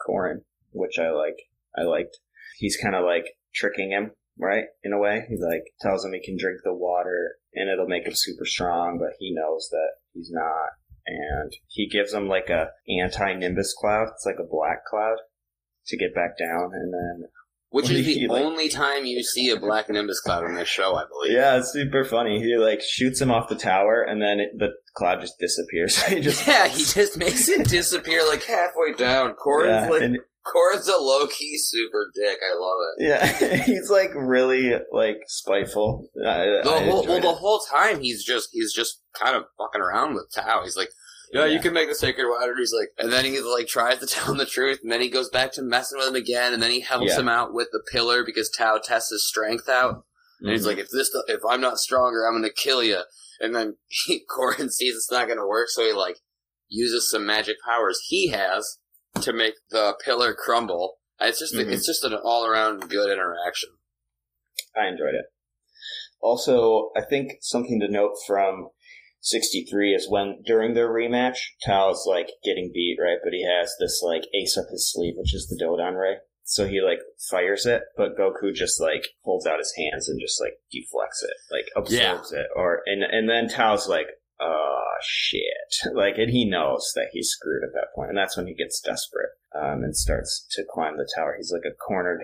Korin, 0.05 0.43
which 0.71 0.99
I 0.99 1.09
like. 1.09 1.37
I 1.75 1.83
liked. 1.83 2.19
He's 2.57 2.77
kind 2.77 2.93
of 2.95 3.03
like 3.03 3.25
tricking 3.55 3.89
him, 3.91 4.11
right? 4.37 4.65
In 4.83 4.93
a 4.93 4.99
way, 4.99 5.25
he 5.27 5.37
like 5.37 5.73
tells 5.81 6.05
him 6.05 6.13
he 6.13 6.23
can 6.23 6.37
drink 6.37 6.59
the 6.63 6.73
water 6.73 7.37
and 7.53 7.69
it'll 7.69 7.87
make 7.87 8.05
him 8.05 8.13
super 8.13 8.45
strong, 8.45 8.99
but 8.99 9.15
he 9.19 9.33
knows 9.33 9.69
that 9.71 9.93
he's 10.13 10.29
not. 10.31 10.69
And 11.07 11.51
he 11.67 11.87
gives 11.87 12.13
him 12.13 12.27
like 12.27 12.49
a 12.49 12.69
anti 12.99 13.33
Nimbus 13.33 13.73
cloud. 13.79 14.07
It's 14.13 14.25
like 14.25 14.37
a 14.39 14.47
black 14.49 14.85
cloud 14.85 15.17
to 15.87 15.97
get 15.97 16.13
back 16.13 16.37
down, 16.37 16.71
and 16.73 16.93
then 16.93 17.29
Which 17.69 17.89
is 17.89 18.05
the 18.05 18.27
like? 18.27 18.43
only 18.43 18.69
time 18.69 19.05
you 19.05 19.23
see 19.23 19.49
a 19.49 19.59
black 19.59 19.89
Nimbus 19.89 20.19
cloud 20.21 20.45
in 20.45 20.53
this 20.55 20.67
show, 20.69 20.95
I 20.95 21.05
believe. 21.09 21.33
yeah, 21.37 21.57
it's 21.57 21.73
super 21.73 22.03
funny. 22.05 22.39
He 22.39 22.55
like 22.57 22.81
shoots 22.81 23.19
him 23.19 23.31
off 23.31 23.49
the 23.49 23.55
tower, 23.55 24.03
and 24.03 24.21
then 24.21 24.39
it, 24.39 24.51
the 24.57 24.69
cloud 24.95 25.21
just 25.21 25.39
disappears. 25.39 26.01
he 26.03 26.19
just 26.19 26.47
Yeah, 26.47 26.67
he 26.67 26.83
just 26.83 27.17
makes 27.17 27.49
it 27.49 27.67
disappear 27.67 28.25
like 28.27 28.43
halfway 28.43 28.93
down. 28.93 29.33
Korin's 29.33 29.85
Yeah, 29.85 29.89
like 29.89 30.01
and- 30.03 30.17
Korin's 30.45 30.87
a 30.87 30.97
low 30.97 31.27
key 31.27 31.57
super 31.57 32.11
dick. 32.15 32.39
I 32.41 32.55
love 32.57 32.77
it. 32.97 33.07
Yeah, 33.07 33.63
he's 33.65 33.89
like 33.89 34.09
really 34.15 34.73
like 34.91 35.17
spiteful. 35.27 36.09
I, 36.25 36.45
The 36.63 36.69
I 36.71 36.83
whole, 36.85 37.05
well, 37.05 37.21
the 37.21 37.31
whole 37.33 37.59
time 37.59 38.01
he's 38.01 38.23
just 38.23 38.49
he's 38.51 38.73
just 38.73 39.01
kind 39.13 39.35
of 39.35 39.43
fucking 39.57 39.81
around 39.81 40.15
with 40.15 40.31
Tao. 40.33 40.61
He's 40.63 40.75
like, 40.77 40.89
yeah, 41.33 41.45
you 41.45 41.59
can 41.59 41.73
make 41.73 41.89
the 41.89 41.95
sacred 41.95 42.27
water. 42.27 42.55
He's 42.57 42.73
like, 42.73 42.89
and 42.97 43.11
then 43.11 43.23
he 43.25 43.39
like 43.41 43.67
tries 43.67 43.99
to 43.99 44.05
tell 44.07 44.31
him 44.31 44.37
the 44.37 44.45
truth, 44.45 44.79
and 44.83 44.91
then 44.91 45.01
he 45.01 45.09
goes 45.09 45.29
back 45.29 45.51
to 45.53 45.61
messing 45.61 45.99
with 45.99 46.07
him 46.07 46.15
again, 46.15 46.53
and 46.53 46.61
then 46.61 46.71
he 46.71 46.79
helps 46.81 47.11
Yeah. 47.13 47.19
him 47.19 47.29
out 47.29 47.53
with 47.53 47.67
the 47.71 47.83
pillar 47.91 48.23
because 48.25 48.49
Tao 48.49 48.79
tests 48.83 49.11
his 49.11 49.27
strength 49.27 49.69
out, 49.69 50.05
and 50.41 50.51
he's 50.51 50.63
Mhm. 50.63 50.67
like, 50.67 50.77
if 50.79 50.89
this 50.89 51.11
if 51.27 51.41
I'm 51.47 51.61
not 51.61 51.77
stronger, 51.77 52.25
I'm 52.25 52.33
gonna 52.33 52.49
kill 52.51 52.81
you. 52.83 53.01
And 53.39 53.55
then 53.55 53.77
he, 53.87 54.23
Corin 54.25 54.71
sees 54.71 54.95
it's 54.95 55.11
not 55.11 55.27
gonna 55.27 55.47
work, 55.47 55.69
so 55.69 55.83
he 55.83 55.93
like 55.93 56.17
uses 56.67 57.09
some 57.11 57.25
magic 57.25 57.57
powers 57.65 57.99
he 58.07 58.29
has 58.29 58.77
to 59.19 59.33
make 59.33 59.55
the 59.69 59.95
pillar 60.03 60.33
crumble. 60.33 60.97
It's 61.19 61.39
just 61.39 61.53
Mhm. 61.53 61.71
it's 61.71 61.85
just 61.85 62.03
an 62.03 62.13
all 62.13 62.45
around 62.45 62.89
good 62.89 63.11
interaction. 63.11 63.69
I 64.75 64.87
enjoyed 64.87 65.15
it. 65.15 65.25
Also, 66.21 66.91
I 66.95 67.01
think 67.01 67.33
something 67.41 67.79
to 67.79 67.87
note 67.87 68.15
from 68.25 68.69
63 69.21 69.93
is 69.93 70.09
when 70.09 70.41
during 70.43 70.73
their 70.73 70.89
rematch, 70.89 71.37
Tao's 71.65 72.05
like 72.07 72.29
getting 72.43 72.71
beat, 72.73 72.97
right? 72.99 73.19
But 73.23 73.33
he 73.33 73.43
has 73.45 73.75
this 73.79 74.01
like 74.01 74.23
ace 74.33 74.57
up 74.57 74.65
his 74.71 74.91
sleeve, 74.91 75.15
which 75.17 75.33
is 75.33 75.47
the 75.47 75.63
Dodon 75.63 75.95
Ray. 75.99 76.17
So 76.43 76.67
he 76.67 76.81
like 76.81 76.99
fires 77.29 77.65
it, 77.65 77.83
but 77.95 78.17
Goku 78.17 78.53
just 78.53 78.79
like 78.81 79.07
holds 79.23 79.45
out 79.45 79.59
his 79.59 79.73
hands 79.77 80.09
and 80.09 80.19
just 80.19 80.41
like 80.41 80.59
deflects 80.71 81.23
it, 81.23 81.33
like 81.51 81.67
absorbs 81.75 82.31
it, 82.31 82.47
or 82.55 82.81
and 82.87 83.03
and 83.03 83.29
then 83.29 83.47
Tao's 83.47 83.87
like, 83.87 84.07
"Oh 84.41 84.83
shit!" 85.01 85.43
Like, 85.93 86.17
and 86.17 86.31
he 86.31 86.45
knows 86.45 86.91
that 86.95 87.09
he's 87.11 87.29
screwed 87.29 87.63
at 87.63 87.73
that 87.73 87.93
point, 87.95 88.09
and 88.09 88.17
that's 88.17 88.37
when 88.37 88.47
he 88.47 88.53
gets 88.53 88.81
desperate 88.81 89.29
um, 89.55 89.83
and 89.83 89.95
starts 89.95 90.45
to 90.51 90.63
climb 90.69 90.97
the 90.97 91.09
tower. 91.15 91.35
He's 91.37 91.51
like 91.51 91.65
a 91.65 91.75
cornered 91.75 92.23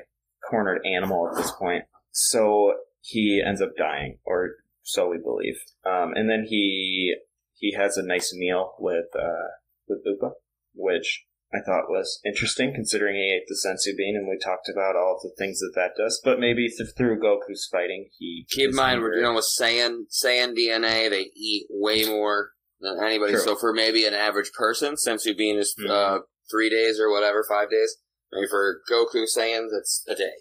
cornered 0.50 0.86
animal 0.86 1.30
at 1.30 1.38
this 1.38 1.52
point. 1.52 1.86
So 2.12 2.74
he 3.02 3.44
ends 3.46 3.62
up 3.62 3.76
dying, 3.78 4.20
or 4.26 4.56
so 4.84 5.10
we 5.10 5.18
believe. 5.18 5.58
Um, 5.86 6.14
and 6.16 6.30
then 6.30 6.46
he 6.48 7.16
he 7.54 7.74
has 7.74 7.98
a 7.98 8.06
nice 8.06 8.34
meal 8.34 8.74
with 8.80 9.08
uh, 9.16 9.50
with 9.88 10.00
Upa, 10.06 10.32
which 10.74 11.26
I 11.54 11.60
thought 11.66 11.90
was 11.90 12.20
interesting, 12.26 12.74
considering 12.74 13.16
he 13.16 13.34
ate 13.34 13.48
the 13.48 13.56
senzu 13.56 13.96
bean, 13.96 14.16
and 14.18 14.28
we 14.28 14.38
talked 14.38 14.68
about 14.68 14.96
all 14.98 15.16
of 15.16 15.22
the 15.22 15.34
things 15.38 15.60
that 15.60 15.72
that 15.76 15.92
does. 15.98 16.20
But 16.24 16.40
maybe 16.40 16.68
th- 16.68 16.90
through 16.98 17.20
Goku's 17.22 17.68
fighting, 17.72 18.10
he 18.18 18.46
Keep 18.50 18.64
in 18.64 18.70
his 18.72 18.76
mind, 18.76 19.02
we're 19.02 19.16
dealing 19.20 19.36
with 19.36 19.46
Saiyan, 19.60 20.02
Saiyan 20.12 20.58
DNA. 20.58 21.10
They 21.10 21.32
eat 21.36 21.68
way 21.70 22.06
more 22.06 22.52
than 22.82 23.00
anybody. 23.02 23.32
True. 23.34 23.42
So 23.42 23.56
for 23.56 23.72
maybe 23.74 24.06
an 24.06 24.14
average 24.14 24.52
person, 24.58 24.96
Senzu 24.96 25.36
Bean 25.38 25.58
is 25.58 25.74
Mhm. 25.80 25.90
uh, 25.90 26.20
three 26.52 26.70
days 26.70 27.00
or 27.00 27.10
whatever, 27.10 27.46
five 27.48 27.70
days. 27.70 27.96
Maybe 28.32 28.48
for 28.48 28.82
Goku 28.92 29.24
Saiyans, 29.26 29.70
it's 29.72 30.04
a 30.10 30.16
day. 30.16 30.34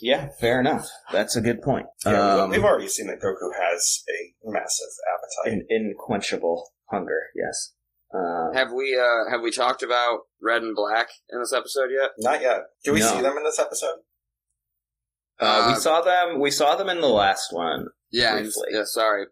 Yeah, 0.00 0.28
fair 0.40 0.58
enough. 0.60 0.88
That's 1.12 1.36
a 1.36 1.40
good 1.40 1.60
point. 1.60 1.86
yeah, 2.06 2.42
Um, 2.44 2.50
we've 2.50 2.64
already 2.64 2.88
seen 2.88 3.08
that 3.08 3.20
Goku 3.20 3.52
has 3.60 4.02
a 4.08 4.32
massive 4.50 4.88
appetite. 5.12 5.52
an 5.60 5.66
inquenchable 5.70 6.70
hunger. 6.90 7.30
Yes. 7.34 7.72
Uh, 8.14 8.52
Have 8.52 8.72
we 8.72 8.94
uh, 8.98 9.30
have 9.30 9.40
we 9.40 9.50
talked 9.50 9.82
about 9.82 10.20
Red 10.40 10.62
and 10.62 10.76
Black 10.76 11.08
in 11.30 11.40
this 11.40 11.52
episode 11.52 11.88
yet? 11.90 12.10
Not 12.18 12.42
yet. 12.42 12.64
Do 12.84 12.92
we 12.92 13.00
No. 13.00 13.06
see 13.06 13.22
them 13.22 13.36
in 13.38 13.44
this 13.44 13.58
episode? 13.58 14.00
uh, 15.40 15.64
we 15.68 15.72
Uh, 15.72 15.76
saw 15.76 16.00
them. 16.02 16.38
We 16.40 16.50
saw 16.50 16.76
them 16.76 16.88
in 16.88 17.00
the 17.00 17.08
last 17.08 17.52
one. 17.52 17.88
Yeah, 18.10 18.34
and- 18.36 18.44
briefly. 18.44 18.68
yeah. 18.72 18.84
Sorry. 18.84 19.26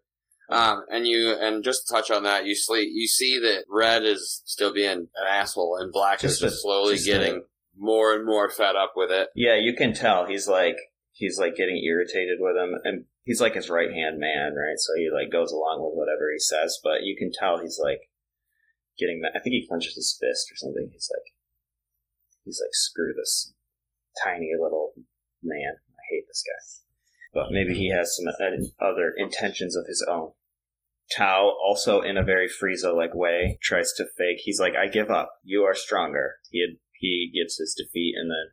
Um, 0.49 0.83
and 0.89 1.07
you 1.07 1.31
and 1.31 1.63
just 1.63 1.87
to 1.87 1.93
touch 1.93 2.11
on 2.11 2.23
that, 2.23 2.45
you 2.45 2.55
see 2.55 2.83
you 2.91 3.07
see 3.07 3.39
that 3.39 3.65
Red 3.69 4.03
is 4.03 4.41
still 4.45 4.73
being 4.73 4.89
an 5.15 5.27
asshole, 5.29 5.77
and 5.79 5.93
Black 5.93 6.19
Just 6.19 6.35
is 6.35 6.39
just 6.41 6.55
a- 6.55 6.59
slowly 6.61 6.95
just 6.95 7.05
getting 7.05 7.35
a- 7.37 7.41
more 7.77 8.13
and 8.13 8.25
more 8.25 8.49
fed 8.49 8.75
up 8.75 8.93
with 8.95 9.11
it. 9.11 9.29
Yeah, 9.35 9.55
you 9.55 9.73
can 9.75 9.93
tell 9.93 10.25
he's 10.25 10.47
like 10.49 10.77
he's 11.13 11.37
like 11.39 11.55
getting 11.55 11.77
irritated 11.85 12.39
with 12.41 12.57
him, 12.57 12.79
and 12.83 13.05
he's 13.23 13.39
like 13.39 13.53
his 13.53 13.69
right 13.69 13.91
hand 13.91 14.17
man, 14.19 14.53
right? 14.55 14.77
So 14.77 14.93
he 14.97 15.09
like 15.13 15.31
goes 15.31 15.51
along 15.53 15.83
with 15.83 15.93
whatever 15.95 16.29
he 16.33 16.39
says, 16.39 16.79
but 16.83 17.03
you 17.03 17.15
can 17.15 17.31
tell 17.31 17.59
he's 17.59 17.79
like 17.81 18.01
getting 18.97 19.21
that. 19.21 19.33
I 19.35 19.39
think 19.39 19.53
he 19.53 19.67
clenches 19.67 19.95
his 19.95 20.17
fist 20.19 20.51
or 20.51 20.55
something. 20.55 20.89
He's 20.91 21.09
like 21.11 21.33
he's 22.45 22.61
like 22.61 22.73
screw 22.73 23.13
this 23.15 23.53
tiny 24.23 24.51
little 24.59 24.93
man. 25.43 25.73
I 25.77 26.03
hate 26.09 26.25
this 26.27 26.43
guy. 26.45 26.81
But 27.33 27.51
maybe 27.51 27.73
he 27.73 27.89
has 27.89 28.15
some 28.15 28.27
uh, 28.27 28.85
other 28.85 29.13
intentions 29.15 29.75
of 29.75 29.85
his 29.87 30.05
own. 30.09 30.31
Tao 31.15 31.53
also 31.63 32.01
in 32.01 32.17
a 32.17 32.23
very 32.23 32.47
Frieza 32.47 32.95
like 32.95 33.13
way 33.13 33.57
tries 33.61 33.91
to 33.93 34.05
fake. 34.17 34.39
He's 34.39 34.59
like, 34.59 34.75
"I 34.75 34.87
give 34.87 35.09
up. 35.09 35.39
You 35.43 35.63
are 35.63 35.75
stronger." 35.75 36.35
He 36.49 36.61
had, 36.61 36.77
he 36.93 37.31
gets 37.33 37.57
his 37.57 37.73
defeat, 37.73 38.15
and 38.17 38.29
then 38.29 38.51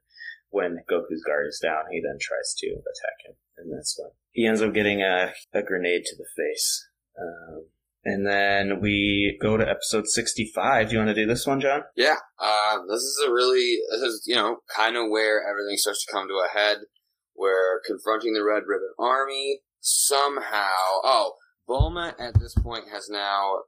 when 0.50 0.78
Goku's 0.90 1.22
guard 1.24 1.46
is 1.48 1.60
down, 1.62 1.84
he 1.90 2.00
then 2.00 2.18
tries 2.20 2.54
to 2.58 2.66
attack 2.66 3.26
him, 3.26 3.34
and 3.56 3.72
that's 3.72 3.96
when 3.98 4.10
he 4.32 4.46
ends 4.46 4.62
up 4.62 4.72
getting 4.72 5.02
a, 5.02 5.32
a 5.52 5.62
grenade 5.62 6.04
to 6.06 6.16
the 6.16 6.26
face. 6.36 6.88
Um, 7.20 7.66
and 8.04 8.26
then 8.26 8.80
we 8.80 9.38
go 9.40 9.56
to 9.56 9.68
episode 9.68 10.06
sixty-five. 10.06 10.88
Do 10.88 10.92
you 10.94 10.98
want 10.98 11.08
to 11.08 11.14
do 11.14 11.26
this 11.26 11.46
one, 11.46 11.60
John? 11.60 11.82
Yeah, 11.96 12.16
uh, 12.38 12.78
this 12.88 13.02
is 13.02 13.24
a 13.26 13.32
really, 13.32 13.78
this 13.90 14.02
is, 14.02 14.24
you 14.26 14.36
know, 14.36 14.58
kind 14.74 14.96
of 14.96 15.10
where 15.10 15.42
everything 15.48 15.76
starts 15.76 16.04
to 16.04 16.12
come 16.12 16.28
to 16.28 16.34
a 16.34 16.58
head. 16.58 16.78
We're 17.36 17.80
confronting 17.86 18.34
the 18.34 18.44
Red 18.44 18.64
Ribbon 18.66 18.92
Army. 18.98 19.60
Somehow, 19.80 20.72
oh, 21.04 21.34
Bulma 21.68 22.14
at 22.18 22.40
this 22.40 22.54
point 22.54 22.84
has 22.92 23.08
now 23.08 23.58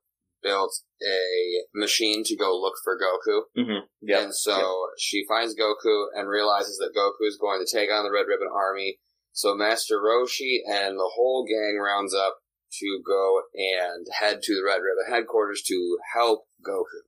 built 0.42 0.72
a 1.06 1.64
machine 1.74 2.24
to 2.24 2.36
go 2.36 2.58
look 2.58 2.74
for 2.82 2.98
Goku. 2.98 3.42
Mm-hmm. 3.56 4.10
And 4.12 4.34
so 4.34 4.86
she 4.98 5.24
finds 5.28 5.54
Goku 5.54 6.06
and 6.14 6.28
realizes 6.28 6.78
that 6.78 6.98
Goku 6.98 7.28
is 7.28 7.38
going 7.40 7.64
to 7.64 7.76
take 7.76 7.90
on 7.92 8.04
the 8.04 8.10
Red 8.10 8.26
Ribbon 8.26 8.48
Army. 8.52 8.98
So 9.32 9.54
Master 9.54 9.98
Roshi 9.98 10.58
and 10.66 10.96
the 10.96 11.10
whole 11.14 11.46
gang 11.46 11.78
rounds 11.80 12.14
up 12.14 12.38
to 12.78 13.00
go 13.06 13.42
and 13.54 14.06
head 14.18 14.40
to 14.42 14.54
the 14.54 14.62
Red 14.64 14.80
Ribbon 14.82 15.10
headquarters 15.12 15.62
to 15.66 15.98
help 16.14 16.44
Goku. 16.66 17.02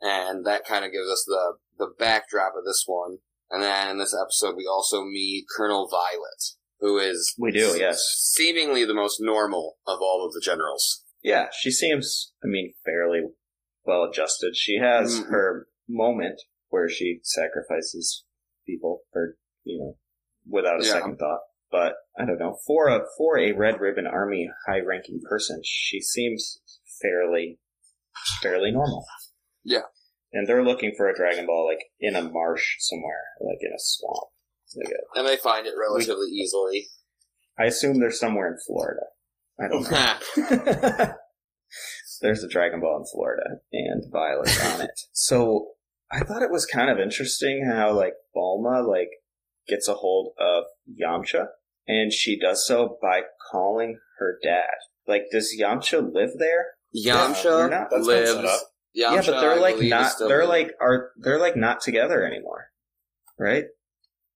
And 0.00 0.46
that 0.46 0.64
kind 0.64 0.84
of 0.84 0.92
gives 0.92 1.10
us 1.10 1.24
the, 1.26 1.54
the 1.78 1.92
backdrop 1.98 2.52
of 2.56 2.64
this 2.64 2.84
one. 2.86 3.18
And 3.50 3.62
then 3.62 3.90
in 3.90 3.98
this 3.98 4.14
episode, 4.14 4.54
we 4.56 4.66
also 4.66 5.02
meet 5.04 5.46
Colonel 5.56 5.88
Violet, 5.90 6.44
who 6.80 6.98
is 6.98 7.34
We 7.38 7.50
do, 7.52 7.76
yes. 7.78 8.00
seemingly 8.34 8.84
the 8.84 8.94
most 8.94 9.18
normal 9.20 9.78
of 9.86 9.98
all 10.00 10.24
of 10.26 10.32
the 10.32 10.40
generals. 10.44 11.02
Yeah, 11.22 11.46
she 11.58 11.70
seems, 11.70 12.32
I 12.44 12.46
mean, 12.46 12.74
fairly 12.84 13.22
well 13.84 14.04
adjusted. 14.04 14.54
She 14.54 14.78
has 14.78 15.20
Mhm. 15.20 15.30
her 15.30 15.66
moment 15.88 16.42
where 16.68 16.88
she 16.88 17.20
sacrifices 17.24 18.24
people 18.66 19.02
for, 19.12 19.36
you 19.64 19.78
know, 19.78 19.98
without 20.46 20.80
a 20.80 20.84
Yeah. 20.84 20.92
second 20.92 21.16
thought. 21.18 21.40
But 21.70 21.94
I 22.18 22.24
don't 22.24 22.38
know. 22.38 22.56
For 22.66 22.88
a 22.88 23.00
for 23.16 23.38
a 23.38 23.52
Red 23.52 23.80
Ribbon 23.80 24.06
Army 24.06 24.48
high 24.66 24.80
ranking 24.80 25.20
person, 25.28 25.60
she 25.64 26.00
seems 26.00 26.60
fairly 27.02 27.58
fairly 28.42 28.70
normal. 28.72 29.04
Yeah. 29.64 29.82
and 30.32 30.46
they're 30.46 30.64
looking 30.64 30.92
for 30.96 31.08
a 31.08 31.14
Dragon 31.14 31.46
Ball 31.46 31.66
like 31.66 31.84
in 32.00 32.16
a 32.16 32.22
marsh 32.22 32.76
somewhere, 32.80 33.24
like 33.40 33.58
in 33.60 33.70
a 33.72 33.78
swamp. 33.78 34.28
They 34.76 34.90
go- 34.90 35.20
And 35.20 35.26
they 35.28 35.36
find 35.36 35.66
it 35.66 35.74
relatively 35.78 36.28
easily. 36.28 36.86
I 37.58 37.64
assume 37.64 37.98
they're 38.00 38.10
somewhere 38.10 38.48
in 38.48 38.58
Florida. 38.66 39.02
I 39.60 39.68
don't 39.68 39.90
know. 39.90 41.14
There's 42.20 42.42
a 42.42 42.48
Dragon 42.48 42.80
Ball 42.80 42.98
in 42.98 43.04
Florida 43.12 43.60
and 43.72 44.04
Violet's 44.10 44.64
on 44.74 44.80
it. 44.82 45.00
So 45.12 45.68
I 46.10 46.20
thought 46.20 46.42
it 46.42 46.50
was 46.50 46.66
kind 46.66 46.90
of 46.90 46.98
interesting 46.98 47.64
how 47.70 47.92
like 47.92 48.14
Bulma 48.36 48.86
like 48.86 49.10
gets 49.68 49.86
a 49.88 49.94
hold 49.94 50.32
of 50.40 50.64
Yamcha 51.00 51.46
and 51.88 52.12
she 52.12 52.38
does 52.38 52.64
so 52.66 52.96
by 53.02 53.22
calling 53.50 53.98
her 54.18 54.38
dad. 54.42 54.68
Like, 55.08 55.24
does 55.32 55.52
Yamcha 55.58 56.12
live 56.14 56.30
there? 56.38 56.66
Yamcha 56.94 57.44
we're 57.44 57.68
not- 57.70 57.88
that's 57.90 58.06
been 58.06 58.26
set 58.26 58.36
lives. 58.44 58.64
Yamcha, 58.96 59.10
yeah, 59.14 59.22
but 59.26 59.40
they're 59.40 59.52
I 59.52 59.56
like 59.58 59.78
not. 59.80 60.12
They're 60.18 60.28
living. 60.46 60.48
like 60.48 60.70
are 60.80 61.10
they're 61.18 61.38
like 61.40 61.56
not 61.56 61.80
together 61.80 62.24
anymore, 62.24 62.66
right? 63.38 63.64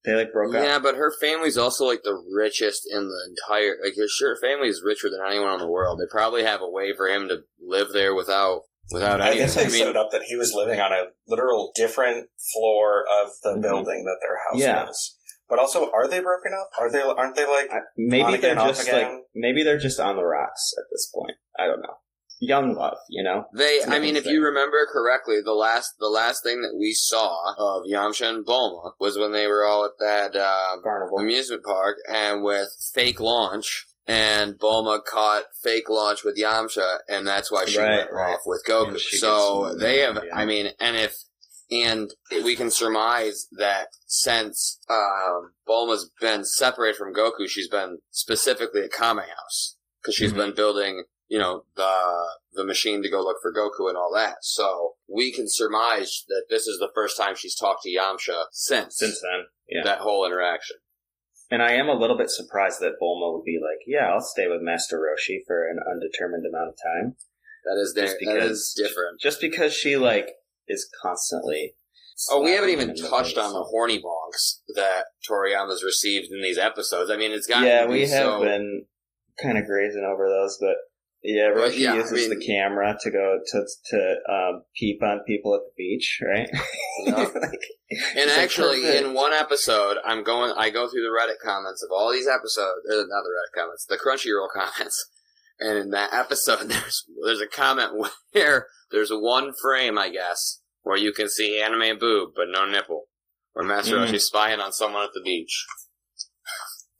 They 0.05 0.14
like 0.14 0.32
broke 0.32 0.55
up. 0.55 0.62
Yeah, 0.64 0.78
but 0.80 0.96
her 0.96 1.12
family's 1.20 1.57
also 1.57 1.84
like 1.84 2.03
the 2.03 2.20
richest 2.34 2.82
in 2.90 3.09
the 3.09 3.28
entire. 3.30 3.76
Like 3.82 3.94
her 3.96 4.09
sure 4.09 4.36
family 4.40 4.68
is 4.68 4.82
richer 4.84 5.09
than 5.09 5.20
anyone 5.26 5.53
in 5.55 5.59
the 5.61 5.68
world. 5.68 5.98
They 6.00 6.11
probably 6.11 6.42
have 6.44 6.61
a 6.61 6.68
way 6.68 6.92
for 6.96 7.09
him 7.09 7.28
to 7.28 7.38
live 7.64 7.88
there 7.92 8.14
without 8.14 8.62
without 8.90 9.20
I 9.20 9.28
any. 9.28 9.36
guess 9.38 9.55
they 9.55 9.64
I 9.64 9.68
set 9.68 9.88
it 9.88 9.96
up 9.96 10.11
that 10.12 10.22
he 10.24 10.36
was 10.36 10.53
living 10.55 10.80
on 10.80 10.92
a 10.92 11.05
literal 11.28 11.72
different 11.74 12.28
floor 12.53 13.05
of 13.22 13.30
the 13.42 13.55
Mhm. 13.57 13.62
building 13.62 14.05
that 14.05 14.18
their 14.20 14.38
house 14.50 14.61
Yeah. 14.61 14.84
was. 14.86 15.18
But 15.53 15.59
also, 15.61 15.90
are 15.92 16.09
they 16.09 16.20
broken 16.20 16.53
up? 16.59 16.70
Are 16.80 16.90
they? 16.90 17.03
Aren't 17.03 17.36
they 17.36 17.44
like? 17.46 17.68
I- 17.70 17.80
maybe 17.98 18.38
they're 18.38 18.53
again, 18.53 18.66
just 18.68 18.88
again. 18.88 19.03
like 19.03 19.20
maybe 19.34 19.62
they're 19.62 19.76
just 19.78 20.00
on 20.00 20.16
the 20.16 20.24
rocks 20.24 20.72
at 20.78 20.84
this 20.90 21.11
point. 21.14 21.36
I 21.59 21.66
don't 21.66 21.82
know. 21.82 21.96
Young 22.40 22.74
love, 22.74 22.96
you 23.11 23.22
know. 23.22 23.44
They, 23.55 23.80
I 23.86 23.98
mean, 23.98 24.16
if 24.16 24.24
Nothing's 24.24 24.26
you 24.32 24.44
remember 24.44 24.86
correctly, 24.90 25.40
the 25.44 25.53
last 25.53 25.92
the 26.00 26.09
last 26.09 26.42
thing 26.42 26.62
that 26.62 26.74
we 26.80 26.94
saw 26.94 27.53
of 27.59 27.82
Yamcha 27.84 28.30
and 28.30 28.46
Bulma 28.46 28.92
was 28.98 29.18
when 29.18 29.32
they 29.32 29.46
were 29.46 29.66
all 29.66 29.84
at 29.84 29.90
that 30.00 30.34
uh, 30.34 30.80
Carnival. 30.82 31.18
amusement 31.18 31.62
park 31.64 31.98
and 32.09 32.42
with 32.42 32.68
fake 32.94 33.20
launch. 33.20 33.86
And 34.07 34.59
Bulma 34.59 35.05
caught 35.05 35.44
fake 35.62 35.88
launch 35.90 36.24
with 36.24 36.36
Yamcha, 36.36 37.00
and 37.11 37.24
that's 37.26 37.53
why 37.53 37.66
she 37.66 37.78
Right, 37.78 37.98
went 37.98 38.11
right. 38.12 38.32
off 38.32 38.40
with 38.46 38.64
Goku. 38.66 38.98
So 38.98 39.74
they 39.78 39.98
have, 40.00 40.16
yeah. 40.26 40.34
I 40.34 40.44
mean, 40.44 40.70
and 40.80 40.96
if 40.96 41.14
and 41.72 42.12
we 42.44 42.54
can 42.54 42.70
surmise 42.70 43.46
that 43.52 43.88
since 44.06 44.78
um, 44.90 45.52
Bulma's 45.68 46.10
been 46.20 46.44
separated 46.44 46.96
from 46.96 47.14
Goku, 47.14 47.48
she's 47.48 47.68
been 47.68 47.98
specifically 48.10 48.82
at 48.82 48.92
Kame 48.92 49.18
House 49.18 49.76
because 50.00 50.14
she's 50.14 50.32
Mhm. 50.32 50.36
been 50.36 50.54
building, 50.54 51.04
you 51.28 51.38
know, 51.38 51.64
the 51.76 51.94
the 52.54 52.64
machine 52.64 53.02
to 53.02 53.08
go 53.08 53.22
look 53.22 53.38
for 53.40 53.50
Goku 53.52 53.88
and 53.88 53.96
all 53.96 54.12
that. 54.14 54.36
So 54.42 54.96
we 55.08 55.32
can 55.32 55.46
surmise 55.48 56.24
that 56.28 56.44
this 56.50 56.66
is 56.66 56.78
the 56.78 56.90
first 56.94 57.16
time 57.16 57.34
she's 57.34 57.54
talked 57.56 57.82
to 57.84 57.90
Yamcha 57.90 58.44
since, 58.52 58.98
Since 58.98 59.22
then, 59.22 59.46
yeah. 59.68 59.82
that 59.84 60.00
whole 60.00 60.26
interaction. 60.26 60.76
And 61.50 61.62
I 61.62 61.72
am 61.72 61.88
a 61.88 61.98
little 61.98 62.16
bit 62.18 62.28
surprised 62.30 62.80
that 62.80 62.98
Bulma 63.00 63.32
would 63.32 63.44
be 63.44 63.58
like, 63.58 63.78
"Yeah, 63.86 64.12
I'll 64.12 64.20
stay 64.20 64.48
with 64.48 64.60
Master 64.60 64.98
Roshi 64.98 65.38
for 65.46 65.66
an 65.66 65.78
undetermined 65.90 66.44
amount 66.46 66.68
of 66.70 66.76
time," 66.82 67.16
That 67.64 67.78
is 67.80 67.94
there. 67.94 68.06
That 68.08 68.18
because- 68.18 68.50
is 68.58 68.74
different. 68.76 69.20
just 69.20 69.40
because 69.40 69.72
she 69.72 69.96
like 69.96 70.34
is 70.68 70.88
constantly. 71.02 71.74
Oh, 72.30 72.42
we 72.42 72.52
haven't 72.52 72.70
even 72.70 72.90
him 72.90 72.96
in 72.96 73.02
the 73.02 73.08
touched 73.08 73.36
on 73.38 73.52
the 73.52 73.62
horny 73.64 73.98
bonks 74.00 74.60
that 74.74 75.06
Toriyama's 75.28 75.82
received 75.82 76.28
in 76.30 76.42
these 76.42 76.58
episodes. 76.58 77.10
I 77.10 77.16
mean, 77.16 77.32
it's 77.32 77.46
got 77.46 77.64
Yeah, 77.64 77.86
we 77.86 78.02
have 78.02 78.08
so, 78.08 78.40
been 78.40 78.84
kind 79.42 79.58
of 79.58 79.66
grazing 79.66 80.04
over 80.04 80.28
those, 80.28 80.56
but 80.60 80.76
yeah, 81.24 81.48
Roshi 81.50 81.78
yeah, 81.78 81.92
I 81.92 81.96
uses 81.96 82.12
mean- 82.28 82.30
the 82.38 82.44
camera 82.44 82.96
to 83.00 83.10
go 83.10 83.38
to 83.44 83.66
to 83.90 84.16
um, 84.28 84.62
peep 84.76 85.02
on 85.02 85.20
people 85.26 85.54
at 85.54 85.60
the 85.62 85.72
beach, 85.76 86.20
right? 86.24 86.48
Like, 87.06 87.34
And 87.34 88.28
it's 88.28 88.36
like 88.36 88.44
actually, 88.44 88.96
in 88.98 89.14
one 89.14 89.32
episode, 89.32 89.98
I'm 90.04 90.22
going. 90.22 90.52
I 90.56 90.70
go 90.70 90.88
through 90.88 91.02
the 91.02 91.08
Reddit 91.18 91.38
comments 91.44 91.82
of 91.82 91.90
all 91.90 92.10
these 92.12 92.26
episodes. 92.28 92.80
Uh, 92.88 92.96
not 92.96 93.22
the 93.24 93.30
Reddit 93.30 93.60
comments, 93.60 93.86
the 93.86 93.96
Crunchyroll 93.98 94.48
comments. 94.54 95.08
And 95.58 95.78
in 95.78 95.90
that 95.90 96.12
episode, 96.12 96.60
there's 96.68 97.04
there's 97.24 97.40
a 97.40 97.46
comment 97.46 97.90
where 98.32 98.66
there's 98.93 99.11
one 99.11 99.53
frame, 99.61 99.99
I 99.99 100.09
guess, 100.11 100.61
where 100.82 100.97
you 100.97 101.12
can 101.12 101.28
see 101.28 101.61
anime 101.61 101.99
boob 101.99 102.30
but 102.36 102.47
no 102.51 102.66
nipple, 102.66 103.05
where 103.53 103.64
Master 103.64 103.97
Mm. 103.97 104.07
Roshi's 104.09 104.26
spying 104.26 104.61
on 104.61 104.72
someone 104.72 105.05
at 105.05 105.11
the 105.14 105.22
beach. 105.22 105.66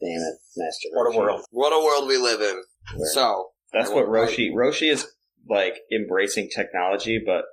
damn 0.01 0.21
it, 0.21 0.39
Master. 0.57 0.89
Roshi. 0.89 0.97
What 0.97 1.15
a 1.15 1.19
world! 1.19 1.41
What 1.51 1.71
a 1.73 1.85
world 1.85 2.09
we 2.09 2.17
live 2.17 2.41
in. 2.41 2.63
Where- 2.97 3.09
So 3.13 3.51
That's 3.73 3.91
what 3.91 4.07
will- 4.09 4.15
Roshi 4.15 4.53
Roshi 4.53 4.91
is 4.91 5.07
like 5.49 5.79
embracing 5.93 6.49
technology, 6.55 7.21
but 7.25 7.45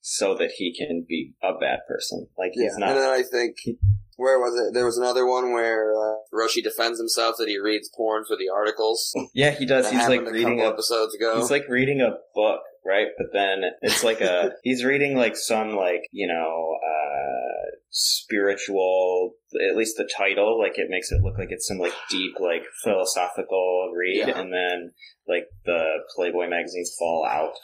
so 0.00 0.34
that 0.34 0.52
he 0.56 0.74
can 0.76 1.04
be 1.08 1.34
a 1.42 1.52
bad 1.58 1.80
person. 1.88 2.28
Like 2.38 2.52
he's 2.54 2.72
and 2.72 2.80
not. 2.80 2.94
then 2.94 3.08
I 3.08 3.22
think 3.22 3.56
where 4.16 4.38
was 4.38 4.54
it? 4.58 4.74
There 4.74 4.86
was 4.86 4.96
another 4.98 5.26
one 5.26 5.52
where 5.52 5.92
uh, 5.94 6.14
Roshi 6.34 6.62
defends 6.62 6.98
himself 6.98 7.36
that 7.38 7.48
he 7.48 7.58
reads 7.58 7.90
porn 7.94 8.24
for 8.26 8.36
the 8.36 8.48
articles. 8.48 9.12
Yeah, 9.34 9.50
he 9.50 9.66
does. 9.66 9.84
That 9.90 9.94
He's 9.98 10.08
like 10.08 10.20
a 10.22 10.30
reading 10.30 10.56
couple 10.58 10.70
a. 10.70 10.72
episodes 10.72 11.14
ago. 11.14 11.38
He's 11.38 11.50
like 11.50 11.68
reading 11.68 12.00
a 12.00 12.16
book, 12.34 12.60
right? 12.84 13.08
But 13.16 13.28
then 13.32 13.62
it's 13.82 14.02
like 14.04 14.20
a. 14.20 14.52
he's 14.62 14.84
reading 14.84 15.16
like 15.16 15.36
some 15.36 15.74
like 15.76 16.02
you 16.12 16.26
know 16.28 16.76
uh 16.84 17.76
spiritual. 17.90 19.32
At 19.70 19.76
least 19.76 19.96
the 19.96 20.08
title, 20.16 20.58
like 20.58 20.78
it 20.78 20.88
makes 20.90 21.10
it 21.10 21.22
look 21.22 21.38
like 21.38 21.48
it's 21.50 21.66
some 21.66 21.78
like 21.78 21.94
deep 22.10 22.34
like 22.38 22.62
philosophical 22.84 23.90
read, 23.96 24.26
Yeah. 24.28 24.38
and 24.38 24.52
then 24.52 24.92
like 25.26 25.44
the 25.64 25.98
Playboy 26.14 26.48
magazines 26.48 26.94
fall 26.98 27.24
out. 27.26 27.54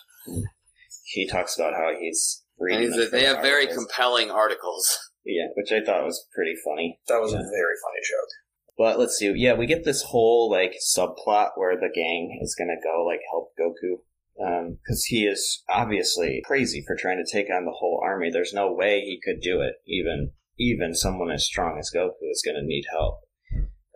He 1.04 1.26
talks 1.28 1.56
about 1.58 1.74
how 1.74 1.92
he's 1.98 2.42
reading. 2.58 2.92
he's, 2.92 3.10
they 3.10 3.24
have 3.24 3.42
very 3.42 3.66
compelling 3.66 4.30
articles. 4.30 4.98
Yeah, 5.26 5.46
which 5.56 5.72
I 5.72 5.84
thought 5.84 6.04
was 6.04 6.26
pretty 6.34 6.54
funny. 6.64 6.98
That 7.08 7.20
was 7.20 7.32
a 7.32 7.36
very 7.38 7.42
funny 7.82 8.00
joke. 8.02 8.28
But 8.76 8.98
let's 8.98 9.16
see. 9.16 9.32
Yeah, 9.36 9.54
we 9.54 9.66
get 9.66 9.84
this 9.84 10.02
whole 10.02 10.50
like 10.50 10.74
subplot 10.96 11.50
where 11.56 11.76
the 11.76 11.90
gang 11.94 12.38
is 12.42 12.54
gonna 12.58 12.80
go 12.82 13.04
like 13.06 13.20
help 13.30 13.52
Goku. 13.58 14.00
Because 14.36 15.04
he 15.06 15.24
is 15.26 15.62
obviously 15.68 16.42
crazy 16.44 16.82
for 16.86 16.96
trying 16.96 17.24
to 17.24 17.30
take 17.32 17.46
on 17.50 17.64
the 17.64 17.70
whole 17.78 18.00
army. 18.04 18.30
There's 18.30 18.52
no 18.52 18.72
way 18.72 19.00
he 19.00 19.20
could 19.24 19.40
do 19.40 19.60
it. 19.60 19.74
Even 19.86 20.32
even 20.58 20.94
someone 20.94 21.30
as 21.30 21.44
strong 21.44 21.78
as 21.78 21.90
Goku 21.94 22.30
is 22.30 22.42
going 22.44 22.56
to 22.56 22.62
need 22.66 22.84
help. 22.90 23.20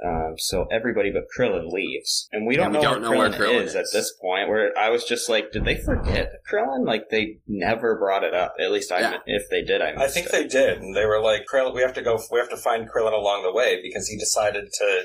Um, 0.04 0.34
so 0.36 0.66
everybody 0.70 1.10
but 1.10 1.24
Krillin 1.36 1.72
leaves, 1.72 2.28
and 2.30 2.46
we 2.46 2.54
don't, 2.54 2.66
And 2.66 2.74
know, 2.74 2.80
we 2.80 2.86
where 2.86 2.94
don't 3.00 3.02
know 3.02 3.18
where 3.18 3.30
Krillin, 3.30 3.38
Krillin 3.58 3.64
is, 3.64 3.74
at 3.74 3.86
this 3.92 4.12
point. 4.22 4.48
Where 4.48 4.70
I 4.78 4.90
was 4.90 5.02
just 5.02 5.28
like, 5.28 5.50
did 5.50 5.64
they 5.64 5.74
forget 5.74 6.30
Krillin? 6.48 6.86
Like 6.86 7.10
they 7.10 7.38
never 7.48 7.98
brought 7.98 8.22
it 8.22 8.32
up. 8.32 8.54
At 8.60 8.70
least 8.70 8.92
I, 8.92 9.00
Yeah. 9.00 9.16
if 9.26 9.50
they 9.50 9.62
did, 9.62 9.82
I, 9.82 10.04
I 10.04 10.06
think 10.06 10.26
it. 10.26 10.32
they 10.32 10.46
did, 10.46 10.78
and 10.78 10.94
they 10.94 11.04
were 11.04 11.20
like, 11.20 11.46
"Krillin, 11.52 11.74
we 11.74 11.82
have 11.82 11.94
to 11.94 12.02
go. 12.02 12.16
We 12.30 12.38
have 12.38 12.50
to 12.50 12.56
find 12.56 12.88
Krillin 12.88 13.12
along 13.12 13.42
the 13.42 13.52
way 13.52 13.80
because 13.82 14.06
he 14.06 14.16
decided 14.16 14.66
to 14.72 15.02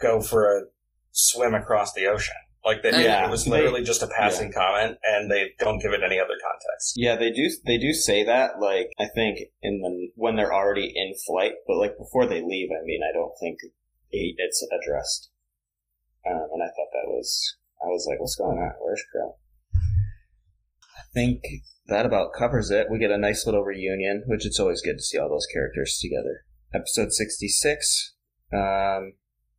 go 0.00 0.22
for 0.22 0.46
a 0.46 0.62
swim 1.10 1.52
across 1.54 1.92
the 1.92 2.06
ocean." 2.06 2.34
Like 2.64 2.82
that, 2.84 2.94
Yeah, 2.94 3.26
it 3.26 3.30
was 3.30 3.44
they- 3.44 3.50
literally 3.50 3.82
just 3.82 4.02
a 4.02 4.06
passing 4.06 4.52
comment, 4.52 4.96
and 5.02 5.28
they 5.30 5.50
don't 5.58 5.80
give 5.82 5.92
it 5.92 6.02
any 6.04 6.20
other 6.20 6.34
context. 6.40 6.94
Yeah, 6.96 7.16
they 7.16 7.30
do. 7.32 7.50
They 7.66 7.76
do 7.76 7.92
say 7.92 8.22
that. 8.24 8.60
Like 8.60 8.90
I 9.00 9.06
think 9.14 9.38
in 9.62 9.80
the 9.80 10.10
when 10.14 10.36
they're 10.36 10.54
already 10.54 10.92
in 10.94 11.14
flight, 11.26 11.54
but 11.66 11.76
like 11.76 11.98
before 11.98 12.26
they 12.26 12.40
leave, 12.40 12.68
I 12.70 12.84
mean, 12.84 13.00
I 13.02 13.12
don't 13.12 13.32
think 13.40 13.58
it's 14.10 14.64
addressed. 14.70 15.30
Um, 16.24 16.46
and 16.52 16.62
I 16.62 16.66
thought 16.66 16.92
that 16.92 17.08
was. 17.08 17.56
I 17.82 17.86
was 17.88 18.06
like, 18.08 18.20
"What's 18.20 18.36
going 18.36 18.58
on? 18.58 18.74
Where's 18.80 19.02
Crow?" 19.10 19.34
I 20.96 21.02
think 21.12 21.42
that 21.88 22.06
about 22.06 22.32
covers 22.32 22.70
it. 22.70 22.86
We 22.90 22.98
get 23.00 23.10
a 23.10 23.18
nice 23.18 23.44
little 23.44 23.64
reunion, 23.64 24.22
which 24.26 24.46
it's 24.46 24.60
always 24.60 24.82
good 24.82 24.98
to 24.98 25.02
see 25.02 25.18
all 25.18 25.28
those 25.28 25.46
characters 25.52 25.98
together. 26.00 26.44
Episode 26.72 27.12
sixty-six. 27.12 28.14
Um, 28.52 29.14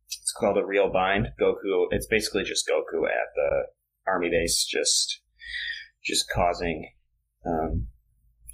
it's 0.06 0.32
called 0.38 0.58
a 0.58 0.66
real 0.66 0.92
bind. 0.92 1.28
Goku. 1.40 1.86
It's 1.90 2.06
basically 2.06 2.44
just 2.44 2.68
Goku 2.68 3.04
at 3.04 3.28
the 3.34 3.66
army 4.06 4.30
base, 4.30 4.64
just 4.64 5.20
just 6.04 6.28
causing 6.30 6.90
um, 7.46 7.88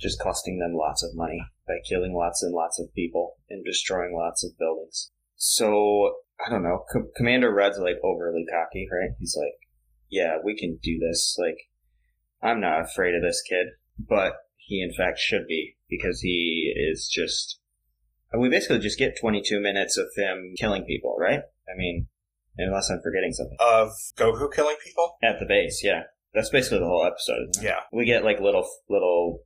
just 0.00 0.20
costing 0.20 0.58
them 0.58 0.74
lots 0.74 1.02
of 1.02 1.10
money 1.14 1.40
by 1.66 1.74
killing 1.88 2.14
lots 2.14 2.42
and 2.42 2.54
lots 2.54 2.80
of 2.80 2.92
people 2.94 3.36
and 3.48 3.64
destroying 3.64 4.16
lots 4.16 4.44
of 4.44 4.58
buildings. 4.58 5.10
So 5.36 6.14
I 6.44 6.50
don't 6.50 6.62
know. 6.62 6.84
Co- 6.92 7.08
Commander 7.16 7.52
Red's 7.52 7.78
like 7.78 7.96
overly 8.02 8.44
cocky, 8.50 8.88
right? 8.90 9.10
He's 9.18 9.36
like, 9.36 9.54
"Yeah, 10.10 10.38
we 10.42 10.56
can 10.56 10.78
do 10.82 10.98
this. 10.98 11.36
Like, 11.38 11.58
I'm 12.42 12.60
not 12.60 12.80
afraid 12.80 13.14
of 13.14 13.22
this 13.22 13.42
kid." 13.42 13.68
But 13.98 14.34
he, 14.56 14.82
in 14.82 14.92
fact, 14.92 15.18
should 15.18 15.46
be 15.46 15.76
because 15.88 16.20
he 16.20 16.74
is 16.76 17.08
just. 17.12 17.59
We 18.38 18.48
basically 18.48 18.78
just 18.78 18.98
get 18.98 19.18
22 19.20 19.60
minutes 19.60 19.96
of 19.96 20.06
him 20.16 20.54
killing 20.58 20.84
people, 20.84 21.16
right? 21.18 21.40
I 21.68 21.76
mean, 21.76 22.06
unless 22.56 22.90
I'm 22.90 23.00
forgetting 23.02 23.32
something. 23.32 23.56
Of 23.60 23.90
Goku 24.16 24.52
killing 24.52 24.76
people, 24.84 25.16
At 25.22 25.38
the 25.40 25.46
base, 25.46 25.80
yeah. 25.82 26.04
That's 26.34 26.50
basically 26.50 26.78
the 26.78 26.86
whole 26.86 27.04
episode. 27.04 27.48
Yeah, 27.60 27.80
we 27.92 28.04
get 28.04 28.24
like 28.24 28.40
little 28.40 28.64
little 28.88 29.40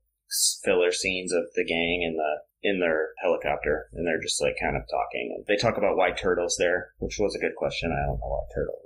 filler 0.62 0.92
scenes 0.92 1.32
of 1.32 1.44
the 1.54 1.64
gang 1.64 2.02
in 2.02 2.16
the 2.16 2.68
in 2.68 2.80
their 2.80 3.10
helicopter, 3.22 3.88
and 3.92 4.06
they're 4.06 4.20
just 4.20 4.42
like 4.42 4.56
kind 4.60 4.76
of 4.76 4.82
talking. 4.90 5.34
And 5.34 5.46
they 5.46 5.56
talk 5.56 5.78
about 5.78 5.96
why 5.96 6.10
Turtle's 6.10 6.56
there, 6.58 6.92
which 6.98 7.16
was 7.18 7.34
a 7.34 7.38
good 7.38 7.54
question. 7.56 7.90
I 7.90 8.04
don't 8.06 8.18
know 8.20 8.28
why 8.28 8.40
Turtle, 8.54 8.80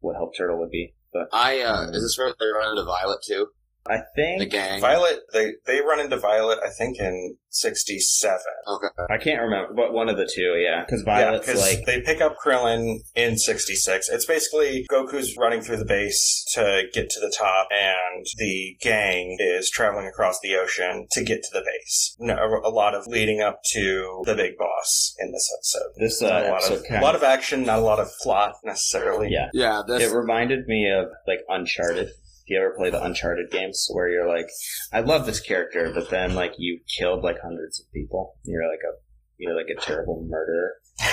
what 0.00 0.16
help 0.16 0.36
Turtle 0.36 0.58
would 0.58 0.70
be, 0.70 0.94
but 1.14 1.28
I 1.32 1.60
uh, 1.62 1.86
Um, 1.86 1.94
is 1.94 2.02
this 2.02 2.18
where 2.18 2.34
they 2.38 2.46
run 2.46 2.70
into 2.70 2.84
Violet 2.84 3.20
too? 3.26 3.48
I 3.88 3.98
think 4.14 4.40
The 4.40 4.46
gang. 4.46 4.80
Violet, 4.80 5.20
they 5.32 5.52
they 5.66 5.80
run 5.80 6.00
into 6.00 6.16
Violet, 6.18 6.58
I 6.64 6.68
think 6.70 6.98
in 6.98 7.36
'67. 7.48 8.38
Okay. 8.68 8.86
I 9.08 9.16
can't 9.18 9.40
remember, 9.42 9.72
but 9.74 9.92
one 9.92 10.08
of 10.08 10.16
the 10.16 10.26
two, 10.32 10.54
yeah. 10.58 10.84
Because 10.84 11.02
Yeah, 11.06 11.14
Violet's 11.24 11.46
'cause 11.46 11.60
like, 11.60 11.86
they 11.86 12.00
pick 12.02 12.20
up 12.20 12.36
Krillin 12.44 12.98
in 13.14 13.38
'66. 13.38 14.08
It's 14.08 14.26
basically 14.26 14.86
Goku's 14.90 15.36
running 15.36 15.60
through 15.62 15.78
the 15.78 15.84
base 15.86 16.44
to 16.54 16.84
get 16.92 17.08
to 17.10 17.20
the 17.20 17.34
top, 17.36 17.68
and 17.72 18.26
the 18.36 18.76
gang 18.80 19.36
is 19.40 19.70
traveling 19.70 20.06
across 20.06 20.38
the 20.40 20.54
ocean 20.56 21.06
to 21.12 21.24
get 21.24 21.42
to 21.42 21.50
the 21.52 21.62
base. 21.64 22.16
No, 22.20 22.36
a 22.64 22.70
lot 22.70 22.94
of 22.94 23.06
leading 23.06 23.40
up 23.40 23.60
to 23.72 24.22
the 24.26 24.34
big 24.34 24.56
boss 24.58 25.14
in 25.18 25.32
this 25.32 25.50
episode. 25.56 25.92
this 25.96 26.22
uh, 26.22 26.26
a 26.26 26.28
lot 26.28 26.44
episode 26.56 26.74
of, 26.80 26.84
kind 26.84 27.02
a 27.02 27.04
lot 27.04 27.14
of 27.16 27.22
action, 27.22 27.64
not 27.64 27.78
a 27.78 27.82
lot 27.82 27.98
of 27.98 28.08
plot 28.22 28.56
necessarily. 28.64 29.28
yeah. 29.30 29.48
Yeah, 29.54 29.82
this 29.86 30.02
It 30.02 30.14
reminded 30.14 30.66
me 30.66 30.90
of 30.90 31.06
like 31.26 31.40
Uncharted. 31.48 32.10
Do 32.50 32.56
you 32.56 32.60
ever 32.62 32.74
play 32.76 32.90
the 32.90 33.00
Uncharted 33.02 33.52
games 33.52 33.88
where 33.92 34.08
you're 34.08 34.26
like, 34.28 34.48
I 34.92 35.00
love 35.00 35.24
this 35.24 35.38
character, 35.38 35.92
but 35.94 36.10
then 36.10 36.34
like 36.34 36.54
you 36.58 36.80
killed 36.98 37.22
like 37.22 37.36
hundreds 37.40 37.78
of 37.78 37.86
people. 37.92 38.34
You're 38.44 38.68
like 38.68 38.80
a 38.80 38.92
you're 39.38 39.54
like 39.56 39.68
a 39.74 39.80
terrible 39.80 40.26
murderer. 40.28 40.72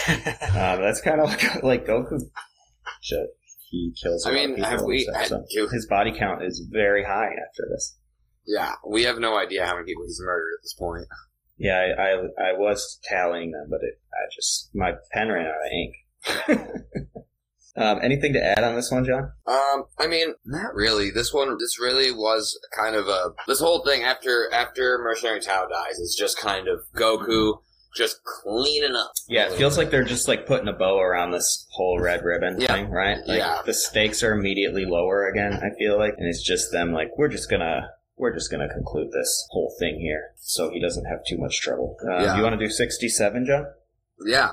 Um, 0.10 0.82
that's 0.82 1.00
kind 1.02 1.22
of 1.22 1.30
like, 1.30 1.64
like 1.64 1.86
Goku. 1.86 2.20
Shit. 3.02 3.28
He 3.70 3.94
kills. 4.02 4.26
a 4.26 4.30
I 4.30 4.34
mean, 4.34 4.58
have 4.64 4.82
we? 4.82 5.04
stuff, 5.04 5.16
I- 5.16 5.26
so 5.28 5.46
do- 5.54 5.68
his 5.72 5.86
body 5.88 6.12
count 6.18 6.44
is 6.44 6.68
very 6.72 7.04
high 7.04 7.28
after 7.48 7.68
this. 7.70 7.98
yeah, 8.48 8.74
we 8.90 9.04
have 9.04 9.20
no 9.20 9.38
idea 9.38 9.64
how 9.66 9.76
many 9.76 9.86
people 9.86 10.06
he's 10.06 10.20
murdered 10.24 10.54
at 10.58 10.64
this 10.64 10.74
point. 10.74 11.06
Yeah, 11.60 11.76
I, 11.78 12.02
I 12.02 12.50
I 12.50 12.54
was 12.58 13.00
tallying 13.08 13.52
them, 13.52 13.68
but 13.70 13.82
it 13.84 14.00
I 14.12 14.26
just 14.36 14.72
my 14.74 14.94
pen 15.12 15.30
ran 15.30 15.46
out 15.46 15.54
of 15.54 15.72
ink. 15.72 16.72
um, 17.78 18.00
anything 18.02 18.34
to 18.34 18.44
add 18.44 18.64
on 18.64 18.76
this 18.76 18.92
one, 18.92 19.06
John? 19.06 19.32
Um, 19.46 19.86
I 20.00 20.08
mean, 20.08 20.34
not 20.46 20.74
really. 20.74 21.12
This 21.12 21.34
one, 21.34 21.58
this 21.60 21.80
really 21.80 22.12
was 22.12 22.58
kind 22.76 22.96
of 22.96 23.08
a 23.08 23.32
this 23.48 23.60
whole 23.60 23.84
thing 23.86 24.04
after 24.04 24.50
after 24.54 24.98
Mercenary 25.04 25.40
Tao 25.40 25.66
dies 25.68 25.98
is 26.00 26.16
just 26.18 26.38
kind 26.38 26.68
of 26.68 26.80
Goku 26.96 27.60
just 27.96 28.20
cleaning 28.24 28.96
up. 28.96 29.12
Yeah, 29.28 29.48
it 29.48 29.54
feels 29.54 29.78
like 29.78 29.90
they're 29.90 30.04
just 30.04 30.28
like 30.28 30.46
putting 30.46 30.68
a 30.68 30.74
bow 30.74 31.00
around 31.00 31.32
this 31.32 31.66
whole 31.72 32.00
red 32.00 32.24
ribbon 32.24 32.60
Yeah. 32.62 32.68
thing, 32.76 32.90
right? 32.92 33.18
Like, 33.26 33.40
Yeah. 33.40 33.62
The 33.66 33.74
stakes 33.74 34.22
are 34.24 34.34
immediately 34.34 34.86
lower 34.86 35.28
again. 35.28 35.54
I 35.54 35.76
feel 35.80 35.98
like, 35.98 36.14
and 36.18 36.28
it's 36.28 36.44
just 36.44 36.72
them 36.72 36.94
like 36.94 37.18
we're 37.18 37.28
just 37.30 37.50
gonna 37.50 37.90
we're 38.16 38.34
just 38.34 38.50
gonna 38.52 38.68
conclude 38.72 39.12
this 39.12 39.48
whole 39.52 39.74
thing 39.80 40.00
here, 40.00 40.32
so 40.40 40.70
he 40.72 40.80
doesn't 40.80 41.06
have 41.06 41.20
too 41.28 41.38
much 41.38 41.60
trouble. 41.62 41.98
Um, 42.04 42.24
Yeah. 42.24 42.38
You 42.38 42.44
want 42.44 42.60
to 42.60 42.64
do 42.66 42.72
sixty-seven, 42.72 43.46
John? 43.46 43.66
Yeah. 44.26 44.52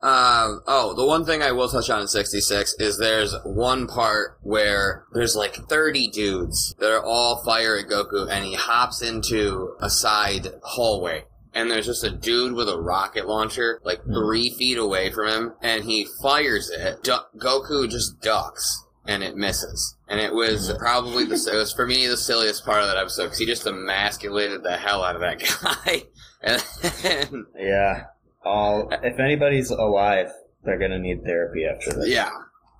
Um, 0.00 0.62
oh, 0.68 0.94
the 0.96 1.04
one 1.04 1.24
thing 1.24 1.42
I 1.42 1.50
will 1.50 1.68
touch 1.68 1.90
on 1.90 2.00
in 2.02 2.06
66 2.08 2.74
is 2.78 2.98
there's 2.98 3.34
one 3.44 3.88
part 3.88 4.38
where 4.42 5.04
there's 5.12 5.34
like 5.34 5.56
30 5.68 6.08
dudes 6.08 6.74
that 6.78 6.92
are 6.92 7.04
all 7.04 7.42
fire 7.44 7.76
at 7.76 7.86
Goku 7.86 8.28
and 8.30 8.44
he 8.44 8.54
hops 8.54 9.02
into 9.02 9.74
a 9.80 9.90
side 9.90 10.46
hallway. 10.62 11.24
And 11.52 11.68
there's 11.68 11.86
just 11.86 12.04
a 12.04 12.10
dude 12.10 12.52
with 12.52 12.68
a 12.68 12.78
rocket 12.80 13.26
launcher, 13.26 13.80
like 13.82 14.00
Hmm. 14.02 14.12
three 14.14 14.50
feet 14.50 14.78
away 14.78 15.10
from 15.10 15.28
him, 15.28 15.52
and 15.62 15.82
he 15.82 16.06
fires 16.22 16.70
it. 16.70 17.02
Du- 17.02 17.24
Goku 17.36 17.90
just 17.90 18.20
ducks, 18.20 18.84
and 19.06 19.24
it 19.24 19.34
misses. 19.34 19.96
And 20.06 20.20
it 20.20 20.32
was 20.32 20.72
probably 20.78 21.24
the, 21.24 21.34
it 21.52 21.56
was 21.56 21.72
for 21.72 21.86
me 21.86 22.06
the 22.06 22.16
silliest 22.18 22.64
part 22.64 22.82
of 22.82 22.86
that 22.86 22.98
episode, 22.98 23.24
because 23.24 23.38
he 23.38 23.46
just 23.46 23.66
emasculated 23.66 24.62
the 24.62 24.76
hell 24.76 25.02
out 25.02 25.16
of 25.16 25.22
that 25.22 25.38
guy. 25.84 26.02
and 26.42 26.62
then, 27.02 27.46
Yeah. 27.58 28.04
All 28.48 28.88
if 29.02 29.18
anybody's 29.20 29.70
alive, 29.70 30.30
they're 30.64 30.78
gonna 30.78 30.98
need 30.98 31.22
therapy 31.24 31.64
after 31.66 31.92
this. 31.92 32.08
yeah, 32.08 32.30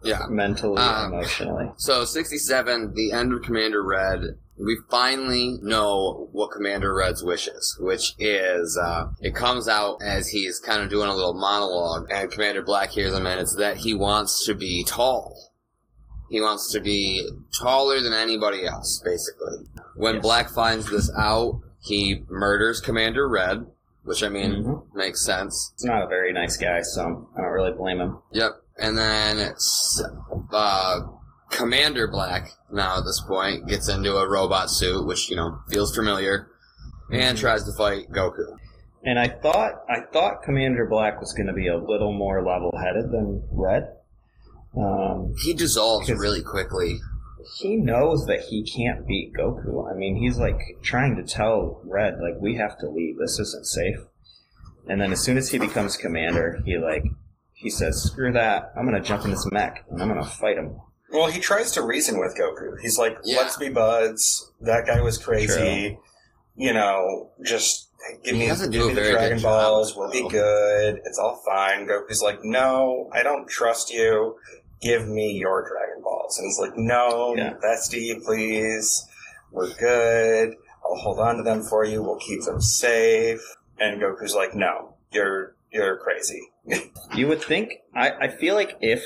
yeah. 0.02 0.22
mentally, 0.28 0.78
Um, 0.78 1.12
emotionally. 1.12 1.70
So 1.76 2.04
67, 2.04 2.94
the 2.94 3.12
end 3.12 3.32
of 3.32 3.42
Commander 3.42 3.82
Red, 3.82 4.20
we 4.58 4.76
finally 4.90 5.58
know 5.62 6.28
what 6.32 6.50
Commander 6.50 6.92
Red's 6.94 7.22
wish 7.22 7.46
is, 7.46 7.76
which 7.80 8.14
is, 8.18 8.76
uh, 8.82 9.08
it 9.20 9.34
comes 9.34 9.68
out 9.68 9.98
as 10.02 10.28
he's 10.28 10.58
kind 10.58 10.82
of 10.82 10.90
doing 10.90 11.08
a 11.08 11.14
little 11.14 11.34
monologue, 11.34 12.08
and 12.10 12.30
Commander 12.30 12.62
Black 12.62 12.90
hears 12.90 13.12
him, 13.14 13.26
and 13.26 13.40
it's 13.40 13.54
that 13.56 13.76
he 13.78 13.94
wants 13.94 14.44
to 14.46 14.54
be 14.54 14.82
tall. 14.84 15.52
He 16.30 16.40
wants 16.40 16.72
to 16.72 16.80
be 16.80 17.28
taller 17.58 18.00
than 18.00 18.12
anybody 18.12 18.66
else, 18.66 19.00
basically. 19.04 19.66
When 19.94 20.16
Yes. 20.16 20.22
Black 20.22 20.50
finds 20.50 20.90
this 20.90 21.10
out, 21.16 21.60
he 21.80 22.24
murders 22.28 22.80
Commander 22.80 23.28
Red, 23.28 23.66
which 24.09 24.24
I 24.24 24.28
mean, 24.28 24.64
Mhm. 24.64 24.82
makes 24.94 25.24
sense. 25.24 25.72
He's 25.76 25.84
not 25.84 26.02
a 26.02 26.06
very 26.06 26.32
nice 26.32 26.56
guy, 26.56 26.80
so 26.82 27.28
I 27.36 27.42
don't 27.42 27.52
really 27.52 27.72
blame 27.72 28.00
him. 28.00 28.18
Yep. 28.32 28.52
And 28.78 28.96
then 28.96 29.38
it's, 29.38 30.02
uh, 30.52 31.00
Commander 31.50 32.09
Black, 32.09 32.50
now 32.72 32.98
at 32.98 33.04
this 33.04 33.20
point, 33.20 33.66
gets 33.68 33.88
into 33.88 34.16
a 34.16 34.28
robot 34.28 34.70
suit, 34.70 35.06
which, 35.06 35.30
you 35.30 35.36
know, 35.36 35.59
feels 35.70 35.94
familiar, 35.94 36.48
and 37.12 37.36
Mhm. 37.36 37.40
tries 37.40 37.64
to 37.64 37.72
fight 37.72 38.11
Goku. 38.11 38.56
And 39.04 39.18
I 39.18 39.28
thought 39.28 39.82
I 39.88 40.00
thought 40.12 40.42
Commander 40.42 40.86
Black 40.86 41.20
was 41.20 41.32
going 41.32 41.46
to 41.46 41.52
be 41.52 41.68
a 41.68 41.76
little 41.78 42.12
more 42.12 42.44
level-headed 42.44 43.11
than 43.11 43.42
Red. 43.52 43.94
Um, 44.76 45.34
He 45.44 45.54
dissolves 45.54 46.11
really 46.11 46.42
quickly. 46.42 47.00
He 47.57 47.76
knows 47.76 48.26
that 48.26 48.40
he 48.40 48.62
can't 48.62 49.07
beat 49.07 49.32
Goku. 49.34 49.90
I 49.90 49.94
mean, 49.96 50.16
he's 50.16 50.38
like 50.38 50.59
trying 50.82 51.16
to 51.16 51.22
tell 51.22 51.80
Red, 51.84 52.18
like, 52.20 52.40
we 52.40 52.57
have 52.57 52.78
to 52.78 52.88
leave. 52.88 53.18
This 53.18 53.38
isn't 53.38 53.66
safe. 53.66 53.99
And 54.86 55.01
then 55.01 55.12
as 55.12 55.20
soon 55.20 55.36
as 55.36 55.51
he 55.51 55.59
becomes 55.59 55.96
commander, 55.96 56.61
he 56.64 56.78
like 56.78 57.05
he 57.53 57.68
says, 57.70 58.03
"Screw 58.03 58.32
that! 58.32 58.72
I'm 58.76 58.84
gonna 58.84 59.03
jump 59.03 59.24
in 59.24 59.30
this 59.30 59.46
mech 59.53 59.84
and 59.90 60.01
I'm 60.01 60.09
gonna 60.09 60.24
fight 60.24 60.57
him." 60.57 60.80
Well, 61.11 61.26
he 61.26 61.40
tries 61.40 61.72
to 61.72 61.82
reason 61.82 62.18
with 62.18 62.36
Goku. 62.38 62.78
He's 62.80 62.99
like, 62.99 63.16
Yeah. 63.24 63.38
"Let's 63.38 63.57
be 63.57 63.68
buds. 63.68 64.51
That 64.61 64.86
guy 64.86 65.01
was 65.01 65.18
crazy. 65.18 65.99
You 66.55 66.72
know, 66.72 67.30
just 67.44 67.88
give 68.24 68.34
He 68.34 68.40
me, 68.40 68.46
give 68.46 68.61
me 68.70 68.78
the 68.78 68.94
very 68.94 68.94
good 68.94 69.12
Dragon 69.12 69.38
job, 69.38 69.61
Balls. 69.61 69.96
We'll 69.96 70.11
be 70.11 70.26
good. 70.28 71.01
It's 71.05 71.18
all 71.18 71.42
fine." 71.44 71.86
Goku's 71.86 72.22
like, 72.22 72.42
"No, 72.42 73.11
I 73.12 73.22
don't 73.22 73.46
trust 73.49 73.92
you. 73.92 74.36
Give 74.80 75.07
me 75.07 75.32
your 75.32 75.68
Dragon 75.68 75.96
Balls." 75.96 75.97
And 76.38 76.46
he's 76.46 76.58
like, 76.58 76.76
"No, 76.76 77.34
Yeah. 77.36 77.54
bestie, 77.62 78.22
please. 78.24 79.06
We're 79.52 79.72
good. 79.74 80.54
I'll 80.84 80.96
hold 80.96 81.18
on 81.20 81.36
to 81.36 81.42
them 81.42 81.62
for 81.62 81.84
you. 81.84 82.02
We'll 82.02 82.18
keep 82.18 82.42
them 82.44 82.60
safe." 82.60 83.40
And 83.78 84.00
Goku's 84.02 84.34
like, 84.34 84.54
"No, 84.54 84.94
you're 85.12 85.54
you're 85.72 85.96
crazy." 85.98 86.42
You 87.14 87.26
would 87.28 87.40
think. 87.42 87.72
I, 87.94 88.10
I 88.10 88.28
feel 88.28 88.54
like 88.54 88.76
if 88.82 89.02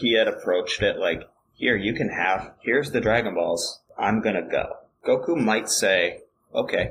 he 0.00 0.14
had 0.14 0.26
approached 0.26 0.82
it 0.82 0.96
like, 0.96 1.22
"Here, 1.54 1.76
you 1.76 1.94
can 1.94 2.08
have. 2.08 2.52
Here's 2.60 2.90
the 2.90 3.00
Dragon 3.00 3.34
Balls. 3.34 3.80
I'm 3.96 4.20
gonna 4.20 4.42
go." 4.50 4.76
Goku 5.06 5.36
might 5.36 5.68
say, 5.68 6.20
"Okay, 6.54 6.90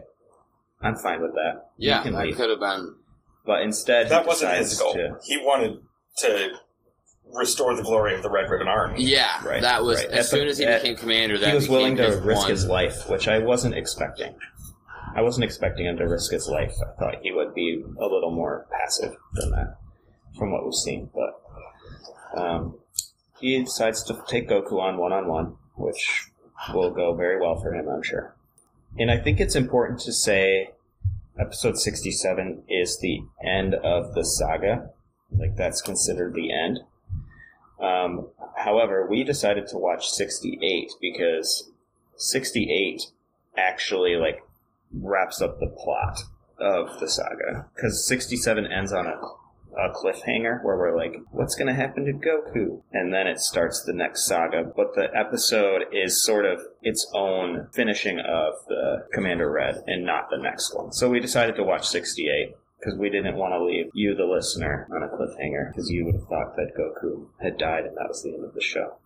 I'm 0.81 0.95
fine 0.95 1.21
with 1.21 1.33
that." 1.33 1.71
Yeah, 1.77 2.03
can 2.03 2.13
that 2.13 2.25
leave." 2.27 2.37
could 2.37 2.49
have 2.49 2.59
been. 2.61 2.95
But 3.45 3.61
instead, 3.63 4.09
that 4.09 4.21
he 4.23 4.27
wasn't 4.27 4.55
his 4.57 4.79
goal. 4.79 4.93
to. 4.93 5.17
He 5.23 5.37
wanted 5.37 5.79
to 6.19 6.51
restore 7.33 7.75
the 7.75 7.83
glory 7.83 8.15
of 8.15 8.23
the 8.23 8.29
Red 8.29 8.49
Ribbon 8.49 8.67
Army. 8.67 9.03
Yeah, 9.03 9.45
Right, 9.45 9.61
that 9.61 9.83
was 9.83 9.97
right. 9.99 10.07
as 10.07 10.11
At 10.11 10.17
the- 10.31 10.37
soon 10.37 10.47
as 10.47 10.57
he 10.57 10.65
became 10.65 10.95
commander. 10.95 11.37
That 11.37 11.49
he 11.49 11.55
was 11.55 11.69
willing 11.69 11.95
to 11.97 12.07
risk 12.23 12.41
one- 12.41 12.49
his 12.49 12.65
life, 12.67 13.09
which 13.09 13.27
I 13.27 13.39
wasn't 13.39 13.75
expecting. 13.75 14.35
I 15.15 15.21
wasn't 15.21 15.43
expecting 15.45 15.85
him 15.87 15.97
to 15.97 16.07
risk 16.07 16.31
his 16.31 16.47
life. 16.47 16.73
I 16.81 16.91
thought 16.99 17.15
he 17.23 17.31
would 17.31 17.53
be 17.53 17.83
a 17.99 18.05
little 18.05 18.31
more 18.31 18.67
passive 18.71 19.15
than 19.33 19.51
that, 19.51 19.77
from 20.37 20.51
what 20.51 20.63
we've 20.63 20.73
seen. 20.73 21.09
But 21.13 22.39
um, 22.39 22.77
he 23.39 23.59
decides 23.63 24.03
to 24.03 24.21
take 24.27 24.49
Goku 24.49 24.79
on 24.79 24.97
one 24.97 25.11
on 25.13 25.27
one, 25.27 25.55
which 25.75 26.27
will 26.73 26.91
go 26.91 27.13
very 27.15 27.39
well 27.39 27.59
for 27.59 27.73
him, 27.73 27.87
I'm 27.89 28.03
sure. 28.03 28.35
And 28.97 29.09
I 29.11 29.17
think 29.17 29.39
it's 29.39 29.55
important 29.55 29.99
to 30.01 30.13
say 30.13 30.71
episode 31.39 31.77
67 31.77 32.63
is 32.67 32.99
the 32.99 33.21
end 33.43 33.75
of 33.75 34.13
the 34.13 34.23
saga. 34.23 34.89
Like, 35.31 35.55
that's 35.55 35.81
considered 35.81 36.33
the 36.33 36.51
end. 36.51 36.79
Um, 37.81 38.27
however, 38.57 39.07
we 39.09 39.23
decided 39.23 39.67
to 39.67 39.77
watch 39.77 40.09
68 40.09 40.91
because 41.01 41.69
68 42.17 43.03
actually 43.57 44.15
like 44.15 44.43
wraps 44.93 45.41
up 45.41 45.59
the 45.59 45.67
plot 45.67 46.19
of 46.59 46.99
the 46.99 47.07
saga 47.07 47.67
because 47.75 48.05
67 48.07 48.67
ends 48.67 48.91
on 48.91 49.07
a, 49.07 49.19
a 49.79 49.93
cliffhanger 49.93 50.63
where 50.63 50.77
we're 50.77 50.97
like, 50.97 51.15
what's 51.31 51.55
going 51.55 51.67
to 51.67 51.73
happen 51.73 52.05
to 52.05 52.11
Goku? 52.11 52.81
And 52.91 53.13
then 53.13 53.27
it 53.27 53.39
starts 53.39 53.83
the 53.83 53.93
next 53.93 54.25
saga. 54.25 54.63
But 54.63 54.95
the 54.95 55.07
episode 55.15 55.83
is 55.93 56.23
sort 56.23 56.45
of 56.45 56.59
its 56.81 57.09
own 57.13 57.67
finishing 57.73 58.19
of 58.19 58.53
the 58.67 59.05
Commander 59.13 59.49
Red 59.49 59.83
and 59.87 60.05
not 60.05 60.29
the 60.29 60.37
next 60.37 60.75
one. 60.75 60.91
So 60.91 61.09
we 61.09 61.19
decided 61.19 61.55
to 61.55 61.63
watch 61.63 61.87
68 61.87 62.55
because 62.79 62.97
we 62.97 63.09
didn't 63.09 63.35
want 63.35 63.53
to 63.53 63.63
leave 63.63 63.87
you, 63.93 64.15
the 64.15 64.25
listener, 64.25 64.87
on 64.91 65.03
a 65.03 65.07
cliffhanger 65.07 65.71
because 65.71 65.89
you 65.89 66.05
would 66.05 66.15
have 66.15 66.27
thought 66.27 66.55
that 66.55 66.71
Goku 66.77 67.27
had 67.41 67.57
died 67.57 67.85
and 67.85 67.97
that 67.97 68.07
was 68.07 68.23
the 68.23 68.33
end 68.33 68.45
of 68.45 68.53
the 68.53 68.61
show. 68.61 68.97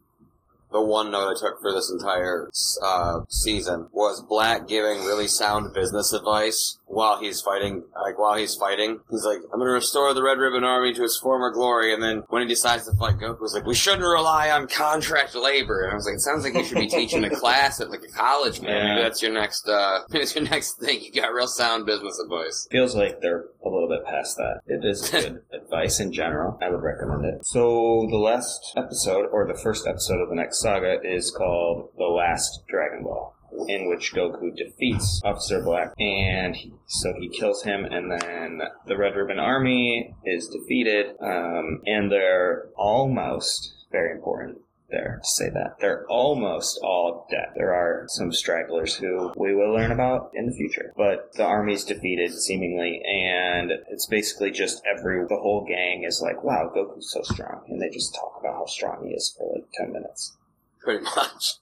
The 0.74 0.82
one 0.82 1.12
note 1.12 1.30
I 1.38 1.40
took 1.40 1.62
for 1.62 1.72
this 1.72 1.90
entire 1.92 2.50
uh, 2.84 3.22
season 3.30 3.88
was 3.92 4.22
Black 4.22 4.68
giving 4.68 5.06
really 5.06 5.28
sound 5.28 5.74
business 5.74 6.12
advice 6.14 6.80
while 6.88 7.20
he's 7.20 7.42
fighting. 7.42 7.84
Like 8.04 8.20
while 8.20 8.36
he's 8.36 8.56
fighting, 8.56 9.00
he's 9.10 9.24
like, 9.24 9.38
"I'm 9.52 9.60
going 9.60 9.68
to 9.70 9.74
restore 9.74 10.14
the 10.14 10.24
Red 10.24 10.38
Ribbon 10.40 10.64
Army 10.64 10.94
to 10.94 11.04
its 11.04 11.18
former 11.18 11.52
glory." 11.52 11.94
And 11.94 12.02
then 12.02 12.24
when 12.30 12.42
he 12.42 12.48
decides 12.48 12.86
to 12.86 12.96
fight 12.98 13.18
Goku, 13.18 13.38
Goku's 13.40 13.54
like, 13.54 13.66
"We 13.66 13.76
shouldn't 13.76 14.04
rely 14.04 14.50
on 14.52 14.68
contract 14.68 15.36
labor." 15.36 15.84
And 15.84 15.92
I 15.92 15.96
was 15.96 16.06
like, 16.06 16.16
"It 16.16 16.22
sounds 16.22 16.44
like 16.44 16.54
you 16.56 16.64
should 16.64 16.78
be 16.78 16.88
teaching 16.88 17.24
a 17.24 17.30
class 17.44 17.80
at 17.80 17.90
like 17.90 18.04
a 18.04 18.12
college, 18.12 18.62
man. 18.62 18.72
Yeah. 18.72 18.94
Maybe 18.96 19.04
that's 19.04 19.22
your 19.22 19.32
next. 19.32 19.68
uh 19.70 20.00
That's 20.10 20.36
your 20.36 20.44
next 20.46 20.80
thing. 20.80 21.02
You 21.02 21.12
got 21.12 21.34
real 21.34 21.48
sound 21.48 21.86
business 21.86 22.20
advice." 22.20 22.68
Feels 22.72 22.96
like 22.96 23.22
they're 23.22 23.46
a 23.64 23.70
little 23.70 23.88
bit 23.90 24.06
past 24.06 24.38
that. 24.38 24.62
It 24.68 24.84
is 24.86 25.10
good 25.12 25.42
advice 25.54 26.00
in 26.00 26.12
general. 26.12 26.58
I 26.62 26.70
would 26.70 26.82
recommend 26.82 27.26
it. 27.26 27.46
So 27.46 28.08
the 28.10 28.18
last 28.18 28.74
episode, 28.76 29.28
or 29.32 29.48
the 29.48 29.60
first 29.60 29.88
episode 29.88 30.22
of 30.22 30.30
the 30.30 30.36
next 30.36 30.62
saga, 30.64 31.00
is 31.04 31.30
called 31.30 31.90
The 31.98 32.06
Last 32.06 32.64
Dragon 32.68 33.04
Ball, 33.04 33.36
in 33.68 33.90
which 33.90 34.14
Goku 34.14 34.56
defeats 34.56 35.22
Officer 35.24 35.62
Black, 35.62 35.94
and 36.00 36.56
he, 36.56 36.74
so 36.88 37.14
he 37.20 37.28
kills 37.28 37.64
him, 37.64 37.86
and 37.86 38.10
then 38.12 38.62
the 38.88 38.98
Red 38.98 39.16
Ribbon 39.16 39.40
Army 39.40 40.16
is 40.26 40.48
defeated, 40.48 41.16
um, 41.20 41.82
and 41.86 42.10
they're 42.10 42.70
almost 42.78 43.74
very 43.92 44.12
important 44.12 44.60
there 44.94 45.20
to 45.22 45.28
say 45.28 45.50
that. 45.50 45.76
They're 45.80 46.06
almost 46.08 46.80
all 46.82 47.28
dead. 47.30 47.48
There 47.56 47.74
are 47.74 48.06
some 48.08 48.32
stragglers 48.32 48.96
who 48.96 49.34
we 49.36 49.54
will 49.54 49.74
learn 49.74 49.92
about 49.92 50.32
in 50.34 50.46
the 50.46 50.54
future. 50.54 50.94
But 50.96 51.34
the 51.34 51.44
army's 51.44 51.84
defeated, 51.84 52.32
seemingly, 52.32 53.02
and 53.04 53.72
it's 53.90 54.06
basically 54.06 54.52
just 54.52 54.82
every, 54.86 55.26
the 55.28 55.36
whole 55.36 55.66
gang 55.66 56.06
is 56.06 56.22
like, 56.22 56.44
wow, 56.44 56.72
Goku's 56.74 57.12
so 57.12 57.22
strong. 57.24 57.64
And 57.68 57.82
they 57.82 57.90
just 57.90 58.16
talk 58.16 58.38
about 58.40 58.54
how 58.54 58.66
strong 58.66 59.06
he 59.08 59.14
is 59.14 59.36
for 59.38 59.52
like 59.54 59.66
10 59.74 59.92
minutes. 59.92 60.38
Pretty 60.84 61.04
much. 61.04 61.54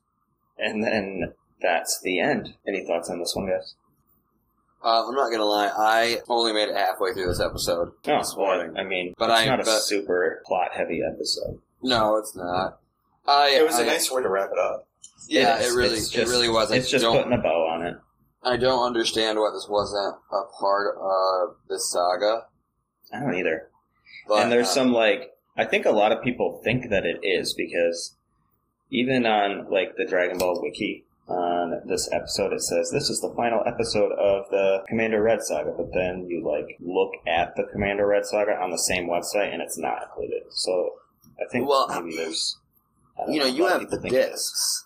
And 0.58 0.84
then 0.84 1.34
that's 1.62 2.00
the 2.02 2.20
end. 2.20 2.56
Any 2.68 2.86
thoughts 2.86 3.10
on 3.10 3.20
this 3.20 3.34
one, 3.36 3.48
guys? 3.48 3.76
Uh, 4.84 5.08
I'm 5.08 5.16
not 5.16 5.30
gonna 5.32 5.46
lie, 5.46 5.68
I 5.78 6.22
only 6.28 6.54
made 6.54 6.70
it 6.70 6.76
halfway 6.76 7.14
through 7.14 7.28
this 7.28 7.40
episode. 7.40 7.92
No, 8.08 8.18
This 8.18 8.36
morning. 8.36 8.76
I 8.78 8.84
mean, 8.84 9.14
But 9.18 9.30
it's 9.30 9.40
I- 9.42 9.46
not 9.46 9.60
a 9.60 9.64
but- 9.64 9.82
super 9.82 10.42
plot 10.46 10.70
heavy 10.74 11.02
episode. 11.04 11.60
No, 11.84 12.18
it's 12.18 12.36
not. 12.36 12.80
I, 13.28 13.50
It 13.50 13.66
was 13.66 13.78
a 13.78 13.84
a 13.84 13.86
nice 13.86 14.10
way 14.12 14.24
to 14.24 14.30
wrap 14.30 14.50
it 14.52 14.58
up. 14.60 14.88
Yeah, 15.28 15.60
is. 15.60 15.72
it 15.72 15.78
really, 15.78 15.98
It's 15.98 16.16
it 16.16 16.28
really 16.28 16.50
was. 16.50 16.72
I 16.72 16.76
It's 16.78 16.90
just 16.90 17.06
putting 17.06 17.32
a 17.34 17.38
bow 17.38 17.68
on 17.68 17.86
it. 17.86 17.96
I 18.44 18.58
don't 18.58 18.84
understand 18.84 19.38
why 19.40 19.52
this 19.54 19.68
wasn't 19.70 20.16
a 20.32 20.44
part 20.60 20.96
of 20.98 21.56
this 21.70 21.92
saga. 21.92 22.46
I 23.14 23.20
don't 23.20 23.36
either. 23.36 23.70
But 24.28 24.44
and 24.44 24.52
there's 24.52 24.68
uh, 24.70 24.74
some 24.74 24.94
like 24.94 25.32
I 25.56 25.66
think 25.66 25.86
a 25.86 25.92
lot 25.92 26.12
of 26.12 26.24
people 26.24 26.60
think 26.64 26.90
that 26.90 27.06
it 27.06 27.20
is 27.24 27.54
because 27.54 28.16
even 28.92 29.26
on 29.26 29.70
like 29.72 29.96
the 29.98 30.06
Dragon 30.06 30.38
Ball 30.38 30.62
wiki 30.62 31.06
on 31.28 31.82
this 31.88 32.10
episode 32.12 32.52
it 32.52 32.62
says 32.62 32.92
this 32.92 33.10
is 33.10 33.22
the 33.22 33.34
final 33.36 33.62
episode 33.66 34.12
of 34.12 34.50
the 34.52 34.84
Commander 34.90 35.22
Red 35.24 35.42
saga, 35.42 35.72
but 35.76 35.94
then 35.94 36.26
you 36.30 36.44
like 36.46 36.78
look 36.82 37.12
at 37.28 37.56
the 37.56 37.64
Commander 37.72 38.06
Red 38.08 38.26
saga 38.26 38.52
on 38.52 38.70
the 38.72 38.78
same 38.78 39.08
website 39.08 39.54
and 39.54 39.62
it's 39.62 39.78
not 39.78 40.04
included. 40.04 40.44
So 40.50 40.92
I 41.40 41.50
think 41.52 41.68
Well, 41.68 41.88
maybe 41.90 42.16
there's 42.18 42.58
you 43.30 43.40
know, 43.40 43.46
a 43.46 43.50
you 43.50 43.66
have 43.68 43.80
people 43.82 44.00
think 44.02 44.14
it 44.14 44.18
is. 44.18 44.32
discs. 44.32 44.86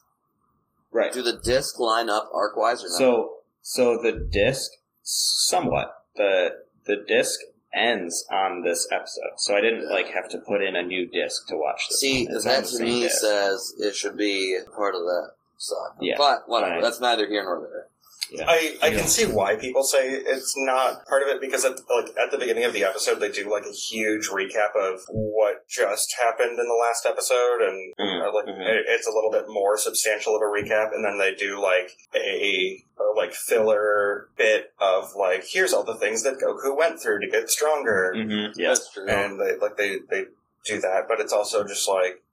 right? 0.92 1.12
Do 1.12 1.22
the 1.22 1.40
discs 1.44 1.80
line 1.80 2.10
up 2.10 2.30
arc 2.34 2.56
wise 2.58 2.84
or 2.84 2.88
not? 2.90 2.98
So 2.98 3.30
so 3.62 3.98
the 4.02 4.12
disc 4.32 4.72
somewhat 5.02 6.04
the 6.16 6.50
the 6.86 6.98
disc 7.08 7.40
ends 7.76 8.26
on 8.32 8.62
this 8.64 8.88
episode, 8.92 9.34
so 9.38 9.56
I 9.56 9.62
didn't 9.62 9.90
like 9.90 10.08
have 10.08 10.30
to 10.30 10.38
put 10.40 10.62
in 10.64 10.76
a 10.76 10.84
new 10.84 11.06
disc 11.08 11.48
to 11.50 11.58
watch 11.58 11.82
this. 11.90 12.00
See. 12.00 12.26
That 12.28 12.66
to 12.66 12.84
me 12.84 13.02
disc. 13.02 13.20
says 13.20 13.74
it 13.80 13.96
should 13.96 14.18
be 14.18 14.58
part 14.76 14.96
of 14.96 15.02
that 15.02 15.32
saga. 15.58 15.96
Yeah. 16.02 16.16
But 16.18 16.48
whatever, 16.48 16.74
Right. 16.76 16.84
that's 16.84 17.00
neither 17.02 17.28
here 17.28 17.44
nor 17.44 17.60
there. 17.62 17.88
Yeah. 18.32 18.46
I, 18.48 18.78
I 18.82 18.88
Yeah. 18.88 19.00
can 19.00 19.08
see 19.08 19.26
why 19.26 19.56
people 19.56 19.84
say 19.84 20.10
it's 20.10 20.54
not 20.58 21.06
part 21.06 21.22
of 21.24 21.30
it 21.30 21.40
because 21.42 21.64
at, 21.64 21.74
like 21.90 22.16
at 22.18 22.32
the 22.32 22.38
beginning 22.40 22.64
of 22.64 22.74
the 22.74 22.84
episode 22.84 23.20
they 23.20 23.30
do 23.32 23.50
like 23.52 23.66
a 23.66 23.72
huge 23.72 24.30
recap 24.30 24.76
of 24.76 25.02
what 25.10 25.68
just 25.68 26.14
happened 26.24 26.58
in 26.60 26.68
the 26.68 26.74
last 26.82 27.06
episode 27.06 27.62
and 27.62 27.94
Mhm, 28.00 28.28
uh, 28.28 28.34
like 28.34 28.46
mhm. 28.46 28.60
it, 28.68 28.86
it's 28.88 29.08
a 29.08 29.12
little 29.12 29.32
bit 29.32 29.46
more 29.48 29.78
substantial 29.78 30.36
of 30.36 30.42
a 30.42 30.46
recap 30.46 30.94
and 30.94 31.06
then 31.06 31.18
they 31.20 31.36
do 31.36 31.62
like 31.62 31.92
a, 32.16 32.84
a 33.00 33.04
like 33.16 33.34
filler 33.34 34.30
bit 34.38 34.74
of 34.80 35.16
like 35.16 35.44
here's 35.48 35.72
all 35.74 35.84
the 35.84 35.96
things 35.96 36.24
that 36.24 36.40
Goku 36.40 36.76
went 36.76 37.00
through 37.00 37.20
to 37.22 37.30
get 37.30 37.50
stronger 37.50 38.14
Mhm, 38.16 38.54
Yeah. 38.56 38.70
That's 38.70 38.92
true. 38.92 39.08
and 39.08 39.40
they 39.40 39.56
like 39.58 39.78
they 39.78 40.00
they 40.10 40.26
do 40.66 40.82
that 40.82 41.08
but 41.08 41.20
it's 41.20 41.34
also 41.34 41.64
just 41.64 41.88
like 41.88 42.24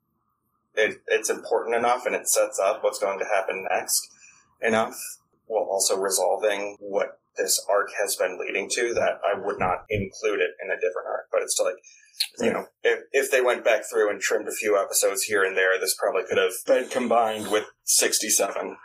it, 0.75 1.03
it's 1.07 1.29
important 1.29 1.77
enough 1.77 2.07
and 2.07 2.15
it 2.15 2.27
sets 2.29 2.59
up 2.59 2.83
what's 2.83 2.99
going 2.99 3.19
to 3.19 3.27
happen 3.27 3.67
next 3.71 4.09
enough 4.63 4.99
while 5.53 5.69
also 5.71 5.97
resolving 5.97 6.77
what 6.81 7.19
this 7.37 7.65
arc 7.71 7.89
has 8.01 8.17
been 8.17 8.39
leading 8.39 8.69
to 8.71 8.93
that 8.95 9.21
I 9.25 9.39
would 9.39 9.59
not 9.59 9.85
include 9.89 10.41
it 10.41 10.51
in 10.63 10.71
a 10.71 10.77
different 10.77 11.09
arc. 11.09 11.27
But 11.31 11.43
it's 11.43 11.61
like 11.63 11.77
you 12.41 12.53
know 12.53 12.67
if, 12.83 13.01
if 13.13 13.31
they 13.31 13.41
went 13.41 13.65
back 13.65 13.83
through 13.91 14.11
and 14.11 14.21
trimmed 14.21 14.49
a 14.49 14.53
few 14.53 14.79
episodes 14.79 15.25
here 15.25 15.43
and 15.43 15.57
there 15.57 15.79
this 15.81 15.97
probably 15.99 16.23
could 16.29 16.39
have 16.39 16.53
been 16.67 16.89
combined 16.89 17.51
with 17.51 17.65
67 17.85 18.77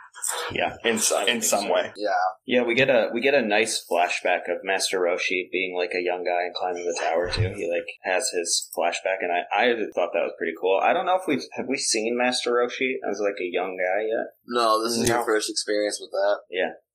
Yeah. 0.52 0.76
in, 0.84 0.98
so- 0.98 1.24
in 1.26 1.42
some 1.42 1.68
way 1.68 1.92
yeah. 1.96 2.10
Yeah, 2.46 2.62
we 2.64 2.74
get 2.74 2.88
a 2.88 3.10
we 3.12 3.20
get 3.20 3.34
a 3.34 3.42
nice 3.42 3.84
flashback 3.90 4.48
of 4.48 4.64
Master 4.64 5.00
Roshi 5.00 5.50
being 5.52 5.76
like 5.76 5.92
a 5.94 6.00
young 6.02 6.24
guy 6.24 6.44
and 6.46 6.54
climbing 6.54 6.84
the 6.86 6.98
tower 6.98 7.28
too. 7.30 7.52
He 7.54 7.68
like 7.68 7.86
has 8.04 8.28
his 8.30 8.70
flashback, 8.76 9.20
and 9.20 9.30
I 9.30 9.44
I 9.52 9.64
thought 9.94 10.10
that 10.14 10.24
was 10.24 10.32
pretty 10.38 10.54
cool. 10.58 10.80
I 10.82 10.92
don't 10.94 11.04
know 11.04 11.16
if 11.16 11.28
we 11.28 11.34
have 11.56 11.66
we 11.68 11.76
seen 11.76 12.16
Master 12.16 12.52
Roshi 12.52 12.94
as 13.08 13.20
like 13.20 13.36
a 13.40 13.44
young 13.52 13.76
guy 13.76 14.04
yet. 14.08 14.32
No, 14.46 14.82
this 14.82 14.96
is 14.96 15.08
No. 15.08 15.16
your 15.16 15.24
first 15.26 15.50
experience 15.50 15.98
with 16.00 16.10
that. 16.10 16.38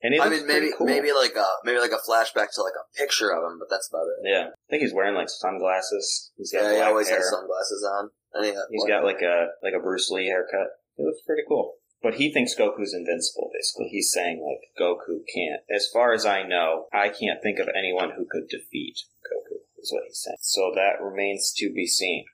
And 0.01 0.13
he 0.13 0.19
I 0.19 0.28
mean, 0.28 0.45
maybe 0.47 0.71
cool. 0.76 0.88
maybe 0.88 1.11
like 1.13 1.36
a 1.36 1.45
maybe 1.63 1.80
like 1.80 1.91
a 1.93 2.01
flashback 2.09 2.49
to 2.55 2.61
like 2.63 2.74
a 2.76 2.97
picture 2.97 3.30
of 3.32 3.43
him, 3.49 3.59
but 3.59 3.69
that's 3.69 3.88
about 3.93 4.07
it. 4.09 4.28
Yeah, 4.30 4.47
I 4.49 4.67
think 4.69 4.82
he's 4.82 4.93
wearing 4.93 5.15
like 5.15 5.30
sunglasses. 5.30 6.32
He's 6.36 6.51
got 6.51 6.63
Yeah, 6.63 6.76
he 6.76 6.82
always 6.82 7.09
hair. 7.09 7.19
has 7.19 7.30
sunglasses 7.30 7.88
on. 7.89 8.09
And 8.34 8.45
he, 8.45 8.51
He's 8.71 8.86
got 8.86 9.03
like 9.03 9.21
a 9.21 9.47
like 9.61 9.74
a 9.78 9.80
Bruce 9.80 10.09
Lee 10.09 10.26
haircut. 10.26 10.67
It 10.97 11.03
looks 11.05 11.21
pretty 11.26 11.43
cool. 11.47 11.74
But 12.04 12.16
he 12.16 12.34
thinks 12.34 12.54
Goku's 12.54 12.93
invincible. 12.93 13.49
Basically, 13.54 13.88
he's 13.88 14.12
saying 14.12 14.43
like 14.43 14.70
Goku 14.78 15.24
can't. 15.34 15.62
As 15.74 15.88
far 15.91 16.14
as 16.14 16.26
I 16.26 16.43
know, 16.43 16.88
I 16.91 17.08
can't 17.08 17.41
think 17.41 17.60
of 17.60 17.70
anyone 17.74 18.12
who 18.12 18.28
could 18.30 18.49
defeat 18.49 18.97
Goku. 19.24 19.60
Is 19.82 19.91
what 19.91 20.04
he's 20.06 20.22
saying. 20.22 20.38
So 20.41 20.74
that 20.76 21.01
remains 21.01 21.54
to 21.58 21.72
be 21.74 21.88
seen. 21.88 22.26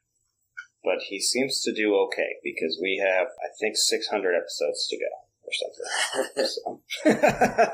But 0.83 1.03
he 1.09 1.21
seems 1.21 1.61
to 1.61 1.73
do 1.73 1.95
okay 2.07 2.37
because 2.43 2.79
we 2.81 2.97
have, 3.05 3.27
I 3.27 3.49
think, 3.59 3.75
600 3.77 4.35
episodes 4.35 4.87
to 4.87 4.97
go 4.97 5.05
or 5.45 5.53
something. 5.53 6.45
So, 6.47 6.81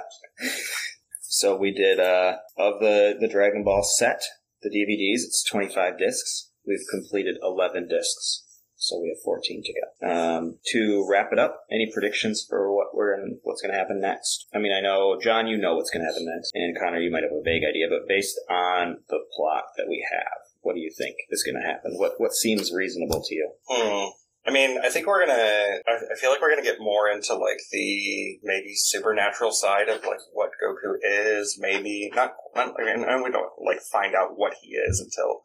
so 1.21 1.55
we 1.55 1.71
did 1.71 1.99
uh, 1.99 2.37
of 2.57 2.79
the 2.79 3.15
the 3.19 3.27
Dragon 3.27 3.63
Ball 3.63 3.83
set, 3.83 4.21
the 4.61 4.69
DVDs. 4.69 5.23
It's 5.23 5.43
25 5.43 5.97
discs. 5.97 6.49
We've 6.65 6.85
completed 6.91 7.37
11 7.43 7.87
discs. 7.87 8.44
So 8.85 8.99
we 8.99 9.09
have 9.09 9.23
14 9.23 9.63
to 9.63 9.73
go. 9.73 10.07
Um, 10.07 10.59
to 10.67 11.05
wrap 11.09 11.29
it 11.31 11.39
up, 11.39 11.65
any 11.71 11.89
predictions 11.91 12.45
for 12.47 12.71
what 12.71 12.95
we're 12.95 13.15
in, 13.15 13.39
what's 13.41 13.61
going 13.61 13.73
to 13.73 13.77
happen 13.79 13.99
next? 13.99 14.45
I 14.53 14.59
mean, 14.59 14.71
I 14.71 14.81
know 14.81 15.19
John, 15.19 15.47
you 15.47 15.57
know 15.57 15.75
what's 15.75 15.89
going 15.89 16.05
to 16.05 16.11
happen 16.11 16.25
next, 16.25 16.51
and 16.53 16.77
Connor, 16.77 16.99
you 16.99 17.11
might 17.11 17.23
have 17.23 17.31
a 17.31 17.41
vague 17.43 17.63
idea, 17.67 17.87
but 17.89 18.07
based 18.07 18.39
on 18.47 18.97
the 19.09 19.19
plot 19.35 19.63
that 19.77 19.87
we 19.89 20.05
have, 20.11 20.45
what 20.61 20.75
do 20.75 20.81
you 20.81 20.91
think 20.95 21.15
is 21.31 21.43
going 21.43 21.59
to 21.59 21.67
happen? 21.67 21.93
What 21.97 22.13
what 22.17 22.33
seems 22.33 22.71
reasonable 22.71 23.23
to 23.23 23.35
you? 23.35 23.51
Hmm. 23.67 24.09
I 24.47 24.51
mean, 24.51 24.77
I 24.83 24.89
think 24.89 25.07
we're 25.07 25.25
gonna. 25.25 25.41
I 25.87 25.91
I 26.13 26.15
feel 26.19 26.29
like 26.29 26.39
we're 26.39 26.51
gonna 26.51 26.61
get 26.61 26.79
more 26.79 27.09
into 27.09 27.33
like 27.33 27.59
the 27.71 28.37
maybe 28.43 28.75
supernatural 28.75 29.51
side 29.51 29.89
of 29.89 30.05
like 30.05 30.19
what 30.33 30.51
Goku 30.63 30.93
is. 31.01 31.57
Maybe 31.59 32.11
not. 32.13 32.33
not 32.55 32.75
I 32.79 32.85
mean, 32.85 33.03
and 33.03 33.23
we 33.23 33.31
don't 33.31 33.49
like 33.65 33.79
find 33.91 34.13
out 34.13 34.37
what 34.37 34.53
he 34.61 34.75
is 34.75 34.99
until 34.99 35.41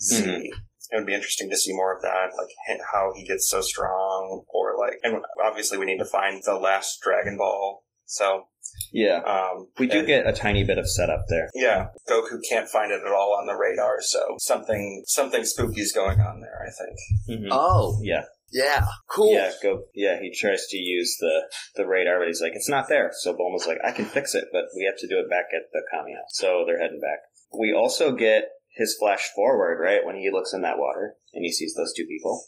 Z. 0.00 0.50
Mhm. 0.52 0.58
It 0.92 0.96
would 0.96 1.06
be 1.06 1.14
interesting 1.14 1.48
to 1.50 1.56
see 1.56 1.72
more 1.72 1.96
of 1.96 2.02
that, 2.02 2.30
like 2.36 2.78
how 2.92 3.12
he 3.16 3.24
gets 3.26 3.48
so 3.48 3.62
strong, 3.62 4.44
or 4.48 4.76
like, 4.78 4.98
and 5.02 5.16
obviously 5.44 5.78
we 5.78 5.86
need 5.86 5.98
to 5.98 6.04
find 6.04 6.42
the 6.44 6.54
last 6.54 6.98
Dragon 7.02 7.36
Ball. 7.38 7.82
So, 8.04 8.44
Yeah, 8.92 9.20
um, 9.22 9.68
we 9.78 9.86
do 9.86 10.00
and- 10.00 10.06
get 10.06 10.26
a 10.26 10.32
tiny 10.34 10.64
bit 10.64 10.76
of 10.76 10.86
setup 10.88 11.24
there. 11.28 11.48
yeah, 11.54 11.88
Goku 12.08 12.38
can't 12.48 12.68
find 12.68 12.92
it 12.92 13.00
at 13.00 13.12
all 13.12 13.34
on 13.40 13.46
the 13.46 13.54
radar. 13.56 14.02
So 14.02 14.36
something 14.38 15.02
something 15.06 15.42
spooky's 15.44 15.92
going 15.92 16.20
on 16.20 16.40
there. 16.42 16.60
I 16.62 16.70
think. 16.70 17.40
Mhm. 17.40 17.48
oh, 17.50 17.98
Yeah, 18.02 18.24
yeah, 18.52 18.84
cool. 19.08 19.32
yeah, 19.32 19.52
go. 19.62 19.84
Yeah, 19.94 20.20
he 20.20 20.30
tries 20.30 20.66
to 20.66 20.76
use 20.76 21.16
the 21.20 21.48
the 21.76 21.86
radar, 21.86 22.18
but 22.18 22.28
he's 22.28 22.42
like, 22.42 22.52
it's 22.54 22.68
not 22.68 22.88
there. 22.88 23.10
So 23.20 23.32
Bulma's 23.34 23.66
like, 23.66 23.78
I 23.82 23.92
can 23.92 24.04
fix 24.04 24.34
it, 24.34 24.44
but 24.52 24.64
we 24.76 24.84
have 24.84 24.98
to 24.98 25.06
do 25.08 25.18
it 25.18 25.30
back 25.30 25.46
at 25.56 25.72
the 25.72 25.82
Kami 25.90 26.12
house. 26.12 26.32
So 26.34 26.64
they're 26.66 26.78
heading 26.80 27.00
back. 27.00 27.20
We 27.58 27.72
also 27.72 28.12
get 28.12 28.44
his 28.74 28.96
flash 28.98 29.30
forward, 29.34 29.80
right, 29.80 30.04
when 30.04 30.16
he 30.16 30.30
looks 30.30 30.52
in 30.52 30.62
that 30.62 30.78
water 30.78 31.16
and 31.32 31.44
he 31.44 31.52
sees 31.52 31.74
those 31.74 31.92
two 31.94 32.06
people. 32.06 32.44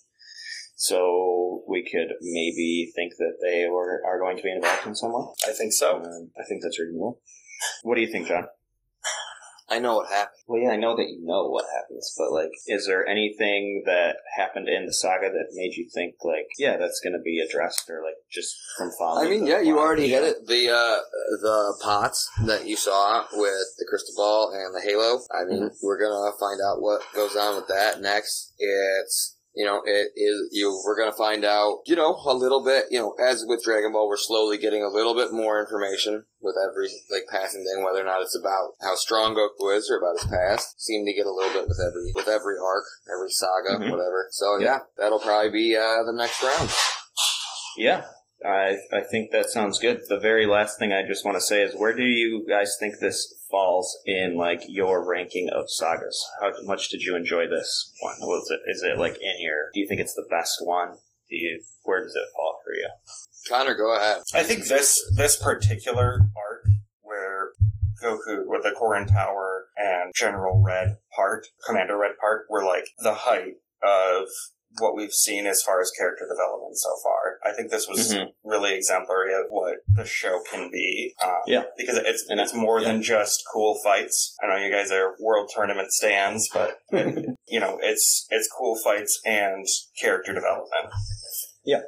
So 0.77 1.62
we 1.68 1.83
could 1.83 2.14
maybe 2.20 2.93
think 2.95 3.12
that 3.18 3.39
they 3.43 3.68
were 3.68 4.03
are 4.07 4.18
going 4.18 4.37
to 4.37 4.43
be 4.43 4.53
involved 4.53 4.87
in 4.87 4.95
some 4.95 5.12
way. 5.12 5.25
I 5.47 5.53
think 5.53 5.72
so. 5.72 5.99
Um, 5.99 6.31
I 6.39 6.45
think 6.49 6.62
that's 6.62 6.81
reasonable. 6.81 7.20
What 7.83 7.95
do 7.95 8.01
you 8.01 8.11
think, 8.11 8.29
John? 8.29 8.47
I 9.75 9.81
know 9.81 9.97
what 9.97 10.09
happened. 10.09 10.39
Well, 10.47 10.62
yeah, 10.62 10.70
I 10.70 10.77
know 10.77 10.97
that 10.97 11.09
you 11.09 11.20
know 11.22 11.49
what 11.49 11.64
happens, 11.75 12.14
but 12.16 12.31
like, 12.33 12.53
is 12.66 12.87
there 12.87 13.07
anything 13.07 13.83
that 13.87 14.16
happened 14.37 14.68
in 14.68 14.87
the 14.87 14.93
saga 14.93 15.31
that 15.31 15.55
made 15.55 15.75
you 15.75 15.89
think 15.93 16.14
like, 16.22 16.47
yeah, 16.59 16.77
that's 16.77 17.01
going 17.03 17.14
to 17.14 17.22
be 17.22 17.41
addressed, 17.41 17.91
or 17.91 18.03
like 18.05 18.14
just 18.31 18.55
from 18.79 18.91
following? 18.99 19.27
I 19.27 19.31
mean, 19.31 19.47
yeah, 19.47 19.61
you 19.61 19.79
already 19.79 20.09
hit 20.09 20.22
it. 20.22 20.47
The 20.47 20.70
uh, 20.70 21.01
the 21.43 21.75
pots 21.83 22.31
that 22.47 22.66
you 22.66 22.77
saw 22.77 23.25
with 23.33 23.75
the 23.79 23.87
crystal 23.89 24.14
ball 24.16 24.53
and 24.55 24.75
the 24.75 24.89
halo. 24.89 25.20
I 25.35 25.45
mean, 25.45 25.70
we're 25.83 25.99
gonna 25.99 26.33
find 26.39 26.61
out 26.61 26.81
what 26.81 27.03
goes 27.14 27.35
on 27.35 27.57
with 27.57 27.66
that 27.68 28.01
next. 28.01 28.55
It's 28.59 29.34
you 29.55 29.65
know, 29.65 29.83
it 29.85 30.13
is 30.17 30.49
you. 30.53 30.81
We're 30.85 30.99
gonna 30.99 31.17
find 31.17 31.45
out, 31.45 31.79
you 31.87 31.97
know, 31.97 32.17
a 32.27 32.35
little 32.35 32.65
bit. 32.65 32.87
You 32.91 32.99
know, 33.01 33.15
as 33.23 33.45
with 33.47 33.63
Dragon 33.65 33.93
Ball, 33.93 34.09
we're 34.09 34.17
slowly 34.17 34.59
getting 34.59 34.83
a 34.83 34.89
little 34.89 35.15
bit 35.15 35.33
more 35.33 35.61
information 35.61 36.25
with 36.41 36.57
every 36.59 36.89
like 37.11 37.25
passing 37.31 37.65
thing, 37.65 37.85
whether 37.85 38.01
or 38.01 38.05
not 38.05 38.21
it's 38.23 38.37
about 38.39 38.73
how 38.83 38.95
strong 38.97 39.35
Goku 39.35 39.77
is 39.77 39.91
or 39.91 39.99
about 39.99 40.21
his 40.21 40.31
past. 40.31 40.81
Seem 40.81 41.05
to 41.07 41.13
get 41.13 41.27
a 41.27 41.33
little 41.33 41.53
bit 41.53 41.69
with 41.69 41.81
every 41.81 42.13
with 42.15 42.29
every 42.29 42.57
arc, 42.59 42.85
every 43.13 43.31
saga, 43.31 43.79
Mhm. 43.79 43.91
whatever. 43.91 44.29
So 44.31 44.59
Yeah. 44.59 44.65
yeah, 44.67 44.79
that'll 44.99 45.21
probably 45.21 45.51
be 45.51 45.77
uh, 45.77 46.03
the 46.05 46.13
next 46.13 46.43
round. 46.43 46.71
Yeah, 47.77 48.05
I 48.45 48.77
I 48.93 49.01
think 49.11 49.31
that 49.33 49.51
sounds 49.51 49.79
good. 49.79 50.03
The 50.09 50.19
very 50.19 50.47
last 50.47 50.79
thing 50.79 50.93
I 50.93 51.07
just 51.07 51.25
want 51.25 51.37
to 51.37 51.41
say 51.41 51.63
is, 51.63 51.75
where 51.75 51.93
do 51.95 52.05
you 52.05 52.45
guys 52.49 52.77
think 52.79 52.99
this 53.01 53.33
falls 53.55 53.97
in 54.05 54.37
like 54.37 54.63
your 54.67 55.09
ranking 55.09 55.49
of 55.51 55.71
sagas? 55.71 56.21
How 56.41 56.51
much 56.65 56.89
did 56.89 57.03
you 57.03 57.15
enjoy 57.15 57.47
this 57.47 57.93
one? 58.01 58.17
Was 58.23 58.51
it 58.51 58.61
is 58.69 58.83
it 58.83 58.99
like 58.99 59.15
in 59.15 59.35
your? 59.39 59.71
Do 59.73 59.79
you 59.79 59.87
think 59.87 60.01
it's 60.01 60.15
the 60.15 60.27
best 60.29 60.59
one? 60.61 60.95
Do 61.31 61.37
you 61.37 61.63
where 61.85 62.03
does 62.03 62.17
it 62.17 62.27
fall 62.35 62.59
for 62.65 62.75
you? 62.75 62.89
Connor, 63.49 63.77
go 63.77 63.95
ahead. 63.95 64.23
I 64.35 64.43
think 64.43 64.65
this 64.65 65.01
this 65.15 65.37
particular 65.37 66.29
arc 66.37 66.67
where 67.03 67.51
Goku 68.03 68.43
with 68.45 68.65
the 68.65 68.75
Korin 68.77 69.07
Tower 69.07 69.67
and 69.77 70.13
General 70.17 70.61
Red 70.61 70.99
part, 71.15 71.47
Commander 71.65 71.97
Red 71.97 72.19
part, 72.21 72.47
were 72.51 72.65
like 72.65 72.89
the 72.99 73.15
height 73.15 73.55
of 73.85 74.27
what 74.79 74.97
we've 74.97 75.12
seen 75.12 75.47
as 75.47 75.62
far 75.62 75.81
as 75.81 75.91
character 75.97 76.27
development 76.29 76.77
so 76.79 76.91
far. 77.03 77.39
I 77.45 77.53
think 77.55 77.70
this 77.70 77.87
was 77.89 78.12
Mhm. 78.12 78.33
really 78.43 78.75
exemplary 78.75 79.33
of 79.35 79.47
what 79.51 79.77
the 79.95 80.05
show 80.05 80.41
can 80.51 80.70
be. 80.70 81.14
Um, 81.22 81.43
Yeah. 81.47 81.64
because 81.77 81.99
it's 81.99 82.25
And 82.29 82.41
it's 82.41 82.55
more 82.55 82.81
yeah. 82.81 82.89
than 82.93 83.03
just 83.03 83.43
cool 83.53 83.81
fights. 83.85 84.35
I 84.43 84.47
know 84.49 84.57
you 84.57 84.70
guys 84.72 84.91
are 84.91 85.14
world 85.20 85.51
tournament 85.55 85.93
stands, 85.93 86.49
but 86.53 86.79
you 87.47 87.61
know 87.61 87.79
it's 87.83 88.27
it's 88.31 88.49
cool 88.49 88.77
fights 88.83 89.20
and 89.25 89.66
character 90.01 90.33
development. 90.33 90.93
Yeah. 91.64 91.83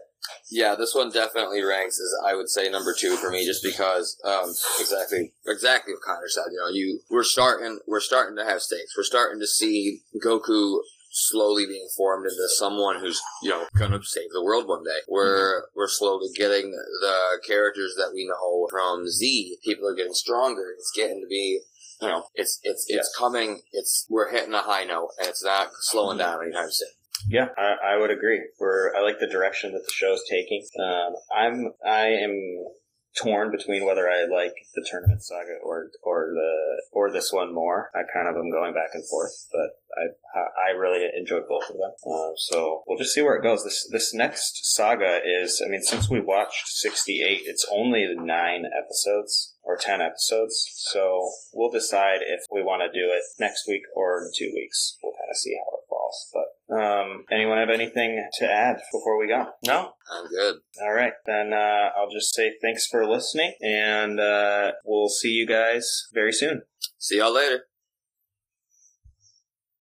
Yeah, 0.51 0.75
this 0.75 0.95
one 0.95 1.11
definitely 1.11 1.63
ranks 1.63 2.01
as 2.01 2.13
I 2.25 2.35
would 2.35 2.49
say 2.49 2.69
number 2.69 2.93
two 2.99 3.17
for 3.17 3.31
me, 3.31 3.45
just 3.47 3.63
because 3.63 4.17
um, 4.25 4.51
exactly 4.81 5.33
exactly 5.47 5.93
what 5.95 6.03
Connor 6.03 6.29
said. 6.29 6.45
You 6.51 6.59
know, 6.59 6.69
you 6.69 7.01
we're 7.11 7.23
starting 7.25 7.79
we're 7.87 8.01
starting 8.01 8.37
to 8.37 8.45
have 8.45 8.61
stakes. 8.63 8.97
We're 8.97 9.05
starting 9.05 9.41
to 9.41 9.47
see 9.47 10.03
Goku 10.25 10.81
slowly 11.17 11.65
being 11.67 11.89
formed 11.97 12.27
into 12.27 12.47
someone 12.59 13.01
who's 13.01 13.21
you 13.43 13.49
know 13.49 13.65
going 13.77 13.91
to 13.91 14.01
save 14.05 14.31
the 14.33 14.45
world 14.45 14.69
one 14.69 14.85
day. 14.85 15.01
We're 15.09 15.63
we're 15.75 15.89
slowly 15.89 16.29
getting 16.37 16.71
the 16.71 17.41
characters 17.47 17.95
that 17.97 18.13
we 18.15 18.27
know 18.29 18.69
from 18.71 19.09
Z. 19.09 19.57
People 19.65 19.89
are 19.89 19.95
getting 19.95 20.13
stronger. 20.13 20.75
It's 20.77 20.93
getting 20.95 21.21
to 21.23 21.27
be. 21.29 21.61
You 22.03 22.09
know, 22.09 22.25
it's 22.35 22.61
it's 22.63 22.85
it's 22.89 23.15
coming. 23.17 23.63
It's 23.73 24.07
we're 24.11 24.31
hitting 24.31 24.53
a 24.53 24.61
high 24.61 24.85
note, 24.85 25.09
and 25.19 25.29
it's 25.29 25.43
not 25.43 25.69
slowing 25.81 26.19
down 26.19 26.43
anytime 26.43 26.69
soon. 26.71 26.91
Yeah, 27.27 27.49
I, 27.57 27.95
I 27.95 27.97
would 27.97 28.11
agree. 28.11 28.43
We're 28.61 28.95
I 28.95 29.01
like 29.01 29.19
the 29.19 29.27
direction 29.27 29.73
that 29.73 29.83
the 29.87 29.93
show's 29.93 30.21
taking. 30.31 30.63
Um, 30.79 31.15
I'm 31.35 31.73
I 31.87 32.09
am 32.09 32.67
torn 33.23 33.51
between 33.51 33.87
whether 33.87 34.09
I 34.09 34.27
like 34.27 34.55
the 34.75 34.87
tournament 34.89 35.23
saga 35.23 35.57
or 35.63 35.91
or 36.03 36.31
the 36.35 36.83
or 36.93 37.11
this 37.11 37.33
one 37.33 37.55
more. 37.55 37.91
I 37.95 38.03
kind 38.13 38.29
of 38.29 38.37
am 38.37 38.51
going 38.51 38.75
back 38.75 38.91
and 38.95 39.07
forth, 39.09 39.47
but 39.53 39.71
I 39.97 40.69
I 40.69 40.71
really 40.77 41.09
enjoyed 41.17 41.49
both 41.49 41.71
of 41.71 41.77
them. 41.77 41.93
Um, 42.07 42.33
so 42.37 42.83
we'll 42.87 42.99
just 42.99 43.15
see 43.15 43.23
where 43.23 43.37
it 43.37 43.43
goes. 43.43 43.65
This 43.65 43.89
this 43.91 44.15
next 44.15 44.75
saga 44.75 45.21
is 45.25 45.63
I 45.65 45.69
mean 45.69 45.83
since 45.83 46.11
we 46.11 46.21
watched 46.21 46.69
68, 46.69 47.43
it's 47.45 47.67
only 47.71 48.07
nine 48.17 48.65
episodes 48.67 49.55
or 49.63 49.77
10 49.77 50.01
episodes. 50.01 50.71
So 50.77 51.31
we'll 51.53 51.71
decide 51.71 52.21
if 52.23 52.41
we 52.53 52.63
want 52.63 52.83
to 52.83 52.99
do 52.99 53.11
it 53.11 53.23
next 53.41 53.67
week 53.67 53.83
or 53.95 54.23
in 54.23 54.31
two 54.35 54.53
weeks. 54.55 54.97
We'll 55.03 55.13
kind 55.13 55.31
of 55.31 55.37
see 55.37 55.57
how 55.59 55.77
it 55.77 55.89
falls. 55.89 56.31
But 56.33 56.56
um, 56.71 57.25
anyone 57.31 57.59
have 57.59 57.71
anything 57.71 58.25
to 58.39 58.51
add 58.51 58.77
before 58.93 59.19
we 59.19 59.29
go? 59.29 59.47
No, 59.67 59.93
I'm 60.13 60.29
good. 60.29 60.57
All 60.83 60.93
right, 60.93 61.13
then 61.25 61.53
uh, 61.53 61.91
I'll 61.97 62.11
just 62.11 62.35
say 62.35 62.53
thanks 62.61 62.87
for 62.87 63.07
listening, 63.07 63.55
and 63.63 64.19
uh, 64.19 64.73
we'll 64.85 65.09
see 65.09 65.31
you 65.31 65.47
guys 65.47 66.09
very 66.13 66.33
soon. 66.33 66.63
See 66.99 67.19
y'all 67.19 67.35
later. 67.35 67.67